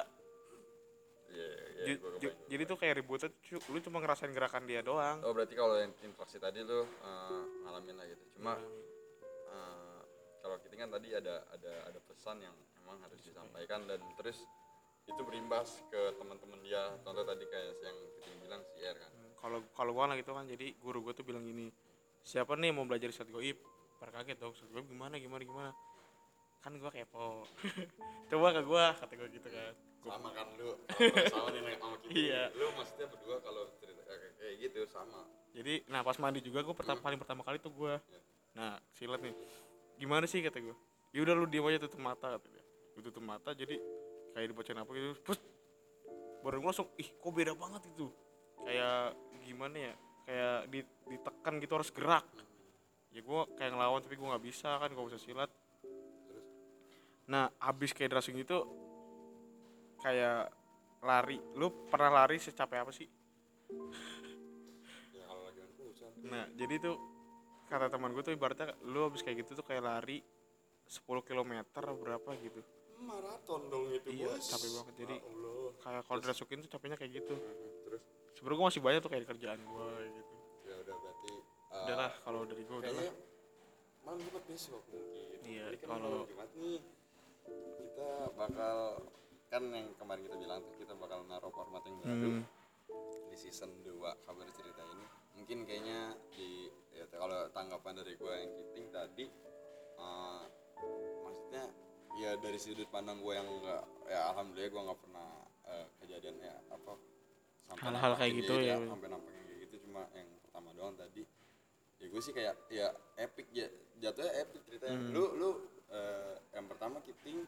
[1.31, 1.49] iya
[1.87, 2.37] iya gua kebayang.
[2.51, 3.29] jadi tuh kayak ributnya
[3.71, 5.17] lu cuma ngerasain gerakan dia doang.
[5.25, 8.23] Oh berarti kalau yang interaksi tadi lu eh, ngalamin lah gitu.
[8.37, 8.53] Cuma
[9.49, 9.99] eh,
[10.43, 14.45] kalau kita kan tadi ada ada ada pesan yang emang harus disampaikan dan terus
[15.09, 16.93] itu berimbas ke teman-teman dia.
[17.01, 19.11] Contoh tadi kayak yang kita bilang si R kan.
[19.41, 21.73] Kalau kalau gua lah gitu kan jadi guru gua tuh bilang gini
[22.21, 23.57] siapa nih mau belajar silat goib?
[23.97, 25.71] Pada kaget dong goib gimana gimana gimana?
[26.61, 27.45] Kan gua kepo.
[28.29, 30.73] Coba ke gua kata gua gitu kan sama kan lu?
[31.33, 32.11] Sama, nih Nek, sama kita.
[32.11, 32.43] Iya.
[32.53, 35.21] lu maksudnya berdua kalau cerita kayak, kayak gitu sama.
[35.51, 38.19] Jadi nah pas mandi juga gua pertama paling pertama kali tuh gua Iya.
[38.51, 39.35] nah silat nih.
[39.95, 40.75] Gimana sih kata gua?
[41.11, 42.63] Ya udah lu diam aja tutup mata kata dia.
[42.91, 43.75] Gue tutup mata jadi
[44.31, 45.39] kayak dibacain apa gitu terus
[46.41, 48.07] baru gue langsung ih kok beda banget itu?
[48.63, 49.13] Kayak
[49.43, 49.93] gimana ya?
[50.23, 52.25] Kayak di- ditekan gitu harus gerak.
[53.11, 55.51] Ya gue kayak ngelawan tapi gue nggak bisa kan gak bisa silat.
[57.27, 58.63] Nah abis kayak dressing gitu
[60.01, 60.49] kayak
[61.01, 63.07] lari lu pernah lari secapek apa sih
[65.11, 66.95] ya kalau lagi futsal Nah, jadi tuh
[67.65, 70.19] kata teman gue tuh ibaratnya lu habis kayak gitu tuh kayak lari
[70.83, 71.51] 10 km
[71.95, 72.61] berapa gitu.
[72.99, 74.93] maraton dong itu Iya, bos capek banget.
[74.99, 75.69] Jadi Allah.
[75.79, 77.33] kayak kalau dirasukin tuh capeknya kayak gitu.
[77.81, 78.01] terus
[78.31, 80.35] Sebenarnya gue masih banyak tuh kayak kerjaan gue gitu.
[80.61, 81.31] ya udah berarti
[81.67, 83.13] uh, Udahlah kalau dari gue udahlah.
[84.01, 86.79] malam jumat besok mungkin Iya, kan kalau- jumat nih
[87.79, 88.77] kita bakal
[89.51, 92.43] kan yang kemarin kita bilang tuh kita bakal naruh format yang baru Hmm.
[93.27, 95.03] di season 2 kabar cerita ini
[95.33, 95.99] mungkin kayaknya
[96.31, 99.25] di ya kalau tanggapan dari gue yang kiting tadi
[99.97, 100.43] eh,
[101.21, 101.63] maksudnya
[102.15, 105.29] ya dari sudut pandang gue yang enggak ya alhamdulillah gue nggak pernah
[105.65, 106.93] eh, kejadian ya apa
[107.71, 108.75] Hal-hal kayak nampakin gitu dia, ya.
[108.83, 111.23] sampai nampakin kayak gitu cuma yang pertama doang tadi
[111.99, 112.87] ya gue sih kayak ya
[113.17, 113.67] epic ya
[113.97, 115.11] jatuhnya epic ceritanya Hmm.
[115.11, 115.49] lu lu
[115.87, 117.43] eh, yang pertama kiting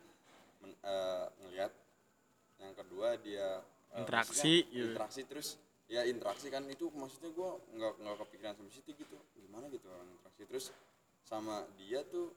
[0.60, 1.72] men- eh, ngelihat
[2.64, 3.60] yang kedua dia
[3.94, 4.96] eh, Interaksi, gitu.
[4.96, 5.48] interaksi terus
[5.86, 10.08] ya interaksi kan itu maksudnya gue nggak nggak kepikiran sampai situ gitu gimana gitu orang
[10.10, 10.66] interaksi terus
[11.22, 12.32] sama dia tuh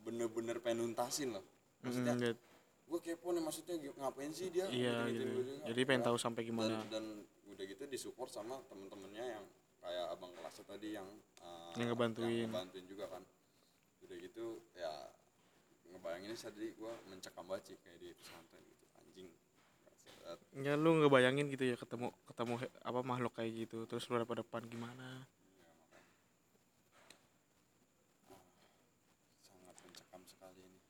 [0.00, 1.44] bener-bener pengen nuntasin loh
[1.82, 2.38] maksudnya gitu.
[2.84, 5.24] gue kepo nih maksudnya ngapain sih dia Iya gitu.
[5.26, 5.64] gua juga.
[5.72, 6.84] Jadi pengen tahu sampai gimana.
[6.84, 7.04] dan, dan
[7.50, 9.44] udah gitu disupport sama temen-temennya yang
[9.80, 11.08] kayak abang kelasnya tadi yang
[11.40, 12.28] uh, Yang ngebantuin.
[12.28, 13.22] yang ngebantuin juga kan
[14.04, 14.46] udah gitu
[14.76, 14.92] ya
[15.92, 18.73] ngebayanginnya tadi gue mencekam banget sih kayak di pesantren gitu.
[20.54, 24.40] Ya lu ngebayangin gitu ya ketemu ketemu apa makhluk kayak gitu terus lu ada pada
[24.40, 25.26] depan gimana?
[29.44, 30.80] sangat mencekam sekali ini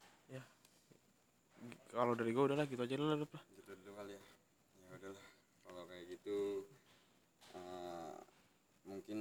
[1.95, 3.17] Kalau dari gue udahlah gitu aja lah.
[3.23, 3.33] Dep.
[3.55, 4.23] gitu dulu kali ya
[4.83, 5.25] ya udahlah
[5.63, 6.67] kalau kayak gitu
[7.55, 8.19] uh,
[8.85, 9.19] mungkin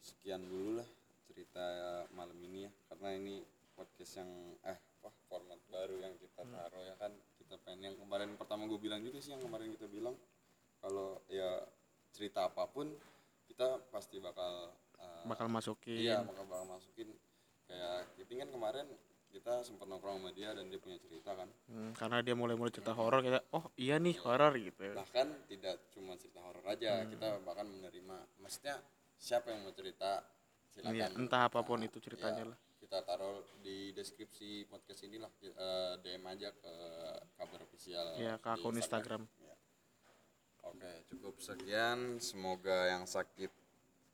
[0.00, 0.88] sekian dulu lah
[1.28, 1.64] cerita
[2.16, 3.34] malam ini ya karena ini
[3.76, 4.30] podcast yang
[4.64, 7.12] eh apa format baru yang kita taruh ya kan
[7.46, 7.94] kita pengen.
[7.94, 10.18] Yang kemarin pertama gue bilang juga sih yang kemarin kita bilang
[10.82, 11.62] kalau ya
[12.10, 12.90] cerita apa pun
[13.46, 15.96] kita pasti bakal uh, Bakal masukin.
[16.02, 17.14] iya bakal bakal masukin.
[17.66, 18.86] Kayak kita kan kemarin
[19.26, 21.46] kita sempat nongkrong sama dia dan dia punya cerita kan.
[21.68, 24.96] Hmm, karena dia mulai-mulai cerita horor kita, oh iya nih horor gitu.
[24.96, 28.80] bahkan tidak cuma cerita horor aja kita bahkan menerima maksudnya
[29.18, 30.24] siapa yang mau cerita?
[30.72, 30.92] Silakan.
[30.94, 32.58] Iya, entah apa pun Nah, itu ceritanya ya, lah.
[32.86, 36.72] Kita taruh di deskripsi podcast inilah eh, DM aja ke
[37.34, 39.26] kabar official Ya ke akun Instagram.
[39.42, 39.54] Ya.
[40.62, 43.50] oke cukup sekian semoga yang sakit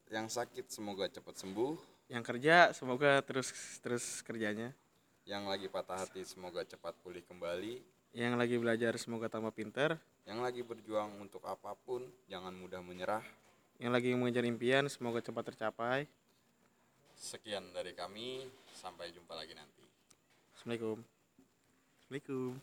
[0.09, 1.77] yang sakit semoga cepat sembuh
[2.09, 4.73] Yang kerja semoga terus terus kerjanya.
[5.23, 7.77] yang lagi patah hati semoga cepat pulih kembali
[8.11, 10.01] Yang lagi belajar semoga tambah pinter.
[10.25, 13.21] yang lagi berjuang untuk apa pun jangan mudah menyerah
[13.77, 16.09] Yang lagi mengejar impian semoga cepat tercapai.
[17.23, 19.87] Sekian dari kami, sampai jumpa lagi nanti.
[20.59, 21.07] Assalamualaikum.
[22.03, 22.59] Assalamualaikum.